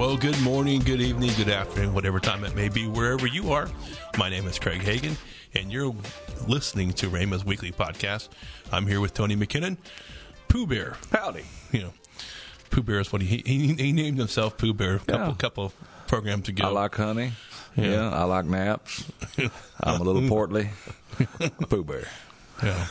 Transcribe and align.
Well, 0.00 0.16
good 0.16 0.40
morning, 0.40 0.80
good 0.80 1.02
evening, 1.02 1.30
good 1.36 1.50
afternoon, 1.50 1.92
whatever 1.92 2.20
time 2.20 2.42
it 2.44 2.54
may 2.56 2.70
be, 2.70 2.86
wherever 2.86 3.26
you 3.26 3.52
are. 3.52 3.68
My 4.16 4.30
name 4.30 4.46
is 4.46 4.58
Craig 4.58 4.80
Hagin, 4.80 5.14
and 5.52 5.70
you're 5.70 5.94
listening 6.48 6.94
to 6.94 7.10
Rhema's 7.10 7.44
Weekly 7.44 7.70
Podcast. 7.70 8.30
I'm 8.72 8.86
here 8.86 8.98
with 8.98 9.12
Tony 9.12 9.36
McKinnon, 9.36 9.76
Pooh 10.48 10.66
Bear. 10.66 10.96
Howdy. 11.12 11.44
You 11.70 11.80
know, 11.82 11.92
Pooh 12.70 12.82
Bear 12.82 13.00
is 13.00 13.12
what 13.12 13.20
he 13.20 13.42
he, 13.44 13.74
he 13.74 13.92
named 13.92 14.16
himself 14.16 14.56
Pooh 14.56 14.72
Bear 14.72 14.94
a 14.96 14.98
couple 15.00 15.26
Yeah. 15.26 15.34
couple 15.34 15.64
of 15.66 15.74
programs 16.06 16.48
ago. 16.48 16.64
I 16.64 16.70
like 16.70 16.94
honey. 16.94 17.32
Yeah. 17.76 17.84
Yeah. 17.84 18.08
I 18.10 18.24
like 18.24 18.46
naps. 18.46 19.04
I'm 19.82 20.00
a 20.00 20.02
little 20.02 20.26
portly. 20.30 20.70
Pooh 21.68 21.84
Bear. 21.84 22.08
yeah, 22.62 22.86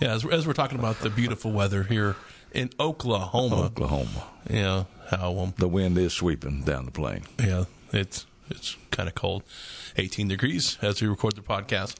yeah. 0.00 0.14
As, 0.14 0.24
as 0.24 0.46
we're 0.46 0.54
talking 0.54 0.78
about 0.78 0.98
the 1.00 1.10
beautiful 1.10 1.52
weather 1.52 1.82
here 1.82 2.16
in 2.54 2.70
Oklahoma, 2.78 3.64
Oklahoma. 3.66 4.26
yeah, 4.48 4.84
how 5.10 5.38
um, 5.38 5.54
The 5.58 5.68
wind 5.68 5.98
is 5.98 6.12
sweeping 6.12 6.62
down 6.62 6.86
the 6.86 6.90
plain. 6.92 7.22
Yeah, 7.38 7.64
it's 7.92 8.26
it's 8.50 8.76
kind 8.90 9.08
of 9.08 9.14
cold. 9.14 9.42
18 9.96 10.28
degrees 10.28 10.78
as 10.82 11.00
we 11.00 11.08
record 11.08 11.34
the 11.34 11.42
podcast. 11.42 11.96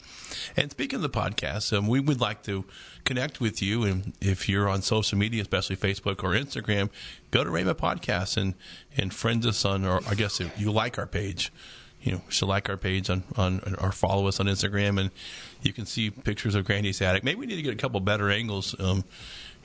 And 0.57 0.71
speaking 0.71 0.97
of 0.97 1.03
the 1.03 1.09
podcast, 1.09 1.77
um, 1.77 1.89
we 1.89 2.01
would 2.01 2.21
like 2.21 2.43
to 2.43 2.65
connect 3.05 3.41
with 3.41 3.63
you. 3.63 3.85
And 3.85 4.13
if 4.21 4.49
you're 4.49 4.69
on 4.69 4.83
social 4.83 5.17
media, 5.17 5.43
especially 5.43 5.77
Facebook 5.77 6.23
or 6.23 6.31
Instagram, 6.31 6.91
go 7.31 7.45
to 7.45 7.51
Rhema 7.51 7.75
Podcast 7.75 8.37
and, 8.37 8.55
and 8.97 9.13
friend 9.15 9.45
us 9.47 9.65
on, 9.65 9.85
or 9.85 10.01
I 10.09 10.15
guess 10.15 10.41
if 10.41 10.61
you 10.61 10.71
like 10.71 10.99
our 10.99 11.07
page, 11.07 11.53
you 12.03 12.13
know, 12.13 12.21
should 12.29 12.49
like 12.49 12.69
our 12.69 12.77
page 12.77 13.09
on, 13.09 13.25
on, 13.37 13.77
or 13.81 13.91
follow 13.91 14.27
us 14.29 14.39
on 14.39 14.47
Instagram 14.47 15.01
and 15.01 15.11
you 15.63 15.73
can 15.73 15.87
see 15.87 16.11
pictures 16.11 16.55
of 16.55 16.67
Grandy's 16.67 17.01
attic. 17.01 17.25
Maybe 17.25 17.41
we 17.41 17.47
need 17.47 17.57
to 17.57 17.63
get 17.63 17.73
a 17.73 17.79
couple 17.79 17.99
better 18.01 18.31
angles, 18.31 18.79
um, 18.79 19.05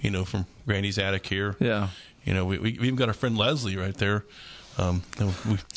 you 0.02 0.10
know, 0.12 0.26
from 0.26 0.46
Granny's 0.66 0.98
attic 0.98 1.26
here. 1.28 1.56
Yeah. 1.60 1.90
You 2.26 2.34
know, 2.34 2.46
we, 2.46 2.58
we, 2.58 2.72
we 2.80 2.88
even 2.88 2.96
got 2.96 3.08
our 3.08 3.14
friend 3.14 3.38
Leslie 3.38 3.78
right 3.78 3.96
there. 3.96 4.26
Um, 4.78 5.02
we, 5.20 5.26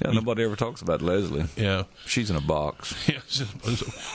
Yeah, 0.00 0.08
we- 0.10 0.14
nobody 0.14 0.44
ever 0.44 0.56
talks 0.56 0.80
about 0.82 1.02
Leslie. 1.02 1.44
yeah. 1.56 1.84
She's 2.06 2.30
in 2.30 2.36
a 2.36 2.40
box. 2.40 2.94
Yeah, 3.08 3.20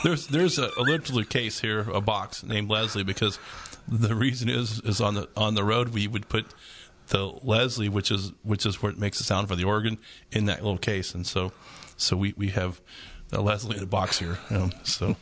there's 0.03 0.27
there's 0.27 0.59
a, 0.59 0.69
a 0.77 0.81
literally 0.81 1.25
case 1.25 1.59
here, 1.59 1.81
a 1.91 2.01
box 2.01 2.43
named 2.43 2.69
Leslie, 2.69 3.03
because 3.03 3.39
the 3.87 4.15
reason 4.15 4.49
is 4.49 4.79
is 4.81 5.01
on 5.01 5.15
the 5.15 5.27
on 5.35 5.55
the 5.55 5.63
road 5.63 5.89
we 5.89 6.07
would 6.07 6.29
put 6.29 6.45
the 7.09 7.25
Leslie, 7.43 7.89
which 7.89 8.11
is 8.11 8.31
which 8.43 8.65
is 8.65 8.81
where 8.81 8.91
it 8.91 8.97
makes 8.97 9.17
the 9.17 9.23
sound 9.23 9.47
for 9.47 9.55
the 9.55 9.63
organ, 9.63 9.97
in 10.31 10.45
that 10.45 10.61
little 10.61 10.77
case, 10.77 11.13
and 11.15 11.25
so 11.27 11.51
so 11.97 12.15
we 12.15 12.33
we 12.37 12.49
have 12.49 12.79
a 13.33 13.41
Leslie 13.41 13.77
in 13.77 13.83
a 13.83 13.87
box 13.87 14.19
here. 14.19 14.37
Um, 14.49 14.71
so 14.83 15.15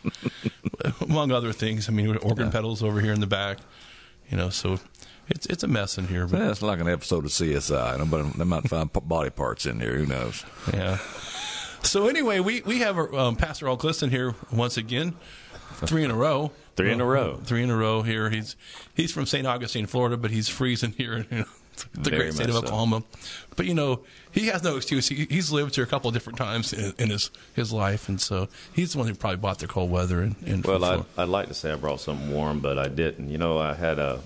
among 1.02 1.32
other 1.32 1.54
things, 1.54 1.90
I 1.90 1.92
mean, 1.92 2.16
organ 2.18 2.52
pedals 2.52 2.84
over 2.84 3.02
here 3.02 3.14
in 3.14 3.20
the 3.20 3.28
back, 3.28 3.58
you 4.30 4.38
know, 4.38 4.50
so 4.50 4.80
it's 5.28 5.46
it's 5.48 5.64
a 5.64 5.68
mess 5.68 5.98
in 5.98 6.08
here, 6.08 6.28
but 6.28 6.40
Yeah, 6.40 6.52
it's 6.52 6.62
like 6.62 6.80
an 6.80 6.88
episode 6.90 7.26
of 7.26 7.32
CSI. 7.32 7.98
Nobody, 7.98 8.30
they 8.38 8.44
might 8.44 8.68
find 8.70 8.92
body 8.92 9.30
parts 9.30 9.66
in 9.66 9.80
there. 9.80 9.96
Who 9.98 10.06
knows? 10.06 10.46
Yeah. 10.74 10.98
So 11.84 12.08
anyway, 12.08 12.40
we 12.40 12.62
we 12.62 12.80
have 12.80 12.98
um, 12.98 13.36
Pastor 13.36 13.68
Al 13.68 13.78
Cliston 13.78 14.10
here 14.10 14.36
once 14.52 14.78
again, 14.78 15.16
three 15.74 16.04
in 16.04 16.12
a 16.12 16.16
row. 16.16 16.52
Three 16.76 16.92
in 16.92 17.00
a 17.00 17.06
row. 17.06 17.40
Three 17.44 17.64
in 17.64 17.70
a 17.70 17.76
row 17.78 18.02
here. 18.02 18.30
He's 18.30 18.56
he's 18.94 19.12
from 19.12 19.26
St. 19.26 19.48
Augustine, 19.48 19.86
Florida, 19.86 20.18
but 20.18 20.32
he's 20.32 20.50
freezing 20.50 20.92
here 20.92 21.14
in 21.32 21.46
the 21.94 22.10
Very 22.10 22.24
great 22.24 22.34
state 22.34 22.50
of 22.50 22.56
much 22.56 22.64
so. 22.64 22.68
Oklahoma. 22.68 23.04
But 23.56 23.66
you 23.66 23.74
know, 23.74 24.02
he 24.32 24.48
has 24.48 24.64
no 24.64 24.76
excuse. 24.76 25.08
He, 25.08 25.26
he's 25.30 25.52
lived 25.52 25.76
here 25.76 25.84
a 25.84 25.88
couple 25.88 26.10
of 26.10 26.14
different 26.14 26.38
times 26.38 26.74
in, 26.74 26.94
in 26.98 27.10
his 27.10 27.32
his 27.54 27.72
life, 27.72 28.10
and 28.10 28.20
so 28.20 28.48
he's 28.74 28.94
the 28.94 29.00
one 29.00 29.08
who 29.08 29.16
probably 29.16 29.38
bought 29.38 29.60
the 29.60 29.68
cold 29.68 29.90
weather. 29.90 30.22
And, 30.22 30.36
and 30.46 30.66
Well, 30.66 30.84
I'd, 30.84 31.06
I'd 31.18 31.30
like 31.30 31.48
to 31.48 31.54
say 31.54 31.72
I 31.72 31.76
brought 31.76 32.02
something 32.02 32.32
warm, 32.32 32.60
but 32.60 32.78
I 32.78 32.88
didn't. 32.88 33.30
You 33.30 33.38
know, 33.38 33.58
I 33.58 33.74
had 33.74 34.00
a 34.00 34.22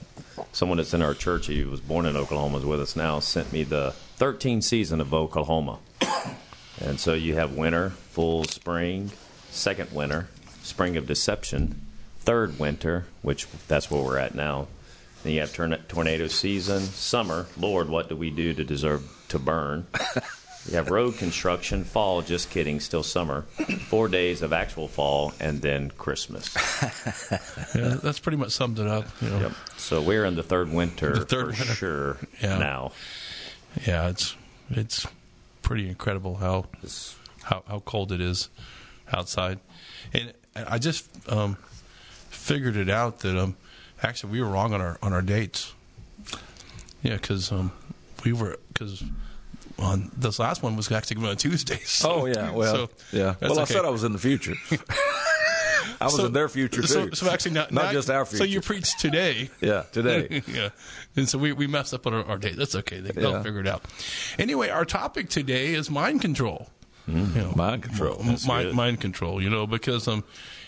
someone 0.51 0.77
that's 0.77 0.93
in 0.93 1.01
our 1.01 1.13
church. 1.13 1.47
He 1.47 1.63
was 1.63 1.79
born 1.79 2.05
in 2.05 2.15
Oklahoma, 2.15 2.57
is 2.57 2.65
with 2.65 2.81
us 2.81 2.95
now. 2.95 3.19
Sent 3.19 3.51
me 3.51 3.63
the 3.63 3.93
13th 4.19 4.63
season 4.63 5.01
of 5.01 5.13
Oklahoma, 5.13 5.79
and 6.81 6.99
so 6.99 7.13
you 7.13 7.35
have 7.35 7.53
winter, 7.53 7.91
full 7.91 8.43
spring, 8.45 9.11
second 9.49 9.91
winter, 9.91 10.27
spring 10.63 10.97
of 10.97 11.07
deception, 11.07 11.81
third 12.19 12.59
winter, 12.59 13.05
which 13.21 13.47
that's 13.67 13.89
where 13.91 14.01
we're 14.01 14.17
at 14.17 14.35
now. 14.35 14.67
Then 15.23 15.33
you 15.33 15.41
have 15.41 15.53
torna- 15.53 15.81
tornado 15.87 16.27
season, 16.27 16.81
summer. 16.81 17.45
Lord, 17.57 17.89
what 17.89 18.09
do 18.09 18.15
we 18.15 18.29
do 18.29 18.53
to 18.53 18.63
deserve 18.63 19.03
to 19.29 19.39
burn? 19.39 19.85
You 20.67 20.75
have 20.75 20.89
road 20.89 21.17
construction, 21.17 21.83
fall, 21.83 22.21
just 22.21 22.49
kidding, 22.49 22.79
still 22.79 23.01
summer. 23.03 23.41
Four 23.89 24.07
days 24.07 24.41
of 24.41 24.53
actual 24.53 24.87
fall, 24.87 25.33
and 25.39 25.61
then 25.61 25.89
Christmas. 25.91 26.53
yeah, 27.75 27.97
that's 28.03 28.19
pretty 28.19 28.37
much 28.37 28.51
summed 28.51 28.77
it 28.79 28.87
up. 28.87 29.05
You 29.21 29.29
know. 29.29 29.39
Yep. 29.39 29.51
So 29.77 30.01
we're 30.01 30.25
in 30.25 30.35
the 30.35 30.43
third 30.43 30.71
winter 30.71 31.13
The 31.13 31.25
third 31.25 31.55
for 31.55 31.61
winter. 31.63 31.73
sure 31.75 32.17
Yeah. 32.41 32.57
now. 32.57 32.91
Yeah, 33.87 34.09
it's 34.09 34.35
it's 34.69 35.07
pretty 35.61 35.87
incredible 35.89 36.35
how 36.35 36.65
how 37.43 37.63
how 37.67 37.79
cold 37.79 38.11
it 38.11 38.21
is 38.21 38.49
outside, 39.11 39.59
and 40.13 40.33
I 40.55 40.77
just 40.77 41.07
um, 41.31 41.57
figured 42.29 42.75
it 42.75 42.89
out 42.89 43.19
that 43.19 43.37
um 43.37 43.55
actually 44.03 44.31
we 44.33 44.41
were 44.41 44.47
wrong 44.49 44.73
on 44.73 44.81
our 44.81 44.97
on 45.01 45.13
our 45.13 45.21
dates. 45.21 45.73
Yeah, 47.01 47.15
because 47.15 47.51
um 47.51 47.71
we 48.25 48.33
were 48.33 48.57
because 48.73 49.03
on 49.77 50.11
this 50.17 50.39
last 50.39 50.61
one 50.61 50.75
was 50.75 50.91
actually 50.91 51.15
going 51.15 51.23
to 51.23 51.47
be 51.47 51.49
on 51.49 51.51
Tuesday. 51.51 51.79
So, 51.85 52.11
Oh 52.11 52.25
yeah. 52.25 52.51
Well, 52.53 52.75
so 52.75 52.89
yeah. 53.17 53.35
that's 53.39 53.51
Well, 53.51 53.59
I 53.61 53.63
said 53.63 53.85
I 53.85 53.89
was 53.89 54.03
in 54.03 54.11
the 54.11 54.19
future. 54.19 54.55
I 56.01 56.05
was 56.05 56.15
So- 56.15 56.25
in 56.27 56.33
their 56.33 56.49
future 56.49 56.81
too. 56.81 56.87
So, 56.87 57.09
so 57.11 57.29
actually, 57.29 57.51
not, 57.51 57.71
not 57.71 57.91
just 57.93 58.09
our 58.09 58.25
future. 58.25 58.43
So 58.45 58.49
you 58.49 58.61
preached 58.61 58.99
today. 58.99 59.49
yeah, 59.61 59.83
today. 59.91 60.41
yeah. 60.47 60.69
And 61.15 61.27
so 61.27 61.37
we, 61.37 61.51
we 61.53 61.67
messed 61.67 61.93
up 61.93 62.07
on 62.07 62.13
our, 62.13 62.23
our 62.25 62.37
date. 62.37 62.55
That's 62.57 62.75
okay. 62.75 62.99
They, 62.99 63.11
They'll 63.11 63.31
Yeah. 63.31 63.41
figure 63.43 63.59
it 63.61 63.67
out. 63.67 63.83
Anyway, 64.37 64.69
our 64.69 64.85
topic 64.85 65.29
today 65.29 65.73
is 65.73 65.89
mind 65.89 66.21
control. 66.21 66.69
You 67.07 67.15
know, 67.15 67.53
Mind 67.55 67.81
control. 67.83 68.17
m- 68.21 68.37
mind, 68.45 68.73
mind 68.73 69.01
control. 69.01 69.41
You 69.41 69.49
know, 69.49 69.65
because 69.65 70.07
um, 70.07 70.23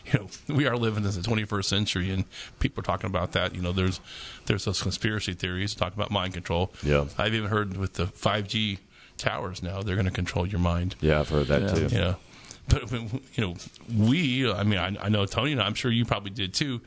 you 0.06 0.20
know, 0.20 0.28
we 0.56 0.66
are 0.68 0.78
living 0.78 1.04
in 1.06 1.12
the 1.12 1.20
21st 1.20 1.66
century, 1.66 2.10
and 2.12 2.26
people 2.60 2.82
are 2.82 2.84
talking 2.86 3.10
about 3.10 3.32
that. 3.34 3.56
You 3.56 3.62
know, 3.62 3.72
there's 3.72 4.00
there's 4.46 4.66
those 4.66 4.82
conspiracy 4.82 5.34
theories 5.34 5.76
talking 5.76 5.98
about 6.00 6.12
mind 6.12 6.34
control. 6.34 6.74
Yeah. 6.84 7.06
I've 7.18 7.34
even 7.34 7.50
heard 7.50 7.78
with 7.78 7.94
the 7.94 8.06
5G 8.06 8.80
towers 9.18 9.62
now, 9.62 9.82
they're 9.84 9.96
going 9.96 10.06
to 10.08 10.12
control 10.12 10.48
your 10.48 10.60
mind. 10.60 10.96
Yeah, 11.00 11.20
I've 11.20 11.30
heard 11.30 11.48
that 11.48 11.62
Yeah. 11.62 11.88
too. 11.88 11.96
Yeah. 11.96 12.14
But, 12.68 12.92
you 12.92 13.22
know, 13.38 13.56
we, 13.96 14.52
I 14.52 14.64
mean, 14.64 14.80
I, 14.80 14.96
I 15.00 15.10
know 15.10 15.26
Tony 15.26 15.52
and 15.52 15.62
I'm 15.62 15.74
sure 15.74 15.92
you 15.92 16.06
probably 16.06 16.32
did 16.32 16.54
too. 16.54 16.82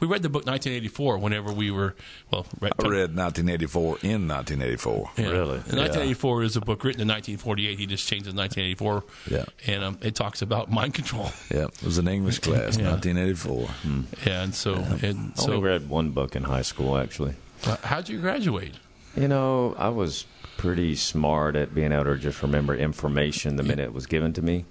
We 0.00 0.06
read 0.06 0.22
the 0.22 0.28
book 0.28 0.46
1984 0.46 1.18
whenever 1.18 1.52
we 1.52 1.70
were, 1.70 1.94
well, 2.30 2.46
read, 2.60 2.72
I 2.78 2.88
read 2.88 3.16
1984 3.16 3.82
in 4.02 4.28
1984. 4.28 5.10
yeah. 5.16 5.24
Really? 5.26 5.54
And 5.54 5.78
1984 5.78 6.42
is 6.44 6.56
a 6.56 6.60
book 6.60 6.84
written 6.84 7.02
in 7.02 7.08
1948. 7.08 7.78
He 7.78 7.86
just 7.86 8.06
changed 8.06 8.26
it 8.26 8.30
in 8.30 8.36
1984. 8.36 9.04
Yeah. 9.30 9.44
And 9.66 9.84
um, 9.84 9.98
it 10.02 10.14
talks 10.14 10.42
about 10.42 10.70
mind 10.70 10.94
control. 10.94 11.30
Yeah, 11.50 11.64
it 11.64 11.82
was 11.82 11.98
an 11.98 12.06
English 12.08 12.38
class, 12.40 12.76
Yeah. 12.78 12.90
1984. 12.92 13.66
Hmm. 13.66 14.00
Yeah, 14.26 14.42
and 14.42 14.54
so, 14.54 14.74
and 14.74 15.32
I 15.36 15.40
so, 15.40 15.52
only 15.54 15.64
read 15.68 15.88
one 15.88 16.10
book 16.10 16.36
in 16.36 16.44
high 16.44 16.62
school, 16.62 16.96
actually. 16.96 17.34
uh, 17.66 17.76
how'd 17.82 18.08
you 18.08 18.20
graduate? 18.20 18.74
You 19.16 19.26
know, 19.28 19.74
I 19.78 19.88
was 19.88 20.26
pretty 20.58 20.94
smart 20.96 21.56
at 21.56 21.74
being 21.74 21.92
able 21.92 22.04
to 22.04 22.16
just 22.18 22.42
remember 22.42 22.74
information 22.74 23.56
the 23.56 23.62
minute 23.62 23.84
it 23.86 23.92
was 23.94 24.06
given 24.06 24.32
to 24.34 24.42
me. 24.42 24.64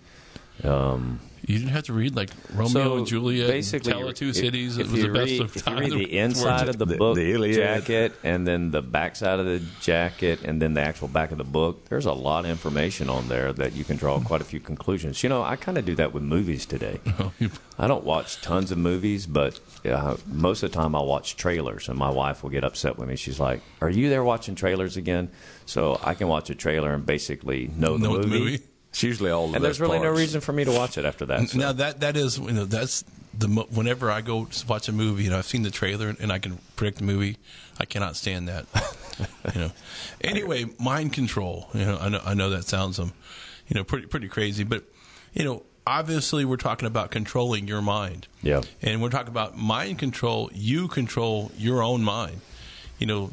Um, 0.63 1.19
You 1.45 1.57
didn't 1.59 1.71
have 1.71 1.83
to 1.83 1.93
read 1.93 2.13
like 2.15 2.29
Romeo 2.53 2.67
so 2.67 2.97
and 2.97 3.07
Juliet, 3.07 3.47
basically, 3.47 3.93
Tell 3.93 4.05
of 4.09 4.15
Two 4.15 4.33
Cities. 4.33 4.77
If 4.77 4.87
it 4.87 4.91
was 4.91 5.01
you 5.01 5.07
the 5.07 5.13
best 5.13 5.31
read, 5.31 5.41
of 5.41 5.55
if 5.55 5.63
time. 5.63 5.77
you 5.77 5.95
read 5.95 6.07
the 6.09 6.17
inside 6.25 6.67
of 6.67 6.77
the, 6.77 6.85
The- 6.85 6.97
book 6.97 7.15
the 7.15 7.31
Iliad. 7.31 7.55
jacket 7.55 8.13
and 8.23 8.45
then 8.45 8.71
the 8.71 8.81
backside 8.81 9.39
of 9.39 9.45
the 9.45 9.61
jacket 9.79 10.41
and 10.43 10.61
then 10.61 10.73
the 10.73 10.81
actual 10.81 11.07
back 11.07 11.31
of 11.31 11.37
the 11.37 11.45
book, 11.45 11.85
there's 11.87 12.05
a 12.05 12.11
lot 12.11 12.43
of 12.43 12.51
information 12.51 13.07
on 13.09 13.29
there 13.29 13.53
that 13.53 13.73
you 13.73 13.85
can 13.85 13.95
draw 13.95 14.19
quite 14.19 14.41
a 14.41 14.43
few 14.43 14.59
conclusions. 14.59 15.23
You 15.23 15.29
know, 15.29 15.41
I 15.41 15.55
kind 15.55 15.77
of 15.77 15.85
do 15.85 15.95
that 15.95 16.11
with 16.13 16.23
movies 16.23 16.65
today. 16.65 16.99
I 17.79 17.87
don't 17.87 18.03
watch 18.03 18.41
tons 18.41 18.71
of 18.71 18.77
movies, 18.77 19.25
but 19.25 19.57
uh, 19.85 20.17
most 20.25 20.63
of 20.63 20.71
the 20.71 20.75
time 20.77 20.95
I'll 20.95 21.05
watch 21.05 21.37
trailers, 21.37 21.87
and 21.87 21.97
my 21.97 22.09
wife 22.09 22.43
will 22.43 22.49
get 22.49 22.65
upset 22.65 22.97
with 22.97 23.07
me. 23.07 23.15
She's 23.15 23.39
like, 23.39 23.61
"Are 23.79 23.89
you 23.89 24.09
there 24.09 24.23
watching 24.23 24.55
trailers 24.55 24.97
again?" 24.97 25.29
So 25.65 25.97
I 26.03 26.13
can 26.15 26.27
watch 26.27 26.49
a 26.49 26.55
trailer 26.55 26.91
and 26.93 27.05
basically 27.05 27.69
know 27.77 27.97
the 27.97 28.03
know 28.03 28.13
movie. 28.17 28.21
the 28.29 28.39
movie. 28.39 28.59
It's 28.97 29.03
usually 29.03 29.29
all 29.29 29.47
the 29.47 29.57
And 29.57 29.63
there's 29.63 29.77
best 29.77 29.91
really 29.91 29.99
no 29.99 30.09
reason 30.09 30.41
for 30.41 30.53
me 30.53 30.65
to 30.65 30.71
watch 30.71 30.97
it 30.97 31.05
after 31.05 31.27
that. 31.27 31.49
so. 31.49 31.59
Now 31.59 31.71
that 31.71 31.99
that 31.99 32.17
is 32.17 32.39
you 32.39 32.51
know 32.51 32.65
that's 32.65 33.03
the 33.37 33.47
whenever 33.47 34.09
I 34.09 34.21
go 34.21 34.47
watch 34.67 34.89
a 34.89 34.91
movie, 34.91 35.25
you 35.25 35.29
know 35.29 35.37
I've 35.37 35.45
seen 35.45 35.61
the 35.61 35.69
trailer 35.69 36.15
and 36.19 36.31
I 36.31 36.39
can 36.39 36.57
predict 36.75 36.97
the 36.97 37.03
movie. 37.03 37.37
I 37.79 37.85
cannot 37.85 38.15
stand 38.15 38.47
that. 38.47 38.65
you 39.53 39.61
know. 39.61 39.71
Anyway, 40.21 40.65
mind 40.79 41.13
control. 41.13 41.69
You 41.75 41.85
know, 41.85 41.99
I 42.01 42.09
know 42.09 42.21
I 42.25 42.33
know 42.33 42.49
that 42.49 42.63
sounds 42.63 42.97
um, 42.97 43.13
you 43.67 43.75
know, 43.75 43.83
pretty 43.83 44.07
pretty 44.07 44.29
crazy, 44.29 44.63
but 44.63 44.83
you 45.31 45.43
know, 45.43 45.61
obviously 45.85 46.43
we're 46.43 46.57
talking 46.57 46.87
about 46.87 47.11
controlling 47.11 47.67
your 47.67 47.83
mind. 47.83 48.27
Yeah. 48.41 48.61
And 48.81 48.99
we're 48.99 49.11
talking 49.11 49.27
about 49.27 49.55
mind 49.55 49.99
control. 49.99 50.49
You 50.55 50.87
control 50.87 51.51
your 51.55 51.83
own 51.83 52.01
mind. 52.01 52.41
You 52.97 53.05
know, 53.05 53.31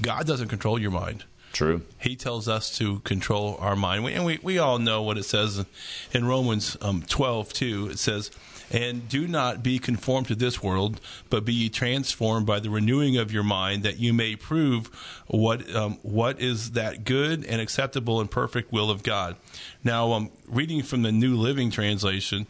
God 0.00 0.28
doesn't 0.28 0.46
control 0.46 0.78
your 0.78 0.92
mind. 0.92 1.24
True. 1.52 1.82
He 2.00 2.16
tells 2.16 2.48
us 2.48 2.76
to 2.78 3.00
control 3.00 3.56
our 3.60 3.76
mind. 3.76 4.04
We, 4.04 4.14
and 4.14 4.24
we, 4.24 4.38
we 4.42 4.58
all 4.58 4.78
know 4.78 5.02
what 5.02 5.18
it 5.18 5.24
says 5.24 5.64
in 6.12 6.24
Romans 6.26 6.76
um, 6.80 7.02
12, 7.02 7.52
too. 7.52 7.88
It 7.90 7.98
says, 7.98 8.30
And 8.70 9.06
do 9.06 9.28
not 9.28 9.62
be 9.62 9.78
conformed 9.78 10.28
to 10.28 10.34
this 10.34 10.62
world, 10.62 10.98
but 11.28 11.44
be 11.44 11.68
transformed 11.68 12.46
by 12.46 12.58
the 12.58 12.70
renewing 12.70 13.18
of 13.18 13.32
your 13.32 13.42
mind, 13.42 13.82
that 13.82 13.98
you 13.98 14.14
may 14.14 14.34
prove 14.34 14.86
what 15.26 15.74
um, 15.74 15.98
what 16.02 16.40
is 16.40 16.72
that 16.72 17.04
good 17.04 17.44
and 17.44 17.60
acceptable 17.60 18.20
and 18.20 18.30
perfect 18.30 18.72
will 18.72 18.90
of 18.90 19.02
God. 19.02 19.36
Now, 19.84 20.12
um, 20.12 20.30
reading 20.46 20.82
from 20.82 21.02
the 21.02 21.10
New 21.10 21.36
Living 21.36 21.70
Translation, 21.70 22.46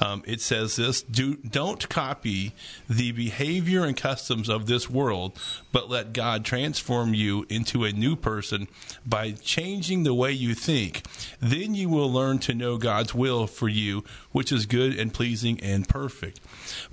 um, 0.00 0.22
it 0.26 0.40
says 0.40 0.76
this: 0.76 1.02
Do 1.02 1.36
don't 1.36 1.88
copy 1.88 2.52
the 2.88 3.12
behavior 3.12 3.84
and 3.84 3.96
customs 3.96 4.50
of 4.50 4.66
this 4.66 4.90
world, 4.90 5.38
but 5.72 5.88
let 5.88 6.12
God 6.12 6.44
transform 6.44 7.14
you 7.14 7.46
into 7.48 7.84
a 7.84 7.92
new 7.92 8.16
person 8.16 8.68
by 9.06 9.32
changing 9.32 10.02
the 10.02 10.14
way 10.14 10.32
you 10.32 10.54
think. 10.54 11.06
Then 11.40 11.74
you 11.74 11.88
will 11.88 12.12
learn 12.12 12.38
to 12.40 12.54
know 12.54 12.76
God's 12.76 13.14
will 13.14 13.46
for 13.46 13.68
you, 13.68 14.04
which 14.32 14.52
is 14.52 14.66
good 14.66 14.98
and 14.98 15.14
pleasing 15.14 15.58
and 15.60 15.88
perfect. 15.88 16.40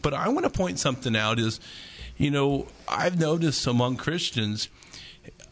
But 0.01 0.13
I 0.13 0.29
want 0.29 0.45
to 0.45 0.49
point 0.49 0.79
something 0.79 1.17
out: 1.17 1.37
is 1.37 1.59
you 2.17 2.31
know 2.31 2.67
I've 2.87 3.19
noticed 3.19 3.67
among 3.67 3.97
Christians. 3.97 4.69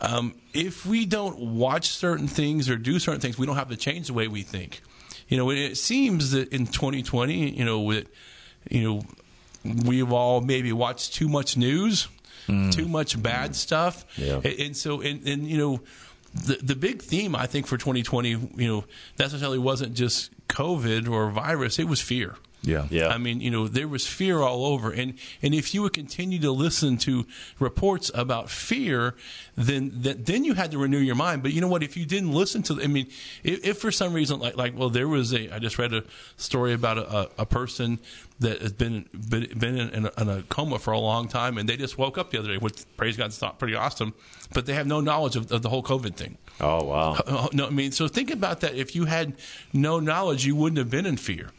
Um, 0.02 0.36
if 0.54 0.86
we 0.86 1.06
don't 1.06 1.38
watch 1.40 1.90
certain 1.90 2.28
things 2.28 2.70
or 2.70 2.78
do 2.78 3.00
certain 3.00 3.20
things, 3.20 3.38
we 3.38 3.46
don't 3.46 3.58
have 3.58 3.70
to 3.70 3.76
change 3.76 4.08
the 4.08 4.14
way 4.14 4.28
we 4.28 4.44
think. 4.44 4.82
You 5.28 5.38
know, 5.38 5.52
it 5.52 5.76
seems 5.76 6.32
that 6.32 6.52
in 6.54 6.66
2020, 6.66 7.52
you 7.52 7.66
know, 7.66 7.82
with 7.82 8.08
you 8.70 8.84
know, 8.84 9.02
we've 9.86 10.12
all 10.12 10.42
maybe 10.42 10.74
watched 10.74 11.14
too 11.14 11.30
much 11.30 11.58
news, 11.58 12.08
mm. 12.48 12.74
too 12.74 12.88
much 12.88 13.22
bad 13.22 13.52
mm. 13.52 13.56
stuff, 13.56 14.06
yeah. 14.18 14.36
and, 14.36 14.60
and 14.60 14.78
so 14.78 15.02
and, 15.02 15.28
and 15.28 15.48
you 15.48 15.58
know. 15.58 15.82
The, 16.32 16.60
the 16.62 16.76
big 16.76 17.02
theme 17.02 17.36
I 17.36 17.48
think 17.48 17.66
for 17.66 17.76
2020, 17.76 18.30
you 18.30 18.50
know, 18.56 18.84
necessarily 19.18 19.58
wasn't 19.58 19.96
just 19.96 20.30
COVID 20.48 21.10
or 21.10 21.32
virus; 21.32 21.80
it 21.80 21.86
was 21.86 22.02
fear. 22.02 22.36
Yeah. 22.70 22.88
Yeah. 22.90 23.08
I 23.08 23.18
mean, 23.18 23.42
you 23.42 23.52
know, 23.52 23.68
there 23.68 23.88
was 23.88 24.08
fear 24.08 24.40
all 24.40 24.66
over. 24.66 24.92
And 24.92 25.14
and 25.42 25.54
if 25.54 25.74
you 25.74 25.82
would 25.84 25.94
continue 25.94 26.40
to 26.40 26.52
listen 26.52 26.98
to 27.00 27.26
reports 27.60 28.12
about 28.14 28.50
fear, 28.50 29.16
then 29.56 29.92
then, 29.94 30.24
then 30.24 30.46
you 30.46 30.54
had 30.54 30.72
to 30.72 30.78
renew 30.78 31.00
your 31.00 31.16
mind. 31.16 31.44
But 31.44 31.54
you 31.54 31.62
know 31.62 31.68
what? 31.68 31.84
If 31.84 31.98
you 31.98 32.06
didn't 32.06 32.32
listen 32.32 32.64
to 32.64 32.82
I 32.82 32.88
mean, 32.88 33.08
if, 33.44 33.66
if 33.66 33.78
for 33.80 33.92
some 33.92 34.14
reason 34.14 34.40
like 34.40 34.58
like 34.58 34.78
well 34.78 34.90
there 34.90 35.08
was 35.08 35.34
a 35.34 35.54
I 35.54 35.60
just 35.60 35.78
read 35.78 35.94
a 35.94 36.04
story 36.38 36.74
about 36.74 36.98
a, 36.98 37.30
a 37.42 37.46
person 37.46 38.00
that 38.40 38.62
has 38.62 38.72
been 38.72 39.06
been, 39.14 39.48
been 39.58 39.78
in, 39.78 40.06
a, 40.06 40.22
in, 40.22 40.30
a, 40.30 40.42
coma 40.44 40.80
for 40.80 40.92
a 40.92 41.00
long 41.00 41.28
time 41.28 41.58
and 41.58 41.68
they 41.68 41.76
just 41.76 41.98
woke 41.98 42.18
up 42.18 42.32
the 42.32 42.40
other 42.40 42.48
day, 42.50 42.58
which 42.58 42.86
praise 42.96 43.18
God 43.18 43.26
it's 43.26 43.42
not 43.42 43.60
pretty 43.60 43.76
awesome, 43.76 44.14
but 44.54 44.66
they 44.66 44.74
have 44.74 44.88
no 44.88 45.02
knowledge 45.02 45.36
of, 45.36 45.52
of 45.52 45.62
the 45.62 45.70
whole 45.70 45.84
COVID 45.84 46.16
thing. 46.16 46.38
Oh 46.62 46.84
wow. 46.84 47.14
Uh, 47.14 47.22
uh, 47.28 47.48
no, 47.54 47.68
I 47.68 47.70
mean, 47.70 47.92
so 47.92 48.08
think 48.08 48.32
about 48.32 48.62
that. 48.62 48.76
If 48.76 48.96
you 48.96 49.06
had 49.06 49.34
no 49.74 50.00
knowledge, 50.00 50.46
you 50.46 50.56
wouldn't 50.56 50.78
have 50.78 50.90
been 50.90 51.06
in 51.06 51.18
fear. 51.18 51.52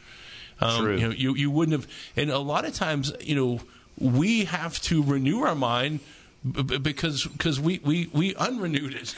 Um, 0.60 0.84
True. 0.84 0.96
You 0.96 1.08
know, 1.08 1.14
you, 1.14 1.34
you 1.34 1.50
wouldn't 1.50 1.72
have, 1.80 1.90
and 2.16 2.30
a 2.30 2.38
lot 2.38 2.64
of 2.64 2.74
times, 2.74 3.12
you 3.20 3.34
know, 3.34 3.60
we 3.98 4.44
have 4.44 4.80
to 4.82 5.02
renew 5.02 5.40
our 5.42 5.54
mind 5.54 6.00
because 6.42 7.26
because 7.26 7.60
we, 7.60 7.80
we, 7.84 8.08
we 8.12 8.34
unrenewed 8.34 8.94
it. 8.94 9.14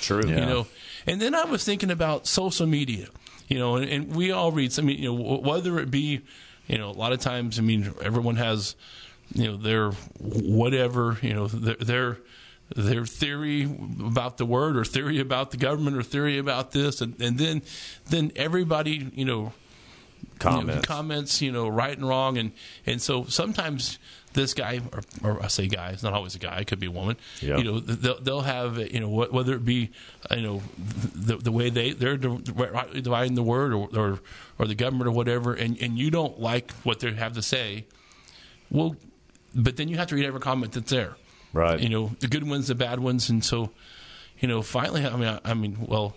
True. 0.00 0.22
Yeah. 0.26 0.40
You 0.40 0.46
know, 0.46 0.66
and 1.06 1.20
then 1.20 1.34
I 1.34 1.44
was 1.44 1.64
thinking 1.64 1.90
about 1.90 2.26
social 2.26 2.66
media, 2.66 3.08
you 3.48 3.58
know, 3.58 3.76
and, 3.76 3.90
and 3.90 4.14
we 4.14 4.32
all 4.32 4.52
read, 4.52 4.78
I 4.78 4.82
mean, 4.82 4.98
you 4.98 5.12
know, 5.12 5.38
whether 5.38 5.78
it 5.78 5.90
be, 5.90 6.20
you 6.66 6.78
know, 6.78 6.90
a 6.90 6.92
lot 6.92 7.12
of 7.12 7.20
times, 7.20 7.58
I 7.58 7.62
mean, 7.62 7.92
everyone 8.02 8.36
has, 8.36 8.76
you 9.34 9.46
know, 9.46 9.56
their 9.56 9.90
whatever, 10.18 11.18
you 11.22 11.34
know, 11.34 11.46
their, 11.48 11.76
their, 11.76 12.18
their 12.74 13.04
theory 13.04 13.64
about 13.64 14.38
the 14.38 14.46
word 14.46 14.76
or 14.76 14.84
theory 14.84 15.20
about 15.20 15.50
the 15.50 15.56
government 15.56 15.96
or 15.96 16.02
theory 16.02 16.38
about 16.38 16.72
this 16.72 17.00
and, 17.02 17.20
and 17.20 17.38
then 17.38 17.62
then 18.06 18.32
everybody 18.36 19.10
you 19.14 19.24
know 19.24 19.52
comments, 20.38 20.68
you 20.68 20.74
know, 20.74 20.82
comments, 20.82 21.42
you 21.42 21.52
know, 21.52 21.68
right 21.68 21.96
and 21.96 22.06
wrong, 22.06 22.38
and 22.38 22.52
and 22.86 23.00
so 23.00 23.24
sometimes 23.24 23.98
this 24.34 24.52
guy, 24.52 24.80
or, 24.92 25.02
or, 25.22 25.42
I 25.42 25.46
say 25.46 25.68
guy, 25.68 25.90
it's 25.90 26.02
not 26.02 26.12
always 26.12 26.34
a 26.34 26.38
guy, 26.38 26.58
it 26.58 26.66
could 26.66 26.80
be 26.80 26.86
a 26.86 26.90
woman. 26.90 27.16
You 27.58 27.64
know, 27.64 27.80
they'll, 27.80 28.20
they'll 28.20 28.40
have 28.42 28.78
you 28.78 29.00
know 29.00 29.08
whether 29.08 29.54
it 29.54 29.64
be 29.64 29.90
you 30.30 30.42
know 30.42 30.62
the, 31.14 31.36
the 31.36 31.52
way 31.52 31.70
they 31.70 31.92
they're 31.92 32.16
dividing 32.16 33.34
the 33.34 33.42
word 33.42 33.72
or, 33.72 33.88
or 33.96 34.20
or 34.58 34.66
the 34.66 34.74
government 34.74 35.08
or 35.08 35.12
whatever, 35.12 35.54
and 35.54 35.80
and 35.80 35.98
you 35.98 36.10
don't 36.10 36.38
like 36.40 36.72
what 36.82 37.00
they 37.00 37.12
have 37.12 37.34
to 37.34 37.42
say, 37.42 37.86
well, 38.70 38.96
but 39.54 39.76
then 39.76 39.88
you 39.88 39.96
have 39.96 40.08
to 40.08 40.16
read 40.16 40.26
every 40.26 40.40
comment 40.40 40.72
that's 40.72 40.90
there, 40.90 41.16
right? 41.52 41.80
You 41.80 41.88
know, 41.88 42.10
the 42.20 42.28
good 42.28 42.46
ones, 42.46 42.68
the 42.68 42.74
bad 42.74 43.00
ones, 43.00 43.30
and 43.30 43.44
so 43.44 43.70
you 44.40 44.48
know, 44.48 44.62
finally, 44.62 45.06
I 45.06 45.16
mean, 45.16 45.28
I, 45.28 45.40
I 45.44 45.54
mean, 45.54 45.78
well 45.80 46.16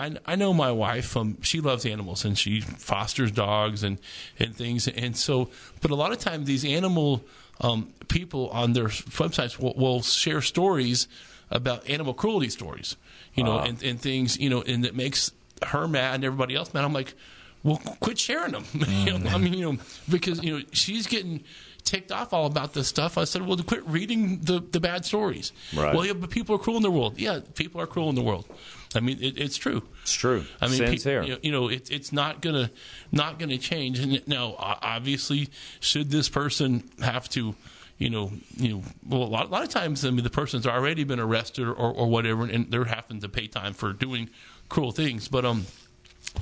I, 0.00 0.16
I 0.24 0.36
know 0.36 0.54
my 0.54 0.72
wife. 0.72 1.16
Um, 1.16 1.40
she 1.42 1.60
loves 1.60 1.84
animals 1.84 2.24
and 2.24 2.38
she 2.38 2.60
fosters 2.62 3.30
dogs 3.30 3.82
and 3.82 3.98
and 4.38 4.56
things. 4.56 4.88
And 4.88 5.16
so, 5.16 5.50
but 5.82 5.90
a 5.90 5.94
lot 5.94 6.12
of 6.12 6.18
times 6.18 6.46
these 6.46 6.64
animal 6.64 7.22
um, 7.60 7.92
people 8.08 8.48
on 8.48 8.72
their 8.72 8.86
websites 8.86 9.58
will, 9.58 9.74
will, 9.76 10.00
share 10.00 10.40
stories 10.40 11.06
about 11.50 11.88
animal 11.88 12.14
cruelty 12.14 12.48
stories, 12.48 12.96
you 13.34 13.44
know, 13.44 13.58
uh 13.58 13.64
and, 13.64 13.82
and 13.82 14.00
things, 14.00 14.38
you 14.38 14.48
know, 14.48 14.62
and 14.62 14.86
it 14.86 14.94
makes 14.94 15.32
her 15.66 15.86
mad 15.86 16.14
and 16.14 16.24
everybody 16.24 16.54
else 16.54 16.72
mad. 16.72 16.84
I'm 16.84 16.94
like, 16.94 17.14
well, 17.62 17.76
quit 18.00 18.18
sharing 18.18 18.52
them. 18.52 18.64
Mm. 18.64 19.06
you 19.06 19.18
know, 19.18 19.30
I 19.30 19.36
mean, 19.36 19.52
you 19.52 19.72
know, 19.72 19.78
because 20.08 20.42
you 20.42 20.58
know 20.58 20.64
she's 20.72 21.06
getting 21.06 21.44
ticked 21.84 22.12
off 22.12 22.32
all 22.32 22.46
about 22.46 22.74
this 22.74 22.88
stuff. 22.88 23.18
I 23.18 23.24
said, 23.24 23.46
well, 23.46 23.56
to 23.56 23.62
quit 23.62 23.86
reading 23.86 24.40
the, 24.40 24.60
the 24.60 24.80
bad 24.80 25.04
stories. 25.04 25.52
Right. 25.74 25.94
Well, 25.94 26.04
yeah, 26.04 26.12
but 26.12 26.30
people 26.30 26.54
are 26.54 26.58
cruel 26.58 26.76
in 26.76 26.82
the 26.82 26.90
world. 26.90 27.18
Yeah, 27.18 27.40
people 27.54 27.80
are 27.80 27.86
cruel 27.86 28.08
in 28.08 28.14
the 28.14 28.22
world. 28.22 28.46
I 28.94 29.00
mean, 29.00 29.18
it, 29.20 29.38
it's 29.38 29.56
true. 29.56 29.82
It's 30.02 30.12
true. 30.12 30.44
I 30.60 30.66
mean, 30.66 30.78
Sin's 30.78 31.04
pe- 31.04 31.10
here. 31.10 31.22
You 31.22 31.28
know, 31.30 31.38
you 31.42 31.52
know 31.52 31.68
it, 31.68 31.90
it's 31.90 32.12
not 32.12 32.42
gonna 32.42 32.70
not 33.12 33.38
gonna 33.38 33.58
change. 33.58 33.98
And 34.00 34.26
now, 34.26 34.56
obviously, 34.58 35.48
should 35.78 36.10
this 36.10 36.28
person 36.28 36.90
have 37.00 37.28
to, 37.30 37.54
you 37.98 38.10
know, 38.10 38.32
you 38.56 38.68
know, 38.74 38.82
well, 39.06 39.22
a 39.22 39.24
lot, 39.24 39.46
a 39.46 39.48
lot 39.48 39.62
of 39.62 39.68
times, 39.68 40.04
I 40.04 40.10
mean, 40.10 40.24
the 40.24 40.30
person's 40.30 40.66
already 40.66 41.04
been 41.04 41.20
arrested 41.20 41.68
or, 41.68 41.74
or 41.74 42.08
whatever, 42.08 42.44
and 42.44 42.70
they're 42.70 42.84
having 42.84 43.20
to 43.20 43.28
pay 43.28 43.46
time 43.46 43.74
for 43.74 43.92
doing 43.92 44.28
cruel 44.68 44.90
things. 44.90 45.28
But 45.28 45.44
um, 45.44 45.66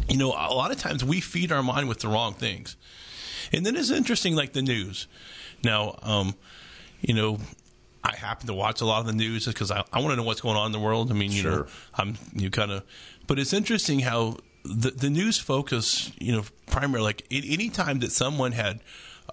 you 0.09 0.17
know, 0.17 0.29
a 0.29 0.55
lot 0.55 0.71
of 0.71 0.79
times 0.79 1.05
we 1.05 1.21
feed 1.21 1.53
our 1.53 1.63
mind 1.63 1.89
with 1.89 2.01
the 2.01 2.09
wrong 2.09 2.33
things. 2.33 2.77
And 3.53 3.65
then 3.65 3.77
it's 3.77 3.91
interesting, 3.91 4.35
like 4.35 4.53
the 4.53 4.63
news. 4.63 5.07
Now, 5.63 5.99
um, 6.03 6.35
you 7.01 7.15
know, 7.15 7.39
I 8.05 8.15
happen 8.17 8.47
to 8.47 8.55
watch 8.55 8.81
a 8.81 8.85
lot 8.85 9.01
of 9.01 9.07
the 9.07 9.13
news 9.13 9.47
because 9.47 9.71
I, 9.71 9.85
I 9.93 10.01
want 10.01 10.13
to 10.13 10.17
know 10.17 10.23
what's 10.23 10.41
going 10.41 10.57
on 10.57 10.67
in 10.67 10.73
the 10.73 10.79
world. 10.79 11.11
I 11.11 11.15
mean, 11.15 11.33
you 11.33 11.43
sure. 11.43 11.51
know, 11.51 11.67
I'm 11.95 12.17
you 12.35 12.51
kind 12.51 12.71
of, 12.71 12.85
but 13.27 13.39
it's 13.39 13.53
interesting 13.53 14.01
how 14.01 14.39
the 14.65 14.91
the 14.91 15.11
news 15.11 15.39
focus, 15.39 16.13
you 16.19 16.33
know, 16.33 16.45
primarily 16.67 17.05
like 17.05 17.27
any 17.31 17.69
time 17.69 18.01
that 18.01 18.13
someone 18.13 18.53
had 18.53 18.81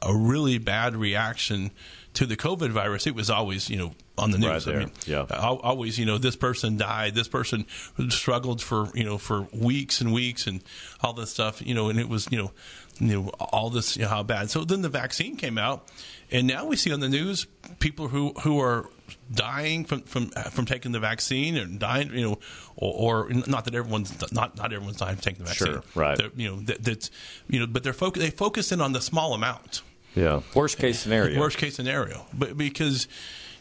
a 0.02 0.16
really 0.16 0.58
bad 0.58 0.96
reaction 0.96 1.72
to 2.14 2.26
the 2.26 2.36
COVID 2.36 2.72
virus, 2.72 3.08
it 3.08 3.16
was 3.16 3.30
always 3.30 3.70
you 3.70 3.78
know 3.78 3.94
on 4.18 4.32
the 4.32 4.38
news. 4.38 4.68
Right 4.68 4.76
I 4.76 4.80
mean, 4.80 4.92
yeah, 5.06 5.26
always 5.40 6.00
you 6.00 6.06
know 6.06 6.18
this 6.18 6.36
person 6.36 6.78
died, 6.78 7.16
this 7.16 7.28
person 7.28 7.66
struggled 8.10 8.62
for 8.62 8.90
you 8.94 9.04
know 9.04 9.18
for 9.18 9.48
weeks 9.54 10.02
and 10.02 10.14
weeks 10.14 10.48
and 10.48 10.64
all 11.02 11.14
this 11.14 11.30
stuff, 11.30 11.66
you 11.66 11.74
know, 11.74 11.90
and 11.90 12.00
it 12.00 12.10
was 12.10 12.28
you 12.32 12.38
know 12.38 12.52
you 13.00 13.22
know 13.22 13.30
all 13.40 13.70
this 13.70 13.98
you 13.98 14.04
know, 14.04 14.10
how 14.10 14.24
bad. 14.24 14.50
So 14.50 14.64
then 14.64 14.82
the 14.82 14.90
vaccine 14.90 15.36
came 15.36 15.58
out, 15.58 15.88
and 16.32 16.48
now 16.48 16.66
we 16.66 16.76
see 16.76 16.92
on 16.94 17.00
the 17.00 17.10
news 17.10 17.48
people 17.80 18.08
who 18.08 18.34
who 18.42 18.60
are 18.60 18.90
dying 19.34 19.86
from 19.86 20.02
from 20.02 20.30
from 20.30 20.66
taking 20.66 20.92
the 20.92 21.00
vaccine 21.00 21.58
and 21.58 21.80
dying, 21.80 22.12
you 22.14 22.22
know, 22.22 22.40
or, 22.76 23.26
or 23.26 23.30
not 23.30 23.66
that 23.66 23.76
everyone's 23.76 24.32
not 24.32 24.58
not 24.58 24.74
everyone's 24.74 24.98
dying 24.98 25.16
from 25.16 25.22
taking 25.22 25.44
the 25.44 25.50
vaccine. 25.50 25.74
Sure, 25.74 25.84
right. 25.94 26.18
They're, 26.18 26.32
you 26.36 26.50
know 26.50 26.60
that, 26.62 26.84
that's 26.84 27.12
you 27.48 27.60
know, 27.60 27.68
but 27.68 27.84
they're 27.84 27.94
focus 27.94 28.24
they 28.24 28.30
focus 28.30 28.72
in 28.72 28.82
on 28.82 28.94
the 28.94 29.02
small 29.02 29.34
amount. 29.34 29.82
Yeah, 30.16 30.42
worst 30.54 30.78
case 30.78 31.00
scenario. 31.00 31.40
Worst 31.40 31.58
case 31.58 31.76
scenario, 31.76 32.26
but 32.34 32.58
because 32.58 33.08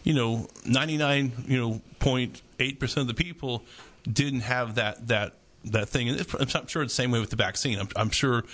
you 0.04 0.14
know 0.14 0.48
ninety 0.64 0.96
nine 0.96 1.32
you 1.46 1.58
know 1.58 1.80
point 1.98 2.42
eight 2.60 2.78
percent 2.78 3.08
of 3.10 3.16
the 3.16 3.22
people 3.22 3.64
didn't 4.10 4.40
have 4.40 4.76
that 4.76 5.08
that 5.08 5.34
that 5.64 5.88
thing, 5.88 6.08
and 6.08 6.26
I'm 6.38 6.66
sure 6.66 6.82
it's 6.82 6.92
the 6.92 7.02
same 7.02 7.10
way 7.10 7.20
with 7.20 7.30
the 7.30 7.36
vaccine. 7.36 7.78
I'm, 7.78 7.88
I'm 7.96 8.10
sure 8.10 8.44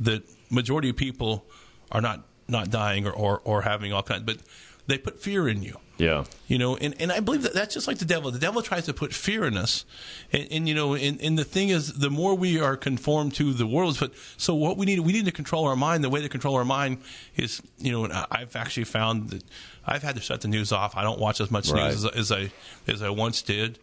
that 0.00 0.22
majority 0.50 0.90
of 0.90 0.96
people 0.96 1.44
are 1.90 2.00
not 2.00 2.24
not 2.48 2.70
dying 2.70 3.06
or, 3.06 3.12
or, 3.12 3.40
or 3.44 3.62
having 3.62 3.92
all 3.92 4.02
kinds, 4.02 4.24
but 4.24 4.38
they 4.86 4.98
put 4.98 5.22
fear 5.22 5.48
in 5.48 5.62
you. 5.62 5.78
Yeah. 5.98 6.24
You 6.48 6.58
know, 6.58 6.76
and, 6.76 7.00
and 7.00 7.12
I 7.12 7.20
believe 7.20 7.42
that 7.42 7.54
that's 7.54 7.74
just 7.74 7.86
like 7.86 7.98
the 7.98 8.04
devil. 8.04 8.30
The 8.30 8.38
devil 8.38 8.62
tries 8.62 8.86
to 8.86 8.94
put 8.94 9.12
fear 9.12 9.44
in 9.44 9.56
us. 9.56 9.84
And, 10.32 10.48
and 10.50 10.68
you 10.68 10.74
know, 10.74 10.94
and, 10.94 11.20
and 11.20 11.38
the 11.38 11.44
thing 11.44 11.68
is, 11.68 11.92
the 11.92 12.10
more 12.10 12.34
we 12.34 12.58
are 12.58 12.76
conformed 12.76 13.34
to 13.34 13.52
the 13.52 13.66
world, 13.66 13.98
but 14.00 14.12
so 14.36 14.54
what 14.54 14.76
we 14.76 14.86
need, 14.86 15.00
we 15.00 15.12
need 15.12 15.26
to 15.26 15.32
control 15.32 15.66
our 15.66 15.76
mind. 15.76 16.02
The 16.02 16.08
way 16.10 16.22
to 16.22 16.28
control 16.28 16.56
our 16.56 16.64
mind 16.64 16.98
is, 17.36 17.62
you 17.78 17.92
know, 17.92 18.26
I've 18.30 18.56
actually 18.56 18.84
found 18.84 19.30
that 19.30 19.44
I've 19.86 20.02
had 20.02 20.16
to 20.16 20.22
shut 20.22 20.40
the 20.40 20.48
news 20.48 20.72
off. 20.72 20.96
I 20.96 21.02
don't 21.02 21.20
watch 21.20 21.40
as 21.40 21.50
much 21.50 21.70
right. 21.70 21.84
news 21.84 22.04
as, 22.04 22.12
as, 22.12 22.32
I, 22.32 22.50
as 22.88 23.02
I 23.02 23.10
once 23.10 23.42
did, 23.42 23.78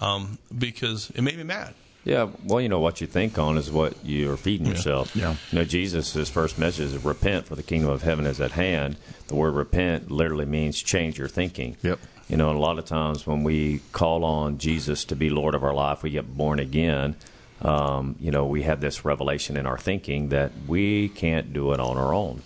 um, 0.00 0.38
because 0.56 1.10
it 1.10 1.22
made 1.22 1.38
me 1.38 1.44
mad. 1.44 1.74
Yeah, 2.02 2.30
well, 2.44 2.62
you 2.62 2.68
know 2.70 2.80
what 2.80 3.02
you 3.02 3.06
think 3.06 3.38
on 3.38 3.58
is 3.58 3.70
what 3.70 3.94
you're 4.02 4.38
feeding 4.38 4.66
yourself. 4.66 5.14
Yeah. 5.14 5.36
You 5.50 5.58
know, 5.58 5.64
Jesus' 5.64 6.14
his 6.14 6.30
first 6.30 6.58
message 6.58 6.94
is 6.94 7.04
repent, 7.04 7.46
for 7.46 7.56
the 7.56 7.62
kingdom 7.62 7.90
of 7.90 8.02
heaven 8.02 8.24
is 8.26 8.40
at 8.40 8.52
hand. 8.52 8.96
The 9.26 9.34
word 9.34 9.52
repent 9.54 10.10
literally 10.10 10.46
means 10.46 10.80
change 10.80 11.18
your 11.18 11.28
thinking. 11.28 11.76
Yep. 11.82 11.98
You 12.28 12.36
know, 12.38 12.48
and 12.48 12.58
a 12.58 12.62
lot 12.62 12.78
of 12.78 12.86
times 12.86 13.26
when 13.26 13.44
we 13.44 13.80
call 13.92 14.24
on 14.24 14.56
Jesus 14.56 15.04
to 15.06 15.16
be 15.16 15.28
Lord 15.28 15.54
of 15.54 15.62
our 15.62 15.74
life, 15.74 16.02
we 16.02 16.10
get 16.10 16.36
born 16.36 16.58
again. 16.58 17.16
um, 17.62 18.16
you 18.18 18.30
know, 18.30 18.46
we 18.46 18.62
have 18.62 18.80
this 18.80 19.04
revelation 19.04 19.56
in 19.56 19.66
our 19.66 19.78
thinking 19.78 20.30
that 20.30 20.52
we 20.66 21.08
can't 21.10 21.52
do 21.52 21.72
it 21.72 21.80
on 21.80 21.96
our 21.96 22.14
own. 22.14 22.42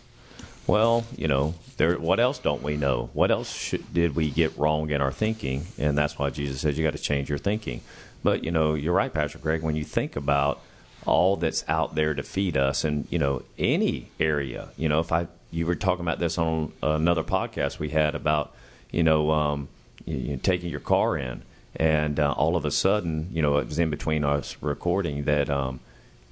Well, 0.66 1.04
you 1.16 1.28
know, 1.28 1.54
there. 1.76 1.98
What 1.98 2.18
else 2.20 2.38
don't 2.38 2.62
we 2.62 2.76
know? 2.76 3.10
What 3.12 3.30
else 3.30 3.54
should, 3.54 3.92
did 3.92 4.16
we 4.16 4.30
get 4.30 4.56
wrong 4.56 4.90
in 4.90 5.00
our 5.00 5.12
thinking? 5.12 5.66
And 5.78 5.96
that's 5.96 6.18
why 6.18 6.30
Jesus 6.30 6.62
says 6.62 6.78
you 6.78 6.84
got 6.84 6.96
to 6.96 7.02
change 7.02 7.28
your 7.28 7.38
thinking. 7.38 7.82
But 8.24 8.42
you 8.42 8.50
know, 8.50 8.74
you're 8.74 8.94
right, 8.94 9.14
Patrick 9.14 9.44
Greg. 9.44 9.62
When 9.62 9.76
you 9.76 9.84
think 9.84 10.16
about 10.16 10.60
all 11.06 11.36
that's 11.36 11.62
out 11.68 11.94
there 11.94 12.14
to 12.14 12.22
feed 12.24 12.56
us, 12.56 12.82
and 12.82 13.06
you 13.10 13.18
know, 13.20 13.42
any 13.56 14.08
area, 14.18 14.70
you 14.76 14.88
know, 14.88 14.98
if 14.98 15.12
I 15.12 15.28
you 15.52 15.66
were 15.66 15.76
talking 15.76 16.04
about 16.04 16.18
this 16.18 16.36
on 16.36 16.72
another 16.82 17.22
podcast 17.22 17.78
we 17.78 17.90
had 17.90 18.16
about, 18.16 18.52
you 18.90 19.04
know, 19.04 19.30
um, 19.30 19.68
you, 20.04 20.16
you 20.16 20.36
taking 20.38 20.70
your 20.70 20.80
car 20.80 21.16
in, 21.16 21.42
and 21.76 22.18
uh, 22.18 22.32
all 22.32 22.56
of 22.56 22.64
a 22.64 22.70
sudden, 22.72 23.28
you 23.32 23.42
know, 23.42 23.58
it 23.58 23.66
was 23.66 23.78
in 23.78 23.90
between 23.90 24.24
us 24.24 24.56
recording 24.60 25.24
that 25.24 25.48
um, 25.50 25.78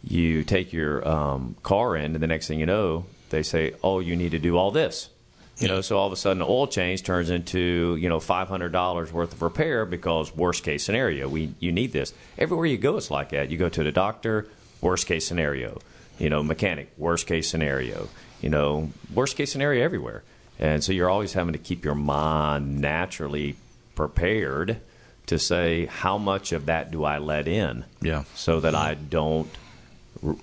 you 0.03 0.43
take 0.43 0.73
your 0.73 1.07
um, 1.07 1.55
car 1.63 1.95
in, 1.95 2.15
and 2.15 2.23
the 2.23 2.27
next 2.27 2.49
thing 2.49 2.59
you 2.59 2.67
know, 2.67 3.05
they 3.29 3.43
say, 3.43 3.75
"Oh, 3.85 4.01
you 4.01 4.17
need 4.17 4.31
to 4.31 4.39
do 4.39 4.57
all 4.57 4.71
this." 4.71 5.11
You 5.59 5.68
know, 5.68 5.80
so 5.80 5.97
all 5.99 6.06
of 6.06 6.12
a 6.12 6.16
sudden, 6.16 6.38
the 6.38 6.47
oil 6.47 6.66
change 6.66 7.02
turns 7.02 7.30
into 7.30 7.97
you 8.00 8.09
know 8.09 8.18
five 8.21 8.49
hundred 8.49 8.73
dollars 8.73 9.12
worth 9.12 9.32
of 9.35 9.42
repair 9.42 9.85
because 9.87 10.35
worst 10.35 10.64
case 10.64 10.82
scenario, 10.85 11.28
we 11.28 11.54
you 11.61 11.71
need 11.73 11.92
this. 11.92 12.12
Everywhere 12.38 12.66
you 12.66 12.78
go, 12.78 12.97
it's 12.97 13.11
like 13.11 13.28
that. 13.30 13.50
You 13.50 13.59
go 13.59 13.68
to 13.68 13.82
the 13.85 13.92
doctor, 13.92 14.49
worst 14.80 15.06
case 15.06 15.26
scenario. 15.26 15.78
You 16.18 16.30
know, 16.30 16.42
mechanic, 16.42 16.90
worst 16.97 17.26
case 17.26 17.49
scenario. 17.49 18.09
You 18.40 18.49
know, 18.49 18.90
worst 19.14 19.37
case 19.37 19.52
scenario 19.52 19.85
everywhere. 19.85 20.23
And 20.59 20.82
so 20.82 20.92
you're 20.92 21.11
always 21.11 21.32
having 21.32 21.52
to 21.52 21.59
keep 21.59 21.85
your 21.85 21.94
mind 21.94 22.80
naturally 22.80 23.56
prepared 23.94 24.80
to 25.26 25.38
say 25.38 25.87
how 25.87 26.18
much 26.18 26.52
of 26.52 26.66
that 26.66 26.90
do 26.90 27.04
I 27.04 27.18
let 27.18 27.47
in, 27.49 27.85
Yeah. 28.00 28.25
so 28.35 28.61
that 28.61 28.75
I 28.75 28.94
don't 28.94 29.49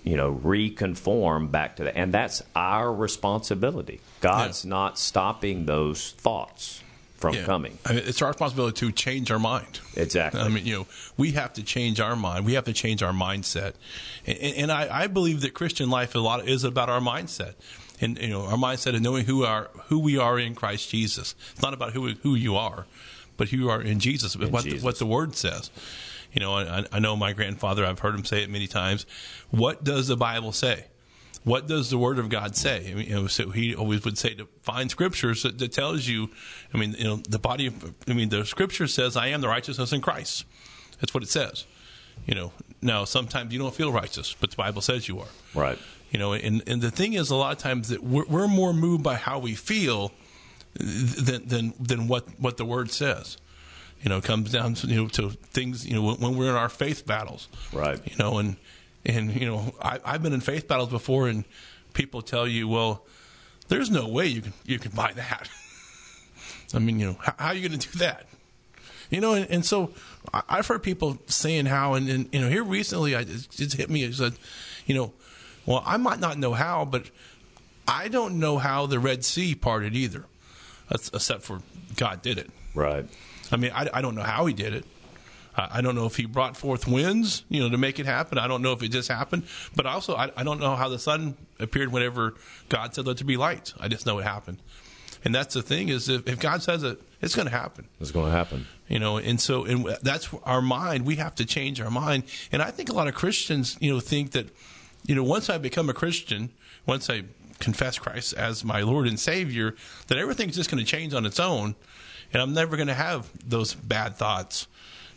you 0.03 0.17
know 0.17 0.31
reconform 0.31 1.48
back 1.50 1.77
to 1.77 1.83
that 1.86 1.95
and 1.98 2.13
that's 2.13 2.41
our 2.55 2.93
responsibility 2.93 4.01
god's 4.21 4.65
Yeah. 4.65 4.69
not 4.69 5.00
stopping 5.00 5.65
those 5.65 6.12
thoughts 6.12 6.81
from 7.17 7.36
Yeah. 7.36 7.43
coming 7.45 7.77
I 7.86 7.93
mean, 7.93 8.03
it's 8.05 8.21
our 8.21 8.29
responsibility 8.29 8.77
to 8.79 8.91
change 8.91 9.29
our 9.31 9.39
mind. 9.39 9.79
exactly 9.95 10.39
I 10.41 10.48
mean, 10.50 10.65
you 10.65 10.75
know, 10.79 10.88
we 11.17 11.31
have 11.33 11.53
to 11.53 11.63
change 11.63 12.00
our 12.00 12.15
mind. 12.15 12.45
We 12.45 12.53
have 12.53 12.63
to 12.65 12.74
change 12.74 13.03
our 13.03 13.12
mindset. 13.12 13.74
And, 14.25 14.38
and 14.38 14.71
I, 14.71 15.03
I 15.03 15.07
believe 15.07 15.41
that 15.41 15.53
Christian 15.53 15.89
life 15.89 16.15
a 16.15 16.19
lot 16.19 16.48
is 16.48 16.63
about 16.63 16.89
our 16.89 17.01
mindset. 17.01 17.55
And 18.00 18.17
you 18.17 18.29
know, 18.29 18.43
our 18.45 18.55
mindset 18.57 18.95
of 18.95 19.01
knowing 19.01 19.25
who 19.25 19.43
are 19.43 19.69
who 19.88 20.00
we 20.00 20.17
are 20.17 20.39
in 20.39 20.55
Christ 20.55 20.89
Jesus. 20.89 21.36
It's 21.51 21.62
not 21.62 21.74
about 21.74 21.91
who 21.91 22.13
who 22.24 22.36
you 22.36 22.55
are, 22.55 22.86
but 23.36 23.50
who 23.50 23.57
you 23.57 23.69
are 23.69 23.81
in 23.81 24.00
Jesus. 24.00 24.36
In 24.36 24.50
what 24.51 24.63
Jesus. 24.63 24.79
The, 24.79 24.86
what 24.86 24.98
the 25.00 25.05
Word 25.05 25.36
says. 25.36 25.69
You 26.33 26.41
know, 26.41 26.53
I, 26.53 26.86
I 26.91 27.00
know 27.00 27.15
my 27.15 27.33
grandfather. 27.33 27.86
I've 27.86 28.00
heard 28.00 28.15
him 28.15 28.25
say 28.25 28.43
it 28.43 28.50
many 28.50 28.67
times. 28.67 29.05
What 29.50 29.83
does 29.83 30.07
the 30.07 30.17
Bible 30.17 30.51
say? 30.51 30.86
What 31.43 31.67
does 31.67 31.89
the 31.89 31.98
Word 31.98 32.19
of 32.19 32.29
God 32.29 32.55
say? 32.55 32.91
I 32.91 32.93
mean, 32.93 33.07
you 33.07 33.15
know, 33.15 33.27
so 33.27 33.50
he 33.50 33.74
always 33.74 34.03
would 34.03 34.17
say 34.17 34.33
to 34.36 34.48
find 34.62 34.91
scriptures 34.91 35.43
that, 35.43 35.57
that 35.57 35.71
tells 35.71 36.07
you. 36.07 36.29
I 36.74 36.77
mean, 36.77 36.95
you 36.98 37.05
know, 37.05 37.15
the 37.17 37.39
body 37.39 37.67
of. 37.67 37.95
I 38.07 38.13
mean, 38.13 38.29
the 38.29 38.45
Scripture 38.45 38.88
says, 38.88 39.15
"I 39.15 39.27
am 39.27 39.41
the 39.41 39.48
righteousness 39.48 39.93
in 39.93 40.01
Christ." 40.01 40.45
That's 41.00 41.13
what 41.13 41.24
it 41.24 41.29
says. 41.29 41.65
You 42.25 42.36
know, 42.36 42.51
now 42.81 43.05
sometimes 43.05 43.53
you 43.53 43.59
don't 43.59 43.74
feel 43.74 43.91
righteous, 43.91 44.36
but 44.39 44.51
the 44.51 44.57
Bible 44.57 44.81
says 44.81 45.07
you 45.07 45.19
are. 45.19 45.27
right 45.55 45.79
You 46.12 46.19
know, 46.19 46.33
and 46.33 46.62
and 46.67 46.81
the 46.81 46.91
thing 46.91 47.13
is, 47.13 47.29
a 47.29 47.36
lot 47.36 47.53
of 47.53 47.57
times 47.57 47.89
that 47.89 48.03
we're, 48.03 48.25
we're 48.25 48.48
more 48.48 48.74
moved 48.74 49.03
by 49.03 49.15
how 49.15 49.39
we 49.39 49.55
feel 49.55 50.12
than 50.74 51.48
than 51.48 51.74
than 51.79 52.07
what 52.07 52.27
what 52.39 52.57
the 52.57 52.65
Word 52.65 52.91
says. 52.91 53.38
You 54.01 54.10
know, 54.10 54.18
it 54.18 54.24
comes 54.24 54.51
down 54.51 54.75
to 54.75 54.88
you 54.88 54.96
know 55.03 55.08
to 55.10 55.29
things. 55.32 55.86
You 55.88 55.96
know, 55.96 56.03
when, 56.03 56.15
when 56.18 56.38
we're 56.38 56.50
in 56.50 56.56
our 56.56 56.70
faith 56.70 57.06
battles, 57.06 57.48
Right. 57.74 58.00
You 58.06 58.15
know, 58.18 58.38
and 58.38 58.56
and 59.06 59.34
you 59.36 59.46
know, 59.46 59.74
I, 59.82 60.00
I've 60.06 60.24
been 60.24 60.34
in 60.34 60.41
faith 60.41 60.68
battles 60.68 60.89
before, 60.89 61.27
and 61.27 61.44
people 61.94 62.22
tell 62.22 62.48
you, 62.48 62.68
well, 62.68 63.06
there's 63.68 63.89
no 63.91 64.08
way 64.08 64.27
you 64.27 64.41
can 64.41 64.53
you 64.65 64.79
can 64.79 64.91
buy 64.91 65.12
that. 65.13 65.50
I 66.74 66.79
mean, 66.79 67.00
you 67.00 67.08
know, 67.08 67.18
how, 67.20 67.34
how 67.38 67.48
are 67.48 67.53
you 67.56 67.68
going 67.68 67.79
to 67.79 67.89
do 67.91 68.00
that? 68.00 68.27
You 69.10 69.22
know, 69.22 69.34
and, 69.34 69.50
and 69.50 69.65
so 69.65 69.91
I- 70.34 70.44
I've 70.48 70.68
heard 70.68 70.84
people 70.84 71.18
saying 71.25 71.65
how, 71.65 71.96
and, 71.96 72.08
and 72.10 72.29
you 72.32 72.39
know, 72.41 72.48
here 72.50 72.63
recently, 72.63 73.15
I 73.15 73.22
it 73.22 73.48
just 73.50 73.74
hit 73.75 73.89
me. 73.89 74.03
It 74.03 74.13
said, 74.13 74.34
you 74.86 74.94
know, 74.96 75.13
well, 75.65 75.84
I 75.86 75.98
might 75.98 76.20
not 76.20 76.38
know 76.38 76.53
how, 76.53 76.86
but 76.86 77.10
I 77.88 78.08
don't 78.08 78.39
know 78.39 78.60
how 78.60 78.86
the 78.86 79.00
Red 79.00 79.25
Sea 79.25 79.56
parted 79.56 79.96
either, 79.96 80.25
That's- 80.89 81.10
except 81.13 81.41
for 81.41 81.62
God 81.96 82.22
did 82.22 82.38
it. 82.38 82.50
right 82.75 83.06
I 83.51 83.58
mean, 83.58 83.72
I, 83.74 83.89
I 83.94 84.01
don't 84.01 84.15
know 84.15 84.24
how 84.24 84.46
he 84.46 84.53
did 84.53 84.74
it. 84.74 84.86
I 85.56 85.79
I 85.79 85.82
don't 85.82 85.96
know 85.96 86.06
if 86.06 86.15
he 86.15 86.25
brought 86.25 86.56
forth 86.56 86.88
winds, 86.88 87.44
you 87.50 87.60
know, 87.60 87.70
to 87.70 87.77
make 87.77 88.00
it 88.00 88.06
happen. 88.06 88.38
I 88.38 88.48
don't 88.48 88.62
know 88.62 88.74
if 88.74 88.82
it 88.84 88.89
just 88.89 89.10
happened. 89.10 89.44
But 89.75 89.86
also, 89.86 90.15
I, 90.15 90.32
I 90.38 90.44
don't 90.44 90.60
know 90.60 90.75
how 90.75 90.89
the 90.89 91.00
sun 91.00 91.36
appeared 91.60 91.91
whenever 91.91 92.36
God 92.70 92.94
said 92.96 93.06
let 93.06 93.18
there 93.18 93.27
be 93.27 93.38
light. 93.38 93.74
I 93.79 93.88
just 93.88 94.06
know 94.06 94.20
it 94.20 94.24
happened. 94.24 94.60
And 95.25 95.36
that's 95.36 95.53
the 95.53 95.62
thing 95.62 95.89
is, 95.89 96.08
if, 96.08 96.27
if 96.27 96.39
God 96.39 96.63
says 96.63 96.84
it, 96.84 97.01
it's 97.22 97.36
going 97.36 97.48
to 97.48 97.51
happen. 97.51 97.89
it's 98.00 98.12
going 98.12 98.27
to 98.27 98.32
happen 98.32 98.65
You 98.88 99.00
know, 99.00 99.18
and 99.18 99.39
so 99.41 99.65
and 99.65 99.86
that's 100.01 100.29
our 100.44 100.62
mind. 100.62 101.06
We 101.06 101.18
have 101.18 101.36
to 101.36 101.46
change 101.46 101.82
our 101.82 101.91
mind. 101.91 102.24
And 102.51 102.62
I 102.62 102.72
think 102.72 102.89
a 102.89 102.94
lot 102.94 103.08
of 103.08 103.15
Christians, 103.15 103.77
you 103.82 103.91
know, 103.91 104.00
think 104.00 104.32
that, 104.32 104.48
you 105.06 105.15
know, 105.15 105.24
once 105.24 105.50
I 105.50 105.58
become 105.58 105.89
a 105.89 105.94
Christian, 105.94 106.51
once 106.86 107.10
I 107.10 107.24
confess 107.60 108.00
Christ 108.00 108.34
as 108.34 108.63
my 108.63 108.82
Lord 108.82 109.08
and 109.08 109.20
Savior, 109.20 109.75
that 110.08 110.18
everything's 110.18 110.56
just 110.56 110.72
going 110.72 110.84
to 110.84 110.89
change 110.89 111.13
on 111.13 111.25
its 111.25 111.39
own, 111.39 111.75
and 112.33 112.41
I'm 112.41 112.53
never 112.53 112.75
going 112.77 112.88
to 112.88 112.93
have 112.93 113.29
those 113.48 113.74
bad 113.74 114.15
thoughts. 114.15 114.67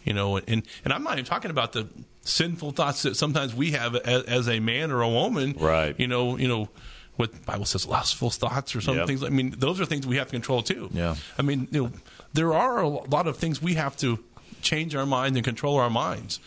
You 0.04 0.14
know, 0.14 0.36
and 0.36 0.62
and 0.84 0.92
I'm 0.92 1.02
not 1.04 1.14
even 1.14 1.24
talking 1.24 1.50
about 1.50 1.72
the 1.72 1.86
sinful 2.22 2.72
thoughts 2.72 3.02
that 3.02 3.16
sometimes 3.16 3.54
we 3.54 3.72
have 3.72 3.94
as, 3.96 4.24
as 4.24 4.48
a 4.48 4.58
man 4.60 4.90
or 4.90 5.02
a 5.02 5.08
woman. 5.08 5.54
Right. 5.58 5.94
You 5.98 6.06
know, 6.08 6.36
you 6.36 6.48
know. 6.48 6.68
What 7.16 7.32
the 7.34 7.40
Bible 7.40 7.66
says, 7.66 7.86
lustful 7.86 8.30
thoughts 8.30 8.74
or 8.74 8.80
some 8.80 8.96
Yep. 8.96 9.06
things. 9.06 9.22
I 9.22 9.28
mean, 9.28 9.54
those 9.58 9.78
are 9.82 9.84
things 9.84 10.06
we 10.06 10.16
have 10.16 10.28
to 10.28 10.32
control 10.32 10.62
too. 10.62 10.88
Yeah. 10.94 11.14
I 11.38 11.42
mean, 11.42 11.68
you 11.70 11.82
know, 11.82 11.92
there 12.32 12.54
are 12.54 12.80
a 12.80 12.88
lot 12.88 13.26
of 13.26 13.36
things 13.36 13.60
we 13.60 13.74
have 13.74 13.98
to 13.98 14.18
change 14.62 14.94
our 14.94 15.04
mind 15.04 15.36
and 15.36 15.44
control 15.44 15.76
our 15.76 15.90
minds. 15.90 16.40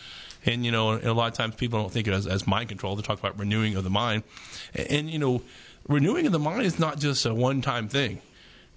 And, 0.43 0.65
you 0.65 0.72
know, 0.72 0.89
and 0.93 1.03
a 1.05 1.13
lot 1.13 1.31
of 1.31 1.38
times 1.38 1.53
people 1.53 1.79
don't 1.79 1.91
think 1.91 2.07
of 2.07 2.15
it 2.15 2.17
as, 2.17 2.25
as 2.25 2.48
mind 2.48 2.69
control. 2.69 2.95
They 2.95 3.03
talk 3.03 3.19
about 3.19 3.38
renewing 3.38 3.75
of 3.75 3.84
the 3.84 3.91
mind. 3.91 4.24
And, 4.74 4.88
and, 4.89 5.10
you 5.12 5.19
know, 5.19 5.43
renewing 5.88 6.25
of 6.25 6.31
the 6.31 6.39
mind 6.39 6.63
is 6.63 6.79
not 6.79 6.98
just 6.98 7.27
a 7.27 7.34
one 7.36 7.62
time 7.62 7.88
thing. 7.88 8.22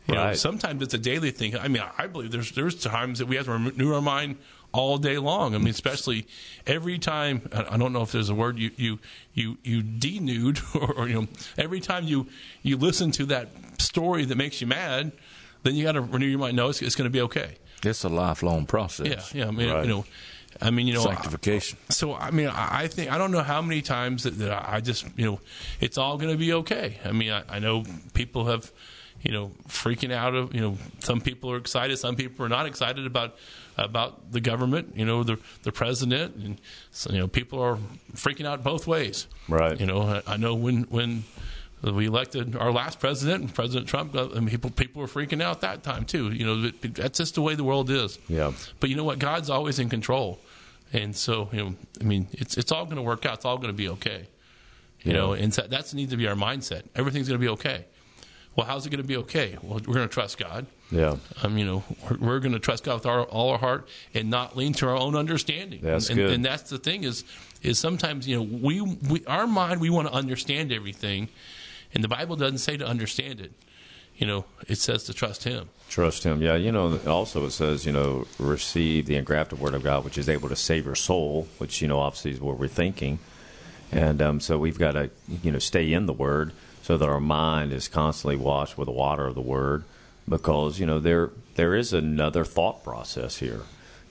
You 0.09 0.15
know, 0.15 0.33
sometimes 0.35 0.83
it's 0.83 0.95
a 0.95 0.99
daily 0.99 1.31
thing. 1.31 1.57
I 1.57 1.69
mean, 1.69 1.83
I 1.99 2.07
believe 2.07 2.31
there's 2.31 2.53
there's 2.53 2.75
times 2.83 3.19
that 3.19 3.27
we 3.27 3.37
have 3.37 3.45
to 3.47 3.53
renew 3.53 3.95
our 3.95 4.01
mind 4.01 4.37
all 4.73 4.97
day 4.99 5.19
long. 5.19 5.55
I 5.55 5.59
mean, 5.59 5.69
especially 5.69 6.27
every 6.67 6.99
time. 6.99 7.43
I 7.53 7.75
I 7.75 7.77
don't 7.77 7.93
know 7.93 8.03
if 8.03 8.13
there's 8.13 8.31
a 8.31 8.35
word 8.35 8.59
you 8.59 8.71
you 8.77 8.99
you 9.35 9.59
you 9.63 9.83
denude 9.83 10.63
or, 10.75 10.93
or 11.03 11.09
you 11.09 11.15
know 11.21 11.29
every 11.59 11.81
time 11.81 12.05
you 12.05 12.27
you 12.63 12.77
listen 12.79 13.11
to 13.13 13.27
that 13.27 13.49
story 13.79 14.25
that 14.25 14.37
makes 14.37 14.61
you 14.63 14.67
mad, 14.67 15.13
then 15.63 15.75
you 15.75 15.85
got 15.85 15.93
to 15.93 16.01
renew 16.01 16.27
your 16.27 16.39
mind. 16.39 16.57
No, 16.57 16.69
it's, 16.71 16.81
it's 16.81 16.95
going 16.97 17.05
to 17.11 17.11
be 17.13 17.21
okay. 17.23 17.57
It's 17.83 18.03
a 18.05 18.09
lifelong 18.09 18.65
process. 18.67 19.33
Yeah, 19.35 19.43
yeah. 19.43 19.49
I 19.49 19.51
mean, 19.51 19.71
Right. 19.71 19.85
you 19.85 19.91
know, 19.91 20.05
I 20.61 20.71
mean, 20.71 20.87
you 20.89 20.95
know, 20.95 21.03
Sanctification. 21.05 21.79
so 21.91 22.15
I 22.15 22.31
mean, 22.31 22.49
I 22.49 22.85
I 22.85 22.89
think 22.89 23.13
I 23.13 23.19
don't 23.19 23.31
know 23.31 23.43
how 23.43 23.61
many 23.61 23.83
times 23.83 24.23
that, 24.25 24.39
that 24.39 24.69
I 24.69 24.81
just 24.81 25.07
you 25.19 25.27
know, 25.27 25.41
it's 25.81 25.99
all 25.99 26.17
going 26.17 26.31
to 26.33 26.39
be 26.39 26.53
okay. 26.55 26.99
I 27.05 27.13
mean, 27.13 27.31
I, 27.31 27.43
I 27.49 27.59
know 27.59 27.85
people 28.15 28.47
have, 28.47 28.73
you 29.23 29.33
know, 29.33 29.51
freaking 29.69 30.13
out 30.13 30.35
of 30.35 30.55
you 30.55 30.61
know, 30.61 30.79
some 31.01 31.21
people 31.21 31.51
are 31.51 31.57
excited, 31.57 31.97
some 31.99 32.17
people 32.17 32.45
are 32.45 32.49
not 32.49 32.67
excited 32.67 33.07
about 33.07 33.37
about 33.77 34.33
the 34.33 34.41
government, 34.41 34.95
you 34.97 35.05
know, 35.05 35.23
the 35.25 35.39
the 35.63 35.73
president, 35.73 36.35
and 36.37 36.61
so, 36.91 37.13
you 37.13 37.19
know, 37.19 37.29
people 37.29 37.61
are 37.61 37.79
freaking 38.15 38.47
out 38.47 38.63
both 38.65 38.87
ways. 38.87 39.27
Right. 39.49 39.79
You 39.81 39.87
know, 39.87 40.03
I, 40.03 40.35
I 40.35 40.37
know 40.37 40.55
when 40.55 40.83
when. 40.85 41.25
We 41.81 42.07
elected 42.07 42.57
our 42.57 42.73
last 42.73 42.99
president, 42.99 43.55
President 43.55 43.87
Trump. 43.87 44.13
uh, 44.17 44.31
I 44.35 44.41
mean, 44.41 44.49
people 44.49 44.69
people 44.71 45.01
were 45.01 45.07
freaking 45.07 45.41
out 45.41 45.61
that 45.61 45.85
time 45.85 46.07
too. 46.07 46.33
You 46.33 46.45
know, 46.45 46.71
that's 46.71 47.19
just 47.19 47.37
the 47.37 47.41
way 47.41 47.55
the 47.55 47.63
world 47.63 47.89
is. 47.89 48.19
Yeah. 48.29 48.51
But 48.81 48.91
you 48.91 48.97
know 48.97 49.05
what? 49.05 49.21
God's 49.21 49.49
always 49.49 49.79
in 49.79 49.89
control, 49.89 50.41
and 50.93 51.15
so 51.15 51.49
you 51.53 51.59
know, 51.65 51.75
I 52.01 52.03
mean, 52.03 52.27
it's 52.33 52.57
it's 52.57 52.73
all 52.73 52.85
going 52.85 52.97
to 52.97 53.03
work 53.03 53.25
out. 53.27 53.35
It's 53.35 53.45
all 53.45 53.59
going 53.59 53.69
to 53.69 53.73
be 53.85 53.89
okay. 53.91 54.27
You 55.03 55.13
Yeah. 55.13 55.19
know, 55.19 55.33
and 55.35 55.55
so 55.55 55.63
that's 55.69 55.95
needs 55.95 56.11
to 56.11 56.17
be 56.17 56.27
our 56.27 56.35
mindset. 56.35 56.83
Everything's 56.97 57.29
going 57.29 57.39
to 57.41 57.45
be 57.47 57.51
okay. 57.51 57.85
Well, 58.59 58.67
how's 58.67 58.85
it 58.87 58.91
going 58.91 59.01
to 59.01 59.07
be 59.07 59.19
okay? 59.19 59.57
Well, 59.63 59.81
we're 59.87 59.95
going 59.95 60.09
to 60.09 60.13
trust 60.13 60.37
God. 60.37 60.67
yeah 60.91 61.15
Um, 61.45 61.59
you 61.59 61.65
know, 61.65 61.85
we're, 62.11 62.17
we're 62.17 62.39
going 62.41 62.55
to 62.55 62.59
trust 62.59 62.83
God 62.83 62.95
with 62.95 63.07
our, 63.07 63.23
all 63.23 63.51
our 63.51 63.59
heart 63.59 63.87
and 64.15 64.31
not 64.31 64.57
lean 64.57 64.73
to 64.75 64.89
our 64.89 64.97
own 64.97 65.15
understanding. 65.15 65.79
That's 65.81 66.09
and, 66.09 66.17
good. 66.17 66.33
And 66.33 66.45
that's 66.45 66.69
the 66.69 66.79
thing 66.79 67.05
is, 67.05 67.23
is 67.63 67.79
sometimes 67.79 68.27
you 68.27 68.37
know 68.37 68.43
we, 68.43 68.81
we 68.81 69.25
our 69.27 69.47
mind 69.47 69.81
we 69.81 69.91
want 69.91 70.09
to 70.09 70.13
understand 70.13 70.73
everything, 70.73 71.29
and 71.95 72.03
the 72.03 72.09
Bible 72.09 72.35
doesn't 72.35 72.59
say 72.59 72.77
to 72.77 72.85
understand 72.85 73.41
it. 73.41 73.53
You 74.17 74.27
know, 74.27 74.45
it 74.67 74.79
says 74.79 75.05
to 75.05 75.15
trust 75.15 75.45
Him. 75.45 75.69
Trust 75.89 76.25
him. 76.25 76.43
Yeah, 76.43 76.57
you 76.57 76.73
know, 76.73 76.99
also 77.07 77.47
it 77.47 77.53
says, 77.53 77.87
you 77.87 77.93
know, 77.93 78.27
receive 78.41 79.07
the 79.07 79.15
engrafted 79.15 79.61
word 79.61 79.75
of 79.75 79.85
God, 79.85 80.05
which 80.05 80.19
is 80.19 80.29
able 80.29 80.49
to 80.49 80.57
save 80.57 80.85
your 80.85 80.97
soul, 80.97 81.47
which, 81.59 81.81
you 81.81 81.87
know, 81.87 82.01
obviously 82.01 82.33
is 82.33 82.41
what 82.41 82.59
we're 82.59 82.67
thinking. 82.67 83.21
And 83.93 84.21
um, 84.21 84.41
so 84.41 84.59
we've 84.59 84.79
got 84.79 84.93
to, 84.93 85.11
you 85.45 85.53
know, 85.53 85.61
stay 85.61 85.93
in 85.93 86.07
the 86.07 86.13
word 86.13 86.53
so 86.89 86.97
that 86.97 87.07
our 87.07 87.21
mind 87.21 87.71
is 87.71 87.87
constantly 87.87 88.35
washed 88.35 88.79
with 88.79 88.87
the 88.87 88.93
water 88.93 89.27
of 89.27 89.35
the 89.35 89.43
word 89.43 89.85
because, 90.27 90.81
you 90.81 90.87
know, 90.87 90.99
there 90.99 91.29
there 91.55 91.75
is 91.75 91.93
another 91.93 92.47
thought 92.47 92.83
process 92.83 93.37
here. 93.41 93.61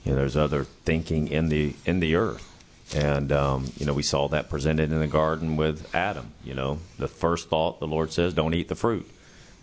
You 0.04 0.12
know, 0.12 0.18
there's 0.18 0.36
other 0.36 0.62
thinking 0.62 1.26
in 1.26 1.48
the 1.48 1.74
in 1.84 1.98
the 1.98 2.14
earth. 2.14 2.46
And 2.94 3.32
um, 3.32 3.72
you 3.78 3.84
know, 3.84 3.94
we 3.94 4.04
saw 4.04 4.28
that 4.28 4.48
presented 4.48 4.92
in 4.92 5.00
the 5.00 5.08
garden 5.08 5.56
with 5.56 5.92
Adam. 5.92 6.30
You 6.44 6.54
know, 6.54 6.78
the 7.00 7.08
first 7.08 7.48
thought 7.48 7.80
the 7.80 7.88
Lord 7.88 8.12
says, 8.12 8.32
"Don't 8.32 8.54
eat 8.54 8.68
the 8.68 8.76
fruit." 8.76 9.10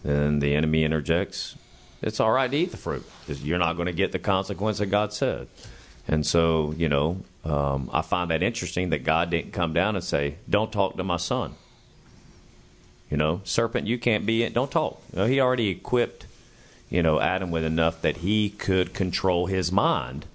Then 0.03 0.39
the 0.39 0.53
enemy 0.53 0.83
interjects, 0.83 1.55
"It's 2.01 2.19
all 2.19 2.33
right 2.33 2.51
to 2.51 2.57
eat 2.57 2.71
the 2.71 2.77
fruit 2.77 3.09
you're 3.29 3.57
not 3.57 3.77
going 3.77 3.85
to 3.85 3.93
get 3.93 4.11
the 4.11 4.19
consequence 4.19 4.79
that 4.79 4.87
God 4.87 5.13
said." 5.13 5.47
And 6.05 6.27
so, 6.27 6.73
you 6.75 6.89
know, 6.89 7.21
um, 7.45 7.89
I 7.93 8.01
find 8.01 8.29
that 8.31 8.43
interesting 8.43 8.89
that 8.89 9.05
God 9.05 9.29
didn't 9.29 9.53
come 9.53 9.71
down 9.71 9.95
and 9.95 10.03
say, 10.03 10.35
"Don't 10.49 10.69
talk 10.69 10.97
to 10.97 11.03
my 11.05 11.15
son." 11.15 11.55
You 13.09 13.17
know, 13.17 13.41
serpent, 13.43 13.87
you 13.87 13.97
can't 13.97 14.25
be 14.25 14.43
it. 14.43 14.53
Don't 14.53 14.71
talk. 14.71 15.01
You 15.13 15.19
know, 15.19 15.25
he 15.25 15.39
already 15.39 15.69
equipped, 15.69 16.25
you 16.89 17.03
know, 17.03 17.19
Adam 17.19 17.51
with 17.51 17.63
enough 17.63 18.01
that 18.01 18.17
he 18.17 18.49
could 18.49 18.93
control 18.93 19.45
his 19.45 19.71
mind 19.71 20.25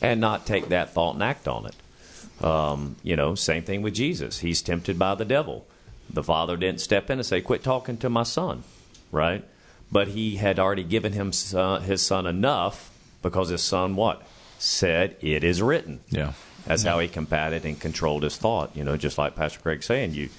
and 0.00 0.20
not 0.20 0.46
take 0.46 0.68
that 0.68 0.94
thought 0.94 1.14
and 1.14 1.22
act 1.22 1.46
on 1.46 1.66
it. 1.66 2.44
Um, 2.44 2.96
you 3.02 3.14
know, 3.14 3.34
same 3.34 3.62
thing 3.62 3.82
with 3.82 3.94
Jesus. 3.94 4.38
He's 4.40 4.62
tempted 4.62 4.98
by 4.98 5.14
the 5.14 5.24
devil. 5.24 5.66
The 6.10 6.22
father 6.22 6.56
didn't 6.56 6.80
step 6.80 7.10
in 7.10 7.18
and 7.18 7.26
say, 7.26 7.40
"Quit 7.40 7.62
talking 7.62 7.96
to 7.98 8.10
my 8.10 8.24
son," 8.24 8.64
right? 9.12 9.44
But 9.92 10.08
he 10.08 10.36
had 10.36 10.58
already 10.58 10.82
given 10.82 11.12
him 11.12 11.32
son, 11.32 11.82
his 11.82 12.02
son 12.02 12.26
enough 12.26 12.90
because 13.22 13.50
his 13.50 13.62
son 13.62 13.96
what 13.96 14.22
said, 14.58 15.16
"It 15.20 15.44
is 15.44 15.62
written." 15.62 16.00
Yeah. 16.10 16.32
That's 16.66 16.82
how 16.82 16.98
he 16.98 17.08
combated 17.08 17.64
and 17.64 17.78
controlled 17.78 18.22
his 18.22 18.36
thought. 18.36 18.74
You 18.74 18.84
know, 18.84 18.96
just 18.96 19.18
like 19.18 19.36
Pastor 19.36 19.60
Craig 19.60 19.82
saying, 19.82 20.14
you 20.14 20.30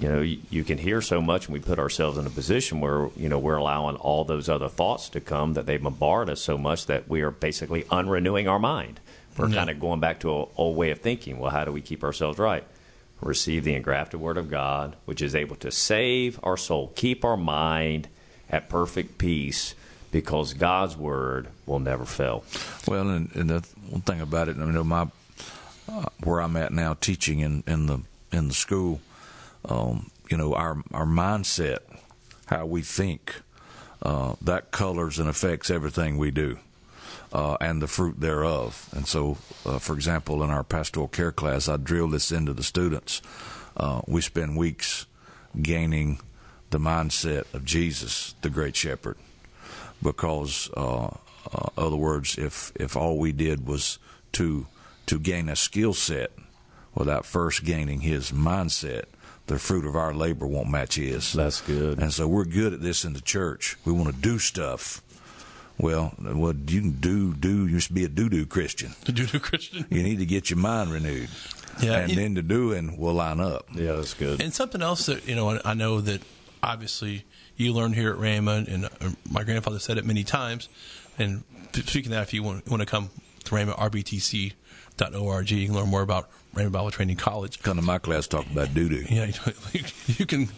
you 0.00 0.08
know, 0.08 0.20
you, 0.22 0.38
you, 0.48 0.64
can 0.64 0.78
hear 0.78 1.02
so 1.02 1.20
much, 1.20 1.46
and 1.46 1.52
we 1.52 1.60
put 1.60 1.78
ourselves 1.78 2.16
in 2.16 2.26
a 2.26 2.30
position 2.30 2.80
where 2.80 3.10
you 3.16 3.28
know 3.28 3.38
we're 3.38 3.56
allowing 3.56 3.96
all 3.96 4.24
those 4.24 4.48
other 4.48 4.68
thoughts 4.68 5.10
to 5.10 5.20
come 5.20 5.54
that 5.54 5.66
they 5.66 5.76
bombard 5.76 6.30
us 6.30 6.40
so 6.40 6.56
much 6.56 6.86
that 6.86 7.08
we 7.08 7.20
are 7.20 7.30
basically 7.30 7.82
unrenewing 7.84 8.48
our 8.48 8.58
mind. 8.58 8.98
We're 9.36 9.48
yeah. 9.48 9.56
kind 9.56 9.70
of 9.70 9.78
going 9.78 10.00
back 10.00 10.20
to 10.20 10.40
an 10.40 10.46
old 10.56 10.76
way 10.76 10.90
of 10.90 11.00
thinking. 11.00 11.38
Well, 11.38 11.50
how 11.50 11.64
do 11.64 11.72
we 11.72 11.82
keep 11.82 12.02
ourselves 12.02 12.38
right? 12.38 12.64
Receive 13.20 13.64
the 13.64 13.74
engrafted 13.74 14.20
Word 14.20 14.38
of 14.38 14.50
God, 14.50 14.96
which 15.04 15.20
is 15.20 15.34
able 15.34 15.56
to 15.56 15.70
save 15.70 16.40
our 16.42 16.56
soul, 16.56 16.92
keep 16.96 17.22
our 17.22 17.36
mind 17.36 18.08
at 18.48 18.70
perfect 18.70 19.18
peace, 19.18 19.74
because 20.10 20.54
God's 20.54 20.96
Word 20.96 21.48
will 21.66 21.78
never 21.78 22.06
fail. 22.06 22.42
Well, 22.88 23.10
and, 23.10 23.30
and 23.34 23.50
the 23.50 23.68
one 23.90 24.00
thing 24.00 24.22
about 24.22 24.48
it, 24.48 24.56
I 24.56 24.64
mean, 24.64 24.86
my 24.86 25.08
uh, 25.88 26.06
where 26.22 26.40
I'm 26.40 26.56
at 26.56 26.72
now, 26.72 26.94
teaching 26.94 27.40
in, 27.40 27.62
in 27.66 27.86
the 27.86 28.00
in 28.32 28.48
the 28.48 28.54
school 28.54 29.00
um, 29.64 30.10
you 30.30 30.36
know, 30.36 30.54
our 30.54 30.82
our 30.92 31.06
mindset, 31.06 31.78
how 32.46 32.66
we 32.66 32.82
think, 32.82 33.42
uh, 34.02 34.34
that 34.42 34.70
colors 34.70 35.18
and 35.18 35.28
affects 35.28 35.70
everything 35.70 36.18
we 36.18 36.30
do. 36.30 36.58
Uh, 37.32 37.56
and 37.60 37.80
the 37.80 37.86
fruit 37.86 38.18
thereof. 38.18 38.88
And 38.92 39.06
so, 39.06 39.38
uh, 39.64 39.78
for 39.78 39.94
example, 39.94 40.42
in 40.42 40.50
our 40.50 40.64
pastoral 40.64 41.06
care 41.06 41.30
class, 41.30 41.68
I 41.68 41.76
drill 41.76 42.08
this 42.08 42.32
into 42.32 42.52
the 42.52 42.64
students. 42.64 43.22
Uh, 43.76 44.00
we 44.08 44.20
spend 44.20 44.56
weeks 44.56 45.06
gaining 45.60 46.18
the 46.70 46.78
mindset 46.78 47.52
of 47.54 47.64
Jesus, 47.64 48.34
the 48.42 48.50
Great 48.50 48.74
Shepherd, 48.74 49.16
because, 50.02 50.70
uh, 50.76 51.06
uh, 51.06 51.68
other 51.76 51.96
words, 51.96 52.36
if 52.36 52.72
if 52.74 52.96
all 52.96 53.16
we 53.16 53.30
did 53.32 53.66
was 53.66 53.98
to 54.32 54.66
to 55.06 55.18
gain 55.18 55.48
a 55.48 55.56
skill 55.56 55.94
set 55.94 56.32
without 56.94 57.24
first 57.24 57.64
gaining 57.64 58.00
His 58.00 58.32
mindset, 58.32 59.04
the 59.50 59.58
fruit 59.58 59.84
of 59.84 59.96
our 59.96 60.14
labor 60.14 60.46
won't 60.46 60.70
match 60.70 60.94
his. 60.94 61.32
That's 61.32 61.60
good. 61.60 61.98
And 61.98 62.12
so 62.12 62.28
we're 62.28 62.44
good 62.44 62.72
at 62.72 62.80
this 62.80 63.04
in 63.04 63.14
the 63.14 63.20
church. 63.20 63.76
We 63.84 63.92
want 63.92 64.14
to 64.14 64.20
do 64.20 64.38
stuff. 64.38 65.02
Well, 65.76 66.14
what 66.18 66.70
you 66.70 66.80
can 66.80 66.92
do, 66.92 67.34
do, 67.34 67.66
you 67.66 67.80
should 67.80 67.94
be 67.94 68.04
a 68.04 68.08
doo-doo 68.08 68.46
Christian. 68.46 68.92
A 69.08 69.12
doo-doo 69.12 69.40
Christian? 69.40 69.86
You 69.90 70.04
need 70.04 70.20
to 70.20 70.26
get 70.26 70.50
your 70.50 70.58
mind 70.58 70.92
renewed. 70.92 71.30
Yeah. 71.82 71.96
And 71.96 72.12
then 72.12 72.34
the 72.34 72.42
doing 72.42 72.96
will 72.96 73.14
line 73.14 73.40
up. 73.40 73.66
Yeah, 73.74 73.92
that's 73.92 74.14
good. 74.14 74.40
And 74.40 74.54
something 74.54 74.82
else 74.82 75.06
that, 75.06 75.26
you 75.26 75.34
know, 75.34 75.58
I 75.64 75.74
know 75.74 76.00
that 76.00 76.22
obviously 76.62 77.24
you 77.56 77.72
learned 77.72 77.96
here 77.96 78.12
at 78.12 78.18
Rhema, 78.18 78.72
and 78.72 78.84
uh, 78.84 79.16
my 79.28 79.42
grandfather 79.42 79.80
said 79.80 79.98
it 79.98 80.04
many 80.04 80.22
times. 80.22 80.68
And 81.18 81.42
speaking 81.72 82.12
of 82.12 82.18
that, 82.18 82.22
if 82.22 82.34
you 82.34 82.44
want, 82.44 82.68
want 82.68 82.82
to 82.82 82.86
come 82.86 83.10
to 83.44 83.54
Rhema, 83.54 83.74
rbtc.org, 85.00 85.50
you 85.50 85.66
can 85.66 85.74
learn 85.74 85.88
more 85.88 86.02
about 86.02 86.30
Rhema 86.54 86.72
Bible 86.72 86.90
Training 86.90 87.16
College. 87.16 87.62
Come 87.62 87.76
to 87.76 87.82
my 87.82 87.98
class, 87.98 88.26
talk 88.26 88.46
about 88.50 88.74
doo 88.74 88.88
doo. 88.88 89.04
Yeah, 89.08 89.26
you, 89.72 89.84
you, 90.06 90.26
can 90.26 90.48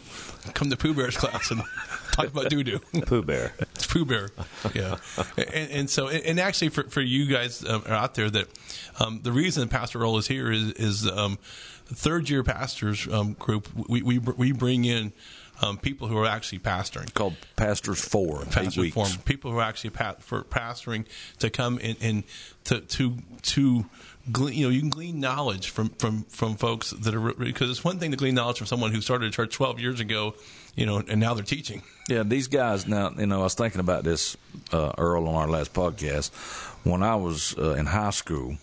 come 0.54 0.70
to 0.70 0.76
Pooh 0.76 0.94
Bear's 0.94 1.16
class 1.16 1.50
and 1.50 1.62
talk 2.12 2.28
about 2.28 2.48
doo 2.48 2.62
doo. 2.62 2.78
Pooh 3.06 3.22
Bear. 3.22 3.52
It's 3.58 3.86
Pooh 3.86 4.04
Bear. 4.04 4.30
Yeah, 4.74 4.96
and, 5.36 5.70
and, 5.70 5.90
so 5.90 6.08
and 6.08 6.40
actually 6.40 6.70
for 6.70 6.84
for 6.84 7.00
you 7.00 7.26
guys 7.26 7.64
um, 7.64 7.84
out 7.86 8.14
there 8.14 8.30
that 8.30 8.48
um, 9.00 9.20
the 9.22 9.32
reason 9.32 9.68
Pastor 9.68 10.00
Earl 10.00 10.18
is 10.18 10.28
here 10.28 10.50
is 10.50 10.72
is 10.72 11.08
um, 11.08 11.38
third 11.84 12.30
year 12.30 12.42
pastors 12.42 13.06
um, 13.12 13.34
group. 13.34 13.68
We 13.88 14.02
we 14.02 14.18
we 14.18 14.52
bring 14.52 14.84
in. 14.84 15.12
Um, 15.60 15.78
people 15.78 16.08
who 16.08 16.18
are 16.18 16.26
actually 16.26 16.58
pastoring. 16.58 17.14
Called 17.14 17.36
Pastors 17.54 18.00
for 18.04 18.44
Pastors 18.46 18.92
for 18.92 19.06
People 19.24 19.52
who 19.52 19.58
are 19.58 19.62
actually 19.62 19.90
pa- 19.90 20.16
for 20.18 20.42
pastoring 20.42 21.04
to 21.38 21.50
come 21.50 21.78
in 21.78 21.94
and 22.00 22.24
to 22.64 22.80
to 22.80 23.18
to 23.42 23.84
glean, 24.30 24.56
you 24.56 24.66
know, 24.66 24.70
you 24.70 24.80
can 24.80 24.90
glean 24.90 25.20
knowledge 25.20 25.70
from, 25.70 25.88
from, 25.90 26.22
from 26.24 26.56
folks 26.56 26.90
that 26.90 27.14
are, 27.14 27.32
because 27.32 27.70
it's 27.70 27.84
one 27.84 27.98
thing 27.98 28.10
to 28.10 28.16
glean 28.16 28.34
knowledge 28.34 28.58
from 28.58 28.66
someone 28.66 28.92
who 28.92 29.00
started 29.00 29.26
a 29.26 29.30
church 29.30 29.54
12 29.54 29.80
years 29.80 30.00
ago, 30.00 30.34
you 30.76 30.86
know, 30.86 31.02
and 31.08 31.20
now 31.20 31.34
they're 31.34 31.44
teaching. 31.44 31.82
Yeah, 32.08 32.22
these 32.22 32.48
guys 32.48 32.86
now, 32.86 33.10
you 33.16 33.26
know, 33.26 33.40
I 33.40 33.44
was 33.44 33.54
thinking 33.54 33.80
about 33.80 34.04
this, 34.04 34.36
uh, 34.72 34.92
Earl, 34.98 35.28
on 35.28 35.34
our 35.34 35.48
last 35.48 35.72
podcast. 35.72 36.30
When 36.84 37.02
I 37.02 37.16
was 37.16 37.56
uh, 37.58 37.74
in 37.74 37.86
high 37.86 38.10
school 38.10 38.56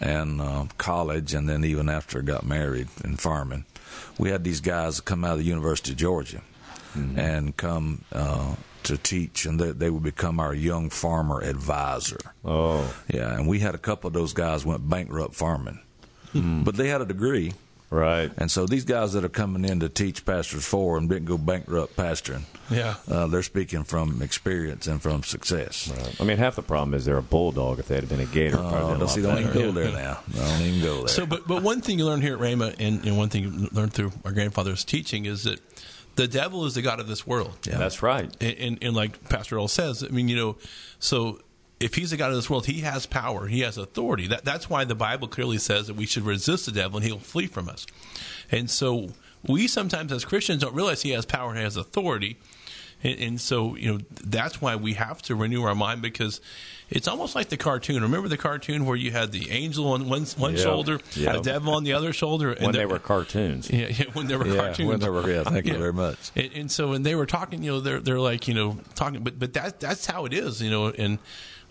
and 0.00 0.40
uh, 0.40 0.66
college, 0.78 1.34
and 1.34 1.48
then 1.48 1.64
even 1.64 1.88
after 1.88 2.18
I 2.18 2.22
got 2.22 2.44
married 2.44 2.88
in 3.04 3.16
farming, 3.16 3.64
we 4.18 4.30
had 4.30 4.44
these 4.44 4.60
guys 4.60 5.00
come 5.00 5.24
out 5.24 5.32
of 5.32 5.38
the 5.38 5.44
University 5.44 5.92
of 5.92 5.98
Georgia 5.98 6.42
mm-hmm. 6.96 7.18
and 7.18 7.56
come 7.56 8.04
uh, 8.12 8.54
to 8.84 8.96
teach, 8.96 9.46
and 9.46 9.60
they, 9.60 9.72
they 9.72 9.90
would 9.90 10.02
become 10.02 10.40
our 10.40 10.54
young 10.54 10.90
farmer 10.90 11.40
advisor. 11.40 12.20
Oh, 12.44 12.94
yeah, 13.12 13.34
and 13.34 13.48
we 13.48 13.60
had 13.60 13.74
a 13.74 13.78
couple 13.78 14.08
of 14.08 14.14
those 14.14 14.32
guys 14.32 14.64
went 14.64 14.88
bankrupt 14.88 15.34
farming, 15.34 15.80
mm. 16.32 16.64
but 16.64 16.76
they 16.76 16.88
had 16.88 17.00
a 17.00 17.06
degree. 17.06 17.52
Right. 17.88 18.32
And 18.36 18.50
so 18.50 18.66
these 18.66 18.84
guys 18.84 19.12
that 19.12 19.24
are 19.24 19.28
coming 19.28 19.64
in 19.64 19.78
to 19.78 19.88
teach 19.88 20.26
pastors 20.26 20.66
for 20.66 20.98
and 20.98 21.08
didn't 21.08 21.26
go 21.26 21.38
bankrupt 21.38 21.96
pastoring, 21.96 22.42
yeah, 22.68 22.96
uh, 23.08 23.28
they're 23.28 23.44
speaking 23.44 23.84
from 23.84 24.22
experience 24.22 24.88
and 24.88 25.00
from 25.00 25.22
success. 25.22 25.88
Right. 25.88 26.20
I 26.20 26.24
mean, 26.24 26.36
half 26.36 26.56
the 26.56 26.62
problem 26.62 26.94
is 26.94 27.04
they're 27.04 27.16
a 27.16 27.22
bulldog. 27.22 27.78
If 27.78 27.86
they 27.86 27.94
had 27.94 28.08
been 28.08 28.18
a 28.18 28.26
gator, 28.26 28.58
oh, 28.58 28.96
don't, 28.98 29.08
see, 29.08 29.22
don't 29.22 29.38
even 29.38 29.52
go 29.52 29.70
there 29.70 29.92
now. 29.92 30.18
Don't 30.34 30.62
even 30.62 30.82
go 30.82 30.98
there. 30.98 31.08
So, 31.08 31.26
but 31.26 31.46
but 31.46 31.62
one 31.62 31.80
thing 31.80 32.00
you 32.00 32.06
learn 32.06 32.20
here 32.20 32.34
at 32.34 32.40
Rhema, 32.40 32.74
and, 32.80 33.04
and 33.04 33.16
one 33.16 33.28
thing 33.28 33.44
you 33.44 33.68
learned 33.70 33.92
through 33.92 34.10
our 34.24 34.32
grandfather's 34.32 34.84
teaching 34.84 35.24
is 35.24 35.44
that 35.44 35.60
the 36.16 36.26
devil 36.26 36.64
is 36.64 36.74
the 36.74 36.82
god 36.82 36.98
of 36.98 37.06
this 37.06 37.26
world. 37.26 37.56
Yeah. 37.64 37.78
That's 37.78 38.02
right. 38.02 38.34
And, 38.40 38.58
and, 38.58 38.78
and, 38.82 38.96
like 38.96 39.28
Pastor 39.28 39.56
Earl 39.56 39.68
says, 39.68 40.02
I 40.02 40.08
mean, 40.08 40.28
you 40.28 40.36
know, 40.36 40.56
so 40.98 41.40
if 41.78 41.94
he's 41.94 42.10
the 42.10 42.16
god 42.16 42.30
of 42.30 42.36
this 42.36 42.50
world, 42.50 42.66
he 42.66 42.80
has 42.80 43.06
power, 43.06 43.46
he 43.46 43.60
has 43.60 43.76
authority. 43.76 44.26
That, 44.26 44.44
that's 44.44 44.68
why 44.68 44.84
the 44.84 44.94
Bible 44.94 45.28
clearly 45.28 45.58
says 45.58 45.86
that 45.86 45.94
we 45.94 46.06
should 46.06 46.24
resist 46.24 46.66
the 46.66 46.72
devil 46.72 46.96
and 46.96 47.06
he'll 47.06 47.18
flee 47.18 47.46
from 47.46 47.68
us. 47.68 47.86
And 48.50 48.70
so 48.70 49.10
we 49.46 49.68
sometimes 49.68 50.12
as 50.12 50.24
Christians 50.24 50.62
don't 50.62 50.74
realize 50.74 51.02
he 51.02 51.10
has 51.10 51.26
power 51.26 51.50
and 51.50 51.58
has 51.58 51.76
authority. 51.76 52.38
And, 53.02 53.20
and, 53.20 53.40
so, 53.40 53.76
you 53.76 53.92
know, 53.92 54.00
that's 54.24 54.60
why 54.60 54.76
we 54.76 54.94
have 54.94 55.20
to 55.22 55.34
renew 55.34 55.62
our 55.64 55.74
mind 55.74 56.00
because 56.00 56.40
it's 56.88 57.06
almost 57.06 57.34
like 57.34 57.50
the 57.50 57.56
cartoon. 57.56 58.02
Remember 58.02 58.28
the 58.28 58.38
cartoon 58.38 58.86
where 58.86 58.96
you 58.96 59.10
had 59.10 59.32
the 59.32 59.50
angel 59.50 59.88
on 59.88 60.08
one 60.08 60.24
one 60.38 60.52
yep. 60.52 60.62
shoulder, 60.62 61.00
yep. 61.14 61.36
the 61.36 61.42
devil 61.42 61.74
on 61.74 61.84
the 61.84 61.92
other 61.92 62.12
shoulder, 62.12 62.56
when 62.58 62.72
they 62.72 62.86
were 62.86 62.98
cartoons. 62.98 63.70
Yeah, 63.70 63.88
yeah 63.88 64.04
when 64.12 64.28
they 64.28 64.36
were 64.36 64.46
yeah, 64.48 64.56
cartoons. 64.56 64.88
When 64.88 65.00
they 65.00 65.10
were, 65.10 65.30
yeah, 65.30 65.44
thank 65.44 65.66
yeah. 65.66 65.74
you 65.74 65.78
very 65.78 65.92
much. 65.92 66.30
And, 66.34 66.50
and, 66.54 66.70
so 66.70 66.88
when 66.90 67.02
they 67.02 67.14
were 67.14 67.26
talking, 67.26 67.62
you 67.62 67.72
know, 67.72 67.80
they're 67.80 68.00
they're 68.00 68.20
like, 68.20 68.48
you 68.48 68.54
know, 68.54 68.78
talking, 68.94 69.22
but 69.22 69.38
but 69.38 69.52
that 69.54 69.78
that's 69.78 70.06
how 70.06 70.24
it 70.24 70.32
is, 70.32 70.62
you 70.62 70.70
know. 70.70 70.86
And 70.86 71.18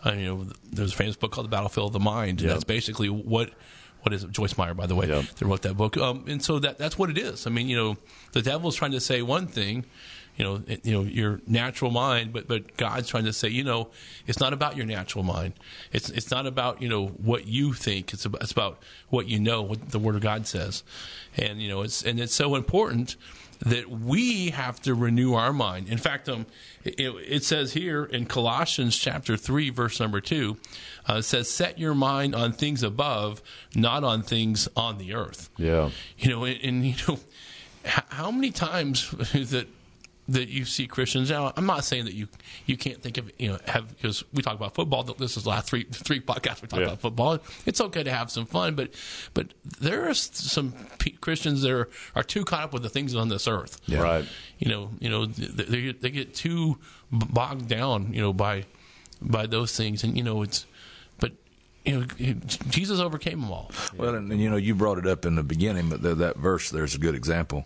uh, 0.06 0.14
you 0.14 0.26
know, 0.26 0.48
there's 0.72 0.94
a 0.94 0.96
famous 0.96 1.16
book 1.16 1.32
called 1.32 1.46
The 1.46 1.52
Battlefield 1.52 1.88
of 1.88 1.94
the 1.94 2.00
Mind, 2.00 2.42
and 2.42 2.50
that's 2.50 2.64
basically 2.64 3.10
what 3.10 3.52
what 4.06 4.14
is 4.14 4.24
it? 4.24 4.32
Joyce 4.32 4.56
Meyer, 4.56 4.76
by 4.76 4.86
the 4.86 4.94
way, 4.94 5.08
yep. 5.08 5.26
that 5.26 5.46
wrote 5.46 5.64
that 5.64 5.76
book. 5.76 5.98
Um, 5.98 6.26
and 6.28 6.44
so 6.44 6.60
that 6.60 6.78
that's 6.78 6.98
what 6.98 7.10
it 7.10 7.18
is. 7.18 7.48
I 7.48 7.50
mean, 7.50 7.68
you 7.68 7.76
know, 7.76 7.98
the 8.34 8.42
devil's 8.44 8.76
trying 8.76 8.92
to 8.92 9.00
say 9.00 9.24
one 9.24 9.48
thing, 9.48 9.86
you 10.36 10.44
know, 10.44 10.62
you 10.84 10.92
know 10.92 11.02
your 11.02 11.42
natural 11.48 11.92
mind, 11.92 12.34
but 12.34 12.48
but 12.48 12.76
God's 12.76 13.08
trying 13.08 13.26
to 13.26 13.34
say, 13.34 13.48
you 13.48 13.64
know, 13.64 13.90
it's 14.28 14.40
not 14.40 14.52
about 14.52 14.76
your 14.76 14.86
natural 14.86 15.24
mind. 15.24 15.54
It's 15.94 16.10
it's 16.10 16.30
not 16.30 16.46
about 16.46 16.82
you 16.82 16.90
know 16.90 17.08
what 17.08 17.48
you 17.48 17.74
think. 17.74 18.14
It's 18.14 18.26
about, 18.26 18.42
it's 18.42 18.52
about 18.52 18.80
what 19.10 19.28
you 19.28 19.40
know, 19.40 19.62
what 19.62 19.90
the 19.90 20.00
Word 20.00 20.16
of 20.16 20.22
God 20.22 20.46
says, 20.46 20.84
and 21.38 21.62
you 21.62 21.70
know 21.70 21.82
it's 21.82 22.04
and 22.04 22.20
it's 22.20 22.36
so 22.36 22.56
important 22.56 23.16
that 23.60 23.90
we 23.90 24.50
have 24.50 24.82
to 24.82 24.94
renew 24.94 25.34
our 25.34 25.54
mind. 25.54 25.88
In 25.88 25.98
fact, 25.98 26.28
um, 26.28 26.46
it, 26.84 27.10
it 27.26 27.44
says 27.44 27.72
here 27.72 28.04
in 28.04 28.26
Colossians 28.26 28.98
chapter 28.98 29.38
three, 29.38 29.70
verse 29.70 30.02
number 30.02 30.20
two, 30.20 30.58
uh, 31.10 31.16
it 31.16 31.24
says, 31.24 31.50
"Set 31.50 31.80
your 31.80 31.96
mind 31.96 32.36
on 32.36 32.52
things 32.52 32.84
above, 32.84 33.42
not 33.74 34.04
on 34.04 34.22
things 34.22 34.68
on 34.76 34.98
the 34.98 35.14
earth." 35.14 35.50
Yeah, 35.58 35.92
you 36.18 36.30
know, 36.30 36.44
and, 36.44 36.60
and 36.62 36.86
you 36.86 36.96
know, 37.08 37.20
how 37.86 38.32
many 38.32 38.52
times 38.52 39.14
is 39.34 39.54
it 39.54 39.70
that 40.28 40.48
you 40.50 40.66
see 40.66 40.88
Christians 40.88 41.30
now. 41.30 41.54
I'm 41.56 41.68
not 41.68 41.84
saying 41.86 42.06
that 42.06 42.14
you 42.16 42.28
you 42.66 42.78
can't 42.78 43.02
think 43.02 43.18
of 43.18 43.32
you 43.38 43.50
know 43.50 43.60
have 43.68 43.88
because 43.90 44.24
we 44.34 44.42
talk 44.42 44.56
about 44.56 44.74
football. 44.74 45.04
This 45.04 45.38
is 45.38 45.44
the 45.44 45.50
last 45.50 45.68
three 45.68 45.84
three 45.84 46.20
podcasts 46.20 46.62
we 46.62 46.68
talk 46.68 46.80
Yeah. 46.80 46.86
about 46.88 47.02
football. 47.02 47.40
It's 47.66 47.80
okay 47.80 48.04
to 48.04 48.12
have 48.12 48.32
some 48.32 48.46
fun, 48.46 48.74
but 48.76 48.90
but 49.34 49.54
there 49.80 50.10
are 50.10 50.14
some 50.16 50.74
p- 51.00 51.12
Christians 51.12 51.62
that 51.62 51.72
are, 51.72 51.90
are 52.16 52.24
too 52.24 52.44
caught 52.44 52.64
up 52.64 52.74
with 52.74 52.82
the 52.84 52.90
things 52.90 53.14
on 53.14 53.30
this 53.30 53.48
earth. 53.48 53.80
Yeah. 53.86 54.02
Right. 54.02 54.26
You 54.58 54.70
know, 54.72 54.90
you 55.00 55.10
know, 55.10 55.26
they, 55.28 55.64
they 55.64 55.82
get, 55.82 56.02
they 56.02 56.10
get 56.10 56.34
too 56.34 56.78
bogged 57.12 57.68
down, 57.68 58.12
you 58.14 58.22
know, 58.22 58.34
by 58.34 58.66
by 59.22 59.46
those 59.46 59.76
things, 59.78 60.04
and 60.04 60.18
you 60.18 60.24
know, 60.24 60.42
it's 60.42 60.66
but 61.20 61.34
you 61.86 62.00
know, 62.00 62.06
Jesus 62.70 63.00
overcame 63.00 63.42
them 63.42 63.52
all. 63.52 63.70
Well, 63.96 64.16
and, 64.16 64.32
and 64.32 64.42
you 64.42 64.50
know, 64.50 64.56
you 64.56 64.74
brought 64.74 64.98
it 64.98 65.06
up 65.06 65.26
in 65.26 65.36
the 65.36 65.44
beginning, 65.44 65.90
but 65.90 66.02
th- 66.02 66.18
that 66.18 66.38
verse 66.38 66.72
there's 66.72 66.96
a 66.96 66.98
good 67.00 67.14
example. 67.16 67.66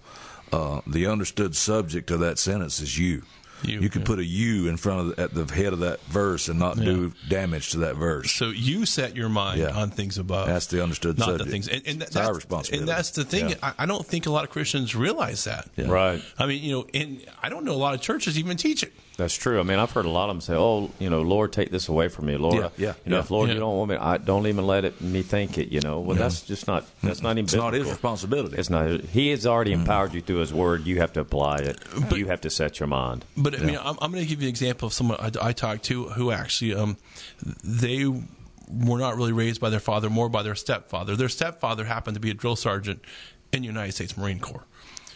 Uh, 0.52 0.82
the 0.88 1.08
understood 1.08 1.56
subject 1.56 2.12
of 2.12 2.20
that 2.22 2.40
sentence 2.40 2.80
is 2.80 2.98
you. 2.98 3.24
You, 3.62 3.90
could 3.90 4.04
yeah. 4.04 4.08
put 4.08 4.20
a 4.20 4.24
you 4.24 4.70
in 4.70 4.78
front 4.78 5.02
of 5.02 5.16
the, 5.16 5.22
at 5.22 5.34
the 5.34 5.54
head 5.54 5.74
of 5.74 5.80
that 5.80 6.00
verse 6.06 6.48
and 6.48 6.58
not 6.58 6.78
do 6.78 7.12
damage 7.28 7.72
to 7.72 7.80
that 7.80 7.96
verse. 7.96 8.32
So 8.32 8.52
you 8.52 8.86
set 8.86 9.18
your 9.18 9.28
mind 9.28 9.60
Yeah. 9.60 9.76
on 9.76 9.92
things 9.92 10.18
above. 10.18 10.48
That's 10.48 10.68
the 10.68 10.82
understood 10.82 11.20
not 11.20 11.26
subject. 11.28 11.46
the 11.46 11.52
things. 11.52 11.68
And, 11.68 11.82
and 11.86 12.02
It's 12.02 12.14
that's, 12.14 12.28
our 12.28 12.34
responsibility. 12.34 12.80
And 12.80 12.88
that's 12.88 13.12
the 13.12 13.26
thing. 13.26 13.50
Yeah. 13.50 13.56
I, 13.62 13.74
I 13.80 13.86
don't 13.86 14.06
think 14.06 14.28
a 14.28 14.30
lot 14.30 14.46
of 14.46 14.50
Christians 14.50 14.96
realize 14.96 15.44
that. 15.44 15.68
Yeah. 15.76 15.90
Right. 15.90 16.24
I 16.38 16.46
mean, 16.46 16.64
you 16.64 16.72
know, 16.72 16.88
and 16.94 17.22
I 17.44 17.50
don't 17.50 17.66
know 17.66 17.74
a 17.74 17.76
lot 17.76 17.94
of 17.94 18.02
churches 18.02 18.40
even 18.40 18.56
teach 18.56 18.82
it. 18.82 18.94
That's 19.20 19.36
true. 19.36 19.60
I 19.60 19.64
mean, 19.64 19.78
I've 19.78 19.92
heard 19.92 20.06
a 20.06 20.10
lot 20.10 20.30
of 20.30 20.36
them 20.36 20.42
say, 20.42 20.56
"Oh, 20.56 20.90
you 20.98 21.10
know, 21.10 21.22
Lord, 21.22 21.54
take 21.54 21.72
this 21.72 21.90
away 21.90 22.08
from 22.08 22.26
me, 22.26 22.38
Lord. 22.38 22.56
Yeah, 22.56 22.70
yeah, 22.78 22.94
you 23.06 23.12
know, 23.12 23.18
yeah. 23.18 23.24
if 23.24 23.30
Lord, 23.32 23.50
Yeah. 23.50 23.56
you 23.56 23.60
don't 23.60 23.78
want 23.78 23.92
me, 23.92 23.98
I 23.98 24.18
don't 24.18 24.48
even 24.48 24.66
let 24.66 24.86
it 24.86 25.00
me 25.02 25.22
think 25.22 25.58
it. 25.58 25.68
You 25.70 25.82
know, 25.82 26.00
well, 26.00 26.18
that's 26.18 26.42
just 26.42 26.68
not 26.68 26.86
that's 27.04 27.22
not 27.22 27.32
even 27.34 27.44
It's 27.44 27.54
not 27.54 27.74
his 27.74 27.88
responsibility. 27.88 28.58
It's 28.58 28.70
not. 28.70 29.02
He 29.02 29.30
has 29.30 29.46
already 29.46 29.74
empowered 29.74 30.14
you 30.14 30.22
through 30.22 30.38
His 30.38 30.54
Word. 30.54 30.88
You 30.88 30.98
have 31.00 31.14
to 31.14 31.20
apply 31.20 31.58
it. 31.58 31.78
But, 32.10 32.18
you 32.18 32.28
have 32.28 32.42
to 32.42 32.50
set 32.50 32.80
your 32.80 32.88
mind. 32.88 33.26
But 33.38 33.60
I 33.60 33.64
mean, 33.64 33.78
I'm, 33.78 33.98
I'm 34.02 34.12
going 34.12 34.24
to 34.24 34.30
give 34.30 34.42
you 34.42 34.48
an 34.48 34.50
example 34.50 34.88
of 34.88 34.94
someone 34.94 35.18
I, 35.20 35.50
I 35.50 35.52
talked 35.52 35.84
to 35.86 36.06
who 36.06 36.32
actually, 36.32 36.74
um, 36.74 36.98
they 37.64 38.06
were 38.06 39.00
not 39.00 39.16
really 39.18 39.34
raised 39.34 39.60
by 39.60 39.70
their 39.70 39.80
father, 39.80 40.10
more 40.10 40.30
by 40.30 40.44
their 40.44 40.56
stepfather. 40.56 41.16
Their 41.16 41.30
stepfather 41.30 41.86
happened 41.86 42.16
to 42.16 42.22
be 42.22 42.30
a 42.30 42.34
drill 42.34 42.56
sergeant 42.56 43.02
in 43.52 43.62
the 43.62 43.68
United 43.68 43.94
States 43.94 44.16
Marine 44.18 44.40
Corps. 44.40 44.64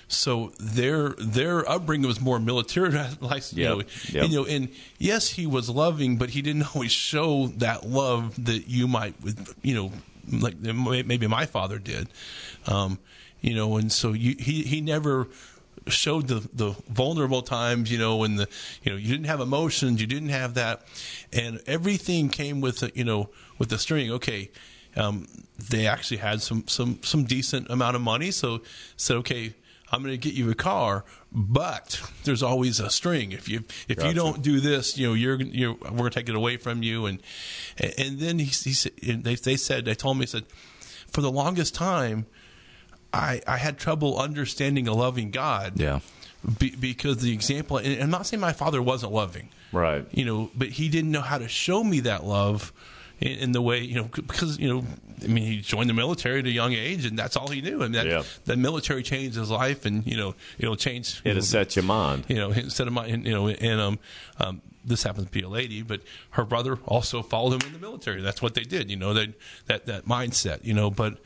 So 0.07 0.51
their 0.59 1.09
their 1.17 1.67
upbringing 1.69 2.07
was 2.07 2.21
more 2.21 2.39
militarized, 2.39 3.57
you 3.57 3.63
Yep, 3.63 3.71
know. 3.71 3.77
yep. 4.11 4.23
And, 4.23 4.31
you 4.31 4.39
know, 4.39 4.45
and 4.45 4.69
yes, 4.99 5.29
he 5.29 5.47
was 5.47 5.69
loving, 5.69 6.17
but 6.17 6.29
he 6.31 6.41
didn't 6.41 6.63
always 6.75 6.91
show 6.91 7.47
that 7.57 7.85
love 7.87 8.45
that 8.45 8.67
you 8.67 8.87
might, 8.87 9.15
you 9.61 9.73
know, 9.73 9.91
like 10.31 10.57
maybe 10.59 11.27
my 11.27 11.45
father 11.45 11.79
did, 11.79 12.07
um, 12.67 12.99
you 13.41 13.53
know. 13.55 13.77
And 13.77 13.91
so 13.91 14.13
you, 14.13 14.35
he 14.37 14.63
he 14.63 14.81
never 14.81 15.27
showed 15.87 16.27
the 16.27 16.47
the 16.53 16.71
vulnerable 16.89 17.41
times, 17.41 17.91
you 17.91 17.97
know, 17.97 18.17
when 18.17 18.35
the 18.35 18.47
you 18.83 18.91
know 18.91 18.97
you 18.97 19.09
didn't 19.09 19.25
have 19.27 19.39
emotions, 19.41 19.99
you 19.99 20.07
didn't 20.07 20.29
have 20.29 20.53
that, 20.53 20.83
and 21.31 21.59
everything 21.67 22.29
came 22.29 22.61
with 22.61 22.83
a, 22.83 22.91
you 22.93 23.03
know 23.03 23.29
with 23.57 23.69
the 23.69 23.77
string. 23.77 24.11
Okay, 24.11 24.49
um, 24.95 25.27
they 25.69 25.87
actually 25.87 26.17
had 26.17 26.41
some 26.41 26.65
some 26.67 26.99
some 27.03 27.23
decent 27.25 27.69
amount 27.69 27.95
of 27.95 28.01
money, 28.01 28.31
so 28.31 28.61
said 28.95 29.17
okay. 29.17 29.53
I'm 29.93 30.01
going 30.01 30.11
to 30.11 30.17
get 30.17 30.33
you 30.33 30.49
a 30.49 30.55
car, 30.55 31.05
but 31.31 32.01
there's 32.23 32.41
always 32.41 32.79
a 32.79 32.89
string. 32.89 33.31
If 33.31 33.47
you 33.47 33.63
if 33.87 34.03
you 34.03 34.13
don't 34.13 34.41
do 34.41 34.59
this, 34.59 34.97
you 34.97 35.07
know 35.07 35.13
you're 35.13 35.39
you're 35.39 35.75
we're 35.75 35.89
going 35.89 36.03
to 36.05 36.09
take 36.09 36.29
it 36.29 36.35
away 36.35 36.57
from 36.57 36.81
you. 36.81 37.05
And 37.05 37.21
and 37.77 38.17
then 38.19 38.39
he, 38.39 38.45
he 38.45 38.73
said 38.73 38.93
they 39.01 39.35
they 39.35 39.55
said 39.55 39.85
they 39.85 39.93
told 39.93 40.17
me 40.17 40.25
said 40.25 40.45
for 41.11 41.21
the 41.21 41.31
longest 41.31 41.75
time 41.75 42.25
I 43.13 43.41
I 43.45 43.57
had 43.57 43.77
trouble 43.77 44.19
understanding 44.19 44.87
a 44.87 44.93
loving 44.93 45.29
God. 45.29 45.79
Yeah. 45.79 45.99
Be, 46.59 46.75
because 46.75 47.17
the 47.17 47.31
example, 47.31 47.77
and 47.77 48.03
I'm 48.03 48.09
not 48.09 48.25
saying 48.25 48.41
my 48.41 48.51
father 48.51 48.81
wasn't 48.81 49.13
loving, 49.13 49.49
Right. 49.71 50.05
You 50.11 50.25
know, 50.25 50.51
but 50.55 50.69
he 50.69 50.89
didn't 50.89 51.11
know 51.11 51.21
how 51.21 51.37
to 51.37 51.47
show 51.47 51.83
me 51.83 52.01
that 52.01 52.25
love 52.25 52.73
in, 53.23 53.39
in 53.39 53.51
the 53.53 53.61
way, 53.61 53.79
you 53.79 53.95
know, 53.95 54.03
because 54.13 54.59
you 54.59 54.67
know, 54.67 54.83
I 55.23 55.27
mean, 55.27 55.45
he 55.45 55.61
joined 55.61 55.89
the 55.89 55.93
military 55.93 56.39
at 56.39 56.45
a 56.45 56.51
young 56.51 56.73
age, 56.73 57.05
and 57.05 57.17
that's 57.17 57.35
all 57.37 57.47
he 57.47 57.61
knew. 57.61 57.79
I 57.79 57.83
mean, 57.83 57.91
that, 57.93 58.05
Yeah. 58.05 58.23
the 58.45 58.57
military 58.57 59.03
changed 59.03 59.37
his 59.37 59.49
life, 59.49 59.85
and 59.85 60.05
you 60.05 60.17
know, 60.17 60.35
it'll 60.59 60.75
change. 60.75 61.21
It'll 61.23 61.35
know, 61.37 61.41
set 61.41 61.75
your 61.75 61.83
mind. 61.83 62.25
you 62.27 62.35
know, 62.35 62.51
instead 62.51 62.87
of 62.87 62.93
my, 62.93 63.05
you 63.07 63.31
know, 63.31 63.47
and 63.47 63.79
um, 63.79 63.99
um, 64.39 64.61
this 64.85 65.03
happens 65.03 65.27
to 65.27 65.31
be 65.31 65.41
a 65.41 65.49
lady, 65.49 65.81
but 65.81 66.01
her 66.31 66.43
brother 66.43 66.77
also 66.85 67.21
followed 67.21 67.63
him 67.63 67.67
in 67.67 67.73
the 67.73 67.79
military. 67.79 68.21
That's 68.21 68.41
what 68.41 68.53
they 68.53 68.63
did, 68.63 68.89
you 68.91 68.97
know, 68.97 69.13
that 69.13 69.29
that 69.67 69.85
that 69.85 70.05
mindset, 70.05 70.63
you 70.65 70.73
know. 70.73 70.91
But 70.91 71.17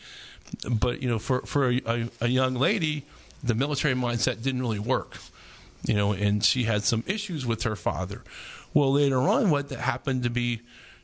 but 0.70 1.02
you 1.02 1.10
know, 1.10 1.20
for 1.20 1.42
for 1.42 1.72
a, 1.72 1.82
a, 1.86 2.10
a 2.22 2.28
young 2.28 2.54
lady, 2.56 3.04
the 3.44 3.56
military 3.56 3.96
mindset 3.96 4.44
didn't 4.44 4.62
really 4.62 4.80
work, 4.80 5.18
you 5.86 5.96
know, 5.96 6.12
and 6.12 6.44
she 6.44 6.64
had 6.66 6.84
some 6.84 7.04
issues 7.08 7.46
with 7.46 7.64
her 7.64 7.76
father. 7.76 8.24
Well, 8.74 8.92
later 8.94 9.20
on, 9.22 9.50
what 9.50 9.70
that 9.70 9.80
happened 9.80 10.22
to 10.24 10.30
be, 10.30 10.62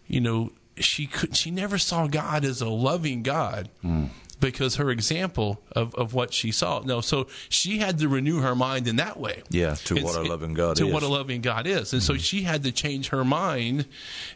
you 0.08 0.22
know, 0.22 0.52
she 0.78 1.08
could 1.08 1.36
she 1.36 1.52
never 1.52 1.78
saw 1.78 2.08
God 2.08 2.46
as 2.46 2.62
a 2.62 2.70
loving 2.70 3.24
God 3.24 3.70
because 4.44 4.76
her 4.76 4.90
example 4.92 5.62
of, 5.72 5.96
of 5.96 6.14
what 6.14 6.34
she 6.34 6.52
saw. 6.52 6.82
No, 6.82 7.00
so 7.00 7.28
she 7.48 7.78
had 7.78 8.00
to 8.00 8.10
renew 8.10 8.42
her 8.42 8.56
mind 8.56 8.88
in 8.88 8.98
that 8.98 9.18
way. 9.18 9.42
Yeah, 9.50 9.76
to 9.86 9.96
what 10.04 10.16
a 10.16 10.24
loving 10.24 10.54
God 10.54 10.76
to 10.78 10.88
is. 10.88 10.94
what 10.94 11.02
a 11.02 11.08
loving 11.08 11.42
God 11.42 11.66
is, 11.66 11.94
and 11.94 12.04
so 12.04 12.14
mm-hmm. 12.14 12.20
she 12.20 12.42
had 12.44 12.64
to 12.64 12.72
change 12.72 13.10
her 13.10 13.24
mind, 13.24 13.86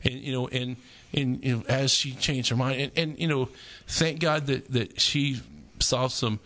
and 0.03 0.13
you 0.13 0.31
know, 0.31 0.47
and 0.47 0.77
and 1.13 1.43
you 1.43 1.57
know, 1.57 1.63
as 1.67 1.91
she 1.91 2.13
changed 2.13 2.49
her 2.49 2.55
mind, 2.55 2.81
and, 2.81 2.91
and 2.95 3.19
you 3.19 3.27
know, 3.27 3.49
thank 3.87 4.19
God 4.19 4.47
that 4.47 4.71
that 4.71 4.99
she 4.99 5.41
saw 5.79 6.07
some 6.07 6.39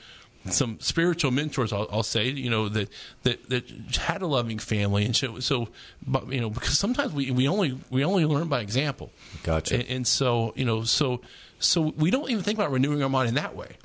some 0.45 0.80
spiritual 0.80 1.32
mentors. 1.32 1.71
I'll, 1.71 1.88
I'll 1.91 2.04
say, 2.04 2.30
you 2.30 2.49
know, 2.49 2.69
that 2.69 2.89
that 3.23 3.49
that 3.49 3.95
had 3.95 4.21
a 4.21 4.27
loving 4.27 4.60
family, 4.60 5.06
and 5.06 5.15
so 5.15 5.39
so, 5.39 5.69
but 6.06 6.32
you 6.32 6.41
know, 6.41 6.49
because 6.49 6.77
sometimes 6.77 7.13
we 7.13 7.32
we 7.32 7.47
only 7.47 7.80
we 7.89 8.04
only 8.04 8.25
learn 8.25 8.47
by 8.47 8.62
example. 8.62 9.12
Gotcha. 9.43 9.75
And, 9.75 9.86
and 9.88 10.08
so 10.08 10.54
you 10.56 10.65
know, 10.65 10.84
so 10.84 11.21
so 11.60 11.93
we 11.95 12.12
don't 12.12 12.30
even 12.30 12.43
think 12.43 12.58
about 12.58 12.71
renewing 12.71 13.04
our 13.04 13.10
mind 13.10 13.30
in 13.30 13.36
that 13.36 13.56
way. 13.56 13.77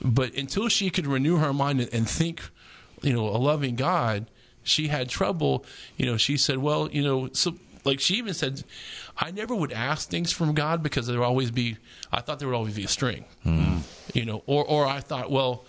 But 0.00 0.34
until 0.34 0.68
she 0.68 0.90
could 0.90 1.06
renew 1.06 1.36
her 1.36 1.52
mind 1.52 1.80
and, 1.80 1.92
and 1.92 2.08
think, 2.08 2.42
you 3.02 3.12
know, 3.12 3.28
a 3.28 3.36
loving 3.36 3.74
God, 3.76 4.30
she 4.62 4.88
had 4.88 5.08
trouble. 5.08 5.64
You 5.96 6.06
know, 6.06 6.16
she 6.16 6.36
said, 6.36 6.58
well, 6.58 6.88
you 6.90 7.02
know, 7.02 7.28
so 7.32 7.56
like 7.84 8.00
she 8.00 8.14
even 8.14 8.34
said, 8.34 8.62
I 9.16 9.30
never 9.30 9.54
would 9.54 9.72
ask 9.72 10.08
things 10.08 10.32
from 10.32 10.54
God 10.54 10.82
because 10.82 11.06
there 11.06 11.18
would 11.18 11.24
always 11.24 11.50
be, 11.50 11.76
I 12.12 12.20
thought 12.20 12.38
there 12.38 12.48
would 12.48 12.54
always 12.54 12.76
be 12.76 12.84
a 12.84 12.88
string, 12.88 13.24
hmm. 13.42 13.78
you 14.14 14.24
know, 14.24 14.42
or 14.46 14.64
or 14.64 14.86
I 14.86 15.00
thought, 15.00 15.30
well, 15.30 15.64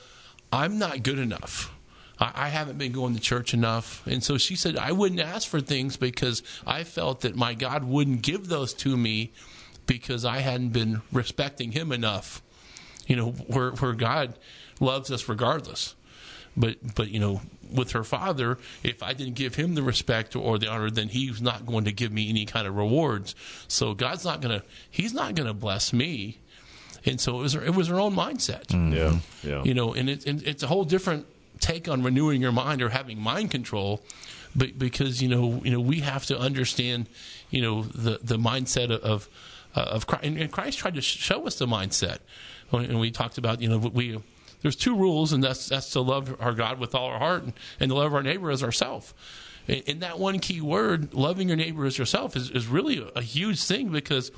I'm 0.51 0.79
not 0.79 1.03
good 1.03 1.19
enough. 1.19 1.73
I 2.21 2.49
haven't 2.49 2.77
been 2.77 2.91
going 2.91 3.15
to 3.15 3.21
church 3.21 3.53
enough. 3.53 4.05
And 4.05 4.21
so 4.21 4.37
she 4.37 4.57
said, 4.57 4.75
I 4.75 4.91
wouldn't 4.91 5.21
ask 5.21 5.47
for 5.47 5.61
things 5.61 5.95
because 5.95 6.43
I 6.67 6.83
felt 6.83 7.21
that 7.21 7.37
my 7.37 7.53
God 7.53 7.85
wouldn't 7.85 8.23
give 8.23 8.47
those 8.47 8.73
to 8.75 8.97
me 8.97 9.31
because 9.85 10.25
I 10.25 10.39
hadn't 10.39 10.69
been 10.69 11.01
respecting 11.13 11.71
Him 11.71 11.93
enough. 11.93 12.41
You 13.07 13.15
know, 13.15 13.31
where, 13.31 13.71
where 13.71 13.93
God 13.93 14.37
loves 14.81 15.11
us 15.11 15.29
regardless. 15.29 15.95
But, 16.57 16.95
but, 16.95 17.09
you 17.09 17.21
know, 17.21 17.41
with 17.73 17.91
her 17.91 18.03
father, 18.03 18.57
if 18.83 19.01
I 19.01 19.13
didn't 19.13 19.35
give 19.35 19.55
him 19.55 19.75
the 19.75 19.83
respect 19.83 20.35
or 20.35 20.57
the 20.57 20.67
honor, 20.67 20.89
then 20.89 21.07
he's 21.07 21.41
not 21.41 21.65
going 21.65 21.85
to 21.85 21.91
give 21.91 22.11
me 22.11 22.29
any 22.29 22.45
kind 22.45 22.67
of 22.67 22.75
rewards. 22.75 23.35
So 23.67 23.93
God's 23.93 24.25
not 24.25 24.41
going 24.41 24.59
to, 24.59 24.65
he's 24.89 25.13
not 25.13 25.35
going 25.35 25.47
to 25.47 25.53
bless 25.53 25.93
me. 25.93 26.39
And 27.05 27.19
so 27.19 27.39
it 27.39 27.41
was, 27.41 27.53
her, 27.53 27.63
it 27.63 27.75
was 27.75 27.87
her 27.87 27.99
own 27.99 28.15
mindset 28.15 28.71
Yeah. 28.93 29.19
Yeah. 29.43 29.63
you 29.63 29.73
know, 29.73 29.93
and, 29.93 30.09
it, 30.09 30.25
and 30.25 30.41
it's 30.43 30.63
a 30.63 30.67
whole 30.67 30.83
different 30.83 31.25
take 31.59 31.87
on 31.87 32.03
renewing 32.03 32.41
your 32.41 32.51
mind 32.51 32.81
or 32.81 32.89
having 32.89 33.19
mind 33.19 33.51
control, 33.51 34.01
but 34.55 34.77
because 34.79 35.21
you 35.21 35.27
know, 35.27 35.61
you 35.63 35.71
know, 35.71 35.79
we 35.79 35.99
have 35.99 36.25
to 36.27 36.37
understand, 36.37 37.07
you 37.49 37.61
know, 37.61 37.83
the 37.83 38.19
the 38.21 38.37
mindset 38.37 38.91
of 38.91 39.29
uh, 39.75 39.81
of 39.81 40.07
Christ, 40.07 40.25
and 40.25 40.51
Christ 40.51 40.79
tried 40.79 40.95
to 40.95 41.01
show 41.01 41.45
us 41.45 41.59
the 41.59 41.67
mindset, 41.67 42.19
and 42.71 42.99
we 42.99 43.11
talked 43.11 43.37
about, 43.37 43.61
you 43.61 43.69
know, 43.69 43.77
we 43.77 44.17
there's 44.61 44.75
two 44.75 44.95
rules, 44.95 45.33
and 45.33 45.43
that's 45.43 45.69
that's 45.69 45.91
to 45.91 46.01
love 46.01 46.35
our 46.39 46.53
God 46.53 46.79
with 46.79 46.95
all 46.95 47.07
our 47.07 47.19
heart 47.19 47.43
and, 47.43 47.53
and 47.79 47.89
to 47.89 47.95
love 47.95 48.13
our 48.13 48.23
neighbor 48.23 48.51
as 48.51 48.63
ourself. 48.63 49.13
And 49.67 49.83
and 49.87 50.01
that 50.01 50.19
one 50.19 50.39
key 50.39 50.61
word, 50.61 51.13
loving 51.13 51.47
your 51.47 51.57
neighbor 51.57 51.85
as 51.85 51.97
yourself, 51.97 52.35
is, 52.35 52.49
is 52.49 52.67
really 52.67 52.99
a, 52.99 53.19
a 53.19 53.21
huge 53.21 53.63
thing 53.63 53.89
because 53.89 54.31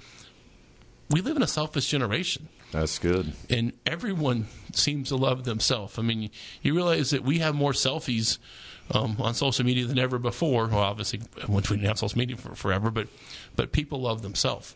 we 1.12 1.22
live 1.22 1.36
in 1.36 1.44
a 1.44 1.48
selfish 1.48 1.88
generation 1.88 2.48
That's 2.72 2.98
good. 3.00 3.34
and 3.50 3.74
everyone 3.86 4.48
seems 4.74 5.10
to 5.10 5.16
love 5.18 5.44
themselves. 5.44 6.00
I 6.00 6.02
mean, 6.02 6.30
you 6.62 6.74
realize 6.74 7.10
that 7.12 7.24
we 7.24 7.40
have 7.40 7.54
more 7.54 7.74
selfies 7.74 8.38
um, 8.94 9.18
on 9.20 9.34
social 9.34 9.66
media 9.66 9.86
than 9.86 10.00
ever 10.00 10.18
before. 10.18 10.68
Well, 10.68 10.80
obviously, 10.80 11.22
once 11.48 11.70
we 11.70 11.78
didn't 11.78 11.88
have 11.88 12.00
social 12.00 12.18
media 12.18 12.38
for 12.38 12.56
forever, 12.56 12.90
but 12.92 13.08
but 13.56 13.72
people 13.72 14.02
love 14.02 14.22
themselves, 14.22 14.76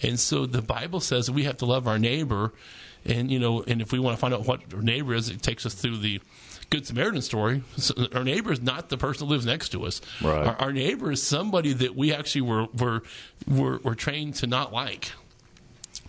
and 0.00 0.18
so 0.18 0.46
the 0.46 0.62
Bible 0.62 1.00
says 1.00 1.26
that 1.26 1.32
we 1.32 1.44
have 1.44 1.58
to 1.58 1.66
love 1.66 1.86
our 1.86 1.98
neighbor, 1.98 2.52
and 3.04 3.30
you 3.30 3.38
know, 3.38 3.62
and 3.66 3.80
if 3.82 3.92
we 3.92 3.98
want 3.98 4.16
to 4.16 4.20
find 4.20 4.34
out 4.34 4.46
what 4.46 4.62
our 4.74 4.82
neighbor 4.82 5.14
is, 5.14 5.28
it 5.28 5.42
takes 5.42 5.66
us 5.66 5.74
through 5.74 5.98
the 5.98 6.20
Good 6.70 6.86
Samaritan 6.86 7.20
story. 7.22 7.62
So 7.76 7.94
our 8.14 8.24
neighbor 8.24 8.50
is 8.50 8.62
not 8.62 8.88
the 8.88 8.96
person 8.96 9.26
who 9.26 9.32
lives 9.32 9.44
next 9.44 9.68
to 9.70 9.84
us. 9.84 10.00
Right. 10.22 10.46
Our, 10.46 10.56
our 10.56 10.72
neighbor 10.72 11.12
is 11.12 11.22
somebody 11.22 11.72
that 11.74 11.94
we 11.94 12.12
actually 12.14 12.40
were 12.42 12.66
were 12.76 13.02
were, 13.46 13.78
were 13.78 13.94
trained 13.94 14.36
to 14.36 14.46
not 14.46 14.72
like, 14.72 15.12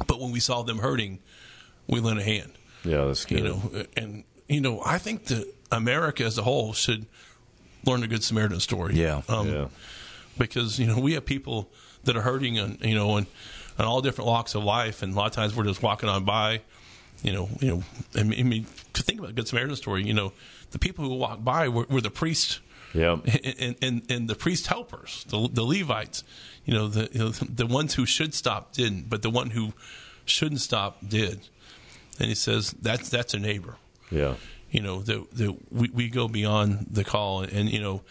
but 0.07 0.19
when 0.19 0.31
we 0.31 0.39
saw 0.39 0.63
them 0.63 0.79
hurting, 0.79 1.19
we 1.87 1.99
lent 1.99 2.19
a 2.19 2.23
hand 2.23 2.51
Yeah, 2.83 3.05
that's 3.05 3.25
good. 3.25 3.39
you 3.39 3.43
know 3.45 3.85
and 3.97 4.23
you 4.47 4.61
know 4.61 4.81
i 4.85 4.97
think 4.97 5.25
that 5.25 5.45
america 5.71 6.23
as 6.23 6.37
a 6.37 6.43
whole 6.43 6.73
should 6.73 7.05
learn 7.85 7.99
the 8.01 8.07
Good 8.07 8.23
Samaritan 8.23 8.59
story. 8.61 8.95
Yeah. 8.95 9.23
Um, 9.27 9.47
Yeah. 9.49 9.67
Because 10.37 10.79
you 10.79 10.87
know 10.87 10.99
we 10.99 11.13
have 11.15 11.25
people 11.25 11.69
that 12.05 12.15
are 12.15 12.21
hurting, 12.21 12.57
and 12.57 12.79
you 12.81 12.95
know, 12.95 13.17
and 13.17 13.27
on 13.77 13.85
all 13.85 14.01
different 14.01 14.27
walks 14.27 14.55
of 14.55 14.63
life, 14.63 15.03
and 15.03 15.13
a 15.13 15.17
lot 15.17 15.25
of 15.27 15.33
times 15.33 15.53
we're 15.53 15.65
just 15.65 15.83
walking 15.83 16.07
on 16.09 16.23
by. 16.23 16.61
You 17.23 17.33
know, 17.33 17.49
you 17.59 17.67
know. 17.67 17.83
I 18.15 18.23
mean, 18.23 18.39
I 18.39 18.43
mean 18.43 18.65
to 18.93 19.03
think 19.03 19.19
about 19.19 19.27
the 19.27 19.33
Good 19.33 19.47
Samaritan 19.49 19.75
story. 19.75 20.03
You 20.03 20.13
know, 20.13 20.31
the 20.71 20.79
people 20.79 21.03
who 21.05 21.13
walked 21.15 21.43
by 21.43 21.67
were, 21.67 21.85
were 21.89 21.99
the 22.01 22.09
priests 22.09 22.61
Yeah. 22.93 23.17
and, 23.59 23.75
and, 23.81 24.01
and 24.09 24.29
the 24.29 24.35
priest 24.35 24.67
helpers, 24.67 25.25
the, 25.29 25.47
the 25.51 25.63
Levites, 25.63 26.23
you 26.65 26.73
know, 26.73 26.87
the 26.87 27.09
you 27.11 27.19
know, 27.19 27.29
the 27.29 27.65
ones 27.67 27.95
who 27.95 28.05
should 28.05 28.33
stop 28.33 28.73
didn't, 28.73 29.09
but 29.09 29.21
the 29.21 29.29
one 29.29 29.51
who 29.51 29.73
shouldn't 30.25 30.61
stop 30.61 30.97
did. 31.07 31.41
And 32.19 32.29
he 32.29 32.35
says 32.35 32.71
that's 32.81 33.09
that's 33.09 33.33
a 33.33 33.39
neighbor. 33.39 33.77
Yeah. 34.11 34.35
You 34.71 34.81
know 34.81 35.01
that 35.01 35.31
that 35.31 35.55
we, 35.71 35.89
we 35.89 36.09
go 36.09 36.27
beyond 36.27 36.87
the 36.91 37.03
call, 37.03 37.41
and, 37.41 37.69
you 37.71 37.79
know, 37.81 38.01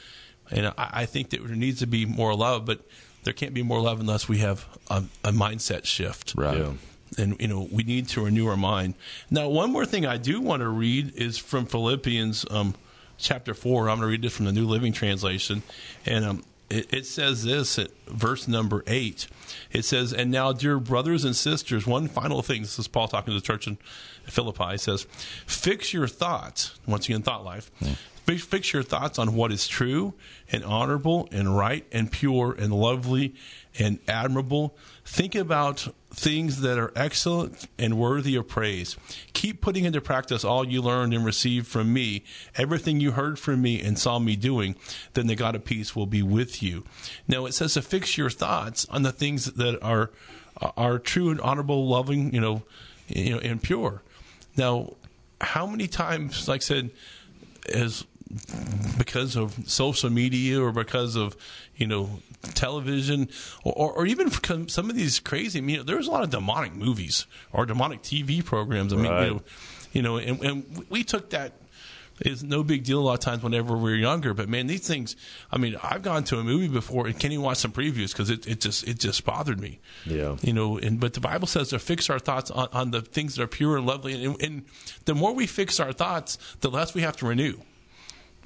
and 0.51 0.67
I, 0.69 0.73
I 0.79 1.07
think 1.07 1.31
that 1.31 1.47
there 1.47 1.57
needs 1.57 1.81
to 1.81 1.87
be 1.87 2.05
more 2.07 2.35
love, 2.35 2.65
but 2.67 2.81
there 3.25 3.33
can't 3.33 3.55
be 3.55 3.63
more 3.63 3.81
love 3.81 4.01
unless 4.01 4.29
we 4.29 4.39
have 4.39 4.67
a, 4.91 5.05
a 5.25 5.31
mindset 5.31 5.85
shift 5.85 6.35
Right. 6.37 6.59
Yeah. 6.59 6.73
and 7.19 7.41
you 7.41 7.47
know 7.49 7.69
we 7.71 7.85
need 7.85 8.09
to 8.09 8.25
renew 8.25 8.49
our 8.49 8.57
mind. 8.57 8.95
Now, 9.31 9.49
one 9.49 9.71
more 9.73 9.87
thing 9.87 10.05
I 10.07 10.17
do 10.19 10.41
want 10.41 10.61
to 10.61 10.69
read 10.69 11.15
is 11.17 11.39
from 11.39 11.67
Philippians 11.67 12.45
um, 12.51 12.75
chapter 13.19 13.55
four. 13.55 13.89
I'm 13.89 13.99
going 13.99 14.09
to 14.09 14.11
read 14.11 14.23
this 14.23 14.37
from 14.37 14.47
the 14.47 14.53
New 14.53 14.67
Living 14.67 14.93
Translation, 14.93 15.63
and 16.07 16.25
um, 16.25 16.45
it, 16.73 16.93
it 16.93 17.07
says 17.07 17.45
this 17.45 17.79
at 17.79 17.91
verse 18.07 18.49
number 18.49 18.83
eight. 18.87 19.29
It 19.71 19.85
says, 19.85 20.13
"And 20.13 20.31
now, 20.31 20.53
dear 20.53 20.79
brothers 20.79 21.25
and 21.25 21.37
sisters, 21.37 21.87
one 21.87 22.09
final 22.09 22.43
thing. 22.43 22.63
This 22.63 22.79
is 22.79 22.89
Paul 22.89 23.09
talking 23.09 23.33
to 23.33 23.39
the 23.39 23.47
church 23.47 23.67
in 23.67 23.79
Philippi. 24.25 24.73
He 24.73 24.79
says, 24.79 25.07
fix 25.47 25.93
your 25.93 26.09
thoughts 26.09 26.79
once 26.87 27.07
again, 27.07 27.23
thought 27.23 27.45
life." 27.45 27.71
Fix, 28.25 28.45
fix 28.45 28.73
your 28.73 28.85
thoughts 28.85 29.19
on 29.19 29.35
what 29.35 29.51
is 29.51 29.67
true 29.67 30.15
and 30.53 30.65
honorable 30.65 31.29
and 31.33 31.57
right 31.57 31.85
and 31.91 32.11
pure 32.11 32.53
and 32.57 32.73
lovely 32.73 33.35
and 33.81 33.99
admirable. 34.07 34.77
Think 35.05 35.35
about 35.35 35.89
things 36.15 36.61
that 36.61 36.79
are 36.79 36.93
excellent 36.95 37.67
and 37.79 37.99
worthy 37.99 38.37
of 38.37 38.47
praise. 38.49 38.97
Keep 39.33 39.61
putting 39.61 39.85
into 39.85 40.01
practice 40.01 40.45
all 40.45 40.67
you 40.67 40.83
learned 40.83 41.15
and 41.15 41.25
received 41.25 41.67
from 41.67 41.93
me, 41.93 42.25
everything 42.57 43.01
you 43.01 43.13
heard 43.13 43.39
from 43.39 43.63
me 43.63 43.81
and 43.81 43.99
saw 43.99 44.19
me 44.19 44.37
doing. 44.37 44.77
Then 45.15 45.27
the 45.27 45.35
God 45.35 45.55
of 45.55 45.65
peace 45.65 45.97
will 45.97 46.07
be 46.07 46.23
with 46.23 46.63
you. 46.63 46.85
Now 47.27 47.47
it 47.47 47.53
says 47.53 47.75
to 47.75 47.83
fix 47.83 48.19
your 48.19 48.31
thoughts 48.31 48.87
on 48.91 49.03
the 49.03 49.13
things 49.13 49.47
that 49.47 49.83
are 49.83 50.11
are 50.77 50.99
true 50.99 51.31
and 51.31 51.41
honorable, 51.41 51.89
loving, 51.89 52.33
you 52.35 52.41
know, 52.41 52.63
you 53.09 53.31
know, 53.31 53.39
and 53.39 53.63
pure. 53.63 54.03
Now, 54.57 54.95
how 55.41 55.67
many 55.67 55.89
times, 55.89 56.47
like 56.47 56.59
I 56.59 56.65
said, 56.65 56.91
as 57.73 58.05
because 58.99 59.37
of 59.37 59.55
social 59.69 60.11
media 60.11 60.61
or 60.61 60.73
because 60.73 61.17
of 61.17 61.37
you 61.77 61.87
know 61.87 62.21
television 62.55 63.29
or, 63.65 63.93
or 63.93 64.07
even 64.07 64.31
some 64.69 64.91
of 64.91 64.97
these 64.97 65.21
crazy 65.21 65.61
you 65.61 65.77
know 65.79 65.83
there's 65.83 66.07
a 66.09 66.11
lot 66.11 66.23
of 66.23 66.31
demonic 66.31 66.75
movies 66.75 67.27
or 67.53 67.67
demonic 67.67 68.03
TV 68.03 68.45
programs 68.45 68.93
I 68.93 68.97
mean 68.97 69.11
Right. 69.13 69.25
you 69.27 69.31
know 69.33 69.43
you 69.93 70.03
know 70.03 70.17
and, 70.17 70.43
and 70.45 70.87
we 70.89 71.05
took 71.05 71.31
that 71.31 71.53
it's 72.21 72.43
no 72.43 72.63
big 72.63 72.85
deal 72.85 73.01
a 73.01 73.03
lot 73.03 73.15
of 73.15 73.21
times 73.21 73.43
whenever 73.43 73.75
we 73.77 73.91
were 73.91 73.97
younger 73.97 74.33
but 74.35 74.49
man 74.49 74.67
these 74.67 74.87
things 74.87 75.17
I 75.51 75.59
mean 75.59 75.77
I've 75.83 76.03
gone 76.03 76.25
to 76.25 76.39
a 76.39 76.45
movie 76.45 76.69
before 76.69 77.07
and 77.07 77.19
can't 77.19 77.33
even 77.33 77.45
watch 77.45 77.59
some 77.59 77.73
previews 77.73 78.13
because 78.13 78.31
it, 78.31 78.47
it 78.47 78.61
just 78.61 78.87
it 78.89 78.99
just 78.99 79.25
bothered 79.25 79.61
me 79.61 79.81
Yeah. 80.07 80.37
you 80.43 80.53
know 80.53 80.79
and 80.79 81.01
but 81.01 81.15
the 81.15 81.21
bible 81.21 81.47
says 81.47 81.71
to 81.71 81.79
fix 81.79 82.09
our 82.11 82.19
thoughts 82.19 82.51
on, 82.51 82.69
on 82.73 82.91
the 82.93 83.03
things 83.03 83.37
that 83.37 83.43
are 83.43 83.47
pure 83.49 83.77
and 83.77 83.87
lovely 83.87 84.25
and, 84.25 84.41
and 84.43 84.65
the 85.05 85.15
more 85.15 85.35
we 85.35 85.47
fix 85.47 85.81
our 85.81 85.93
thoughts 85.93 86.39
the 86.61 86.71
less 86.71 86.95
we 86.95 87.03
have 87.03 87.17
to 87.19 87.27
renew 87.27 87.57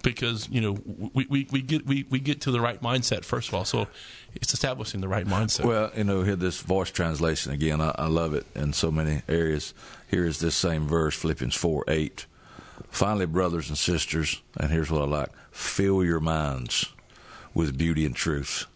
because 0.07 0.49
you 0.51 0.61
know 0.61 0.79
we, 1.13 1.27
we, 1.29 1.49
we 1.51 1.61
get 1.61 1.85
we, 1.85 2.07
we 2.09 2.21
get 2.21 2.41
to 2.43 2.53
the 2.53 2.61
right 2.61 2.81
mindset 2.81 3.25
first 3.25 3.49
of 3.49 3.55
all 3.55 3.65
so 3.65 3.89
it's 4.37 4.55
establishing 4.55 5.01
the 5.01 5.09
right 5.09 5.27
mindset 5.27 5.65
Well, 5.65 5.91
you 5.97 6.05
know, 6.05 6.23
here 6.23 6.37
this 6.37 6.61
voice 6.61 6.93
translation 6.93 7.53
again. 7.53 7.81
I, 7.81 7.93
I 7.99 8.07
love 8.07 8.33
it 8.35 8.47
in 8.55 8.73
so 8.73 8.93
many 8.93 9.23
areas. 9.29 9.75
Here 10.09 10.25
is 10.25 10.39
this 10.39 10.55
same 10.55 10.87
verse, 10.87 11.17
Philippians 11.17 11.57
four 11.57 11.85
eight. 11.89 12.27
Finally, 12.89 13.27
brothers 13.27 13.69
and 13.69 13.77
sisters, 13.77 14.41
and 14.57 14.71
here's 14.71 14.91
what 14.91 15.03
I 15.03 15.07
like: 15.07 15.31
fill 15.51 16.05
your 16.05 16.21
minds 16.21 16.93
with 17.53 17.77
beauty 17.77 18.07
and 18.07 18.15
truth. 18.15 18.67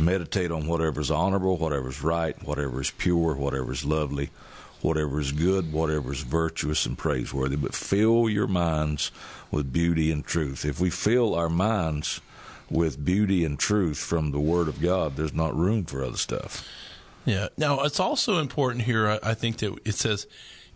Meditate 0.00 0.50
on 0.50 0.66
whatever 0.66 1.00
is 1.00 1.10
honorable, 1.10 1.56
whatever 1.56 1.88
is 1.88 2.02
right, 2.02 2.36
whatever 2.42 2.80
is 2.80 2.90
pure, 2.90 3.36
whatever 3.36 3.70
is 3.72 3.84
lovely, 3.84 4.30
whatever 4.86 5.18
is 5.18 5.32
good, 5.32 5.72
whatever 5.72 6.12
is 6.12 6.20
virtuous 6.20 6.86
and 6.86 6.96
praiseworthy. 6.96 7.56
But 7.56 7.74
fill 7.74 8.30
your 8.30 8.46
minds 8.46 9.10
with 9.50 9.72
beauty 9.72 10.12
and 10.12 10.24
truth. 10.24 10.64
If 10.64 10.78
we 10.78 10.90
fill 10.90 11.34
our 11.34 11.48
minds 11.48 12.20
with 12.70 13.04
beauty 13.04 13.44
and 13.44 13.58
truth 13.58 13.98
from 13.98 14.30
the 14.30 14.38
Word 14.38 14.68
of 14.68 14.80
God, 14.80 15.16
there's 15.16 15.34
not 15.34 15.56
room 15.56 15.84
for 15.84 16.04
other 16.04 16.16
stuff. 16.16 16.66
Yeah. 17.24 17.48
Now, 17.58 17.80
it's 17.80 17.98
also 17.98 18.38
important 18.38 18.84
here, 18.84 19.18
I, 19.22 19.34
think, 19.34 19.58
that 19.58 19.76
it 19.84 19.96
says, 19.96 20.28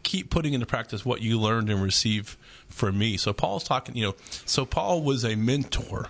keep 0.03 0.29
putting 0.29 0.55
into 0.55 0.67
practice 0.67 1.05
what 1.05 1.21
you 1.21 1.39
learned 1.39 1.71
and 1.71 1.81
received 1.81 2.37
from 2.69 2.99
me. 2.99 3.17
So, 3.17 3.33
Paul's 3.33 3.63
talking, 3.63 3.95
you 3.95 4.07
know, 4.07 4.15
so 4.45 4.67
Paul 4.67 5.03
was 5.03 5.25
a 5.25 5.37
mentor. 5.37 6.09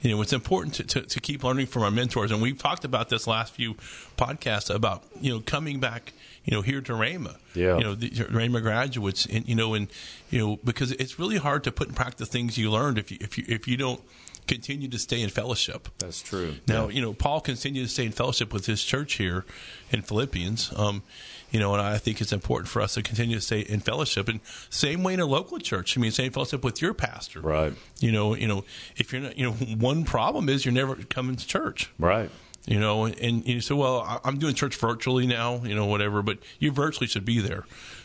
You 0.00 0.12
know, 0.12 0.22
it's 0.22 0.32
important 0.32 0.74
to, 0.76 0.84
to, 0.84 1.02
to 1.02 1.20
keep 1.20 1.44
learning 1.44 1.66
from 1.66 1.82
our 1.82 1.90
mentors. 1.90 2.30
And 2.30 2.40
we've 2.40 2.56
talked 2.56 2.84
about 2.86 3.10
this 3.10 3.26
last 3.26 3.52
few 3.52 3.74
podcasts 4.16 4.74
about, 4.74 5.04
you 5.20 5.34
know, 5.34 5.40
coming 5.40 5.80
back, 5.80 6.12
you 6.48 6.56
know, 6.56 6.62
here 6.62 6.80
to 6.80 6.92
Rhema. 6.94 7.36
Yeah. 7.54 7.76
You 7.76 7.84
know, 7.84 7.94
the 7.94 8.08
Rhema 8.08 8.62
graduates, 8.62 9.26
and, 9.26 9.46
you 9.46 9.54
know, 9.54 9.74
and, 9.74 9.88
you 10.30 10.38
know, 10.38 10.58
because 10.64 10.92
it's 10.92 11.18
really 11.18 11.36
hard 11.36 11.62
to 11.64 11.70
put 11.70 11.88
in 11.88 11.94
practice 11.94 12.30
things 12.30 12.56
you 12.56 12.70
learned 12.70 12.96
if 12.96 13.12
you, 13.12 13.18
if 13.20 13.36
you, 13.36 13.44
if 13.46 13.68
you 13.68 13.76
don't 13.76 14.00
continue 14.46 14.88
to 14.88 14.98
stay 14.98 15.20
in 15.20 15.28
fellowship. 15.28 15.90
That's 15.98 16.22
true. 16.22 16.54
Now, 16.66 16.88
you 16.88 17.02
know, 17.02 17.12
Paul 17.12 17.42
continued 17.42 17.82
to 17.82 17.90
stay 17.90 18.06
in 18.06 18.12
fellowship 18.12 18.50
with 18.50 18.64
his 18.64 18.82
church 18.82 19.16
here 19.16 19.44
in 19.90 20.00
Philippians. 20.00 20.72
Um, 20.74 21.02
you 21.50 21.60
know, 21.60 21.74
and 21.74 21.82
I 21.82 21.98
think 21.98 22.22
it's 22.22 22.32
important 22.32 22.68
for 22.68 22.80
us 22.80 22.94
to 22.94 23.02
continue 23.02 23.36
to 23.36 23.42
stay 23.42 23.60
in 23.60 23.80
fellowship. 23.80 24.26
And 24.26 24.40
same 24.70 25.02
way 25.02 25.12
in 25.12 25.20
a 25.20 25.26
local 25.26 25.58
church. 25.58 25.98
I 25.98 26.00
mean, 26.00 26.12
same 26.12 26.32
fellowship 26.32 26.64
with 26.64 26.80
your 26.80 26.94
pastor. 26.94 27.42
Right. 27.42 27.74
You 28.00 28.10
know, 28.10 28.34
you 28.34 28.48
know, 28.48 28.64
if 28.96 29.12
you're 29.12 29.20
not, 29.20 29.36
you 29.36 29.44
know, 29.44 29.52
one 29.52 30.04
problem 30.04 30.48
is 30.48 30.64
you're 30.64 30.72
never 30.72 30.94
coming 30.94 31.36
to 31.36 31.46
church. 31.46 31.90
Right. 31.98 32.30
You 32.68 32.78
know, 32.78 33.06
and 33.06 33.46
you 33.46 33.62
say, 33.62 33.74
well, 33.74 34.20
I'm 34.24 34.38
doing 34.38 34.54
church 34.54 34.76
virtually 34.76 35.26
now, 35.26 35.62
you 35.64 35.74
know, 35.74 35.86
whatever, 35.86 36.20
but 36.22 36.36
you 36.58 36.70
virtually 36.70 37.06
should 37.06 37.24
be 37.24 37.40
there. 37.40 37.64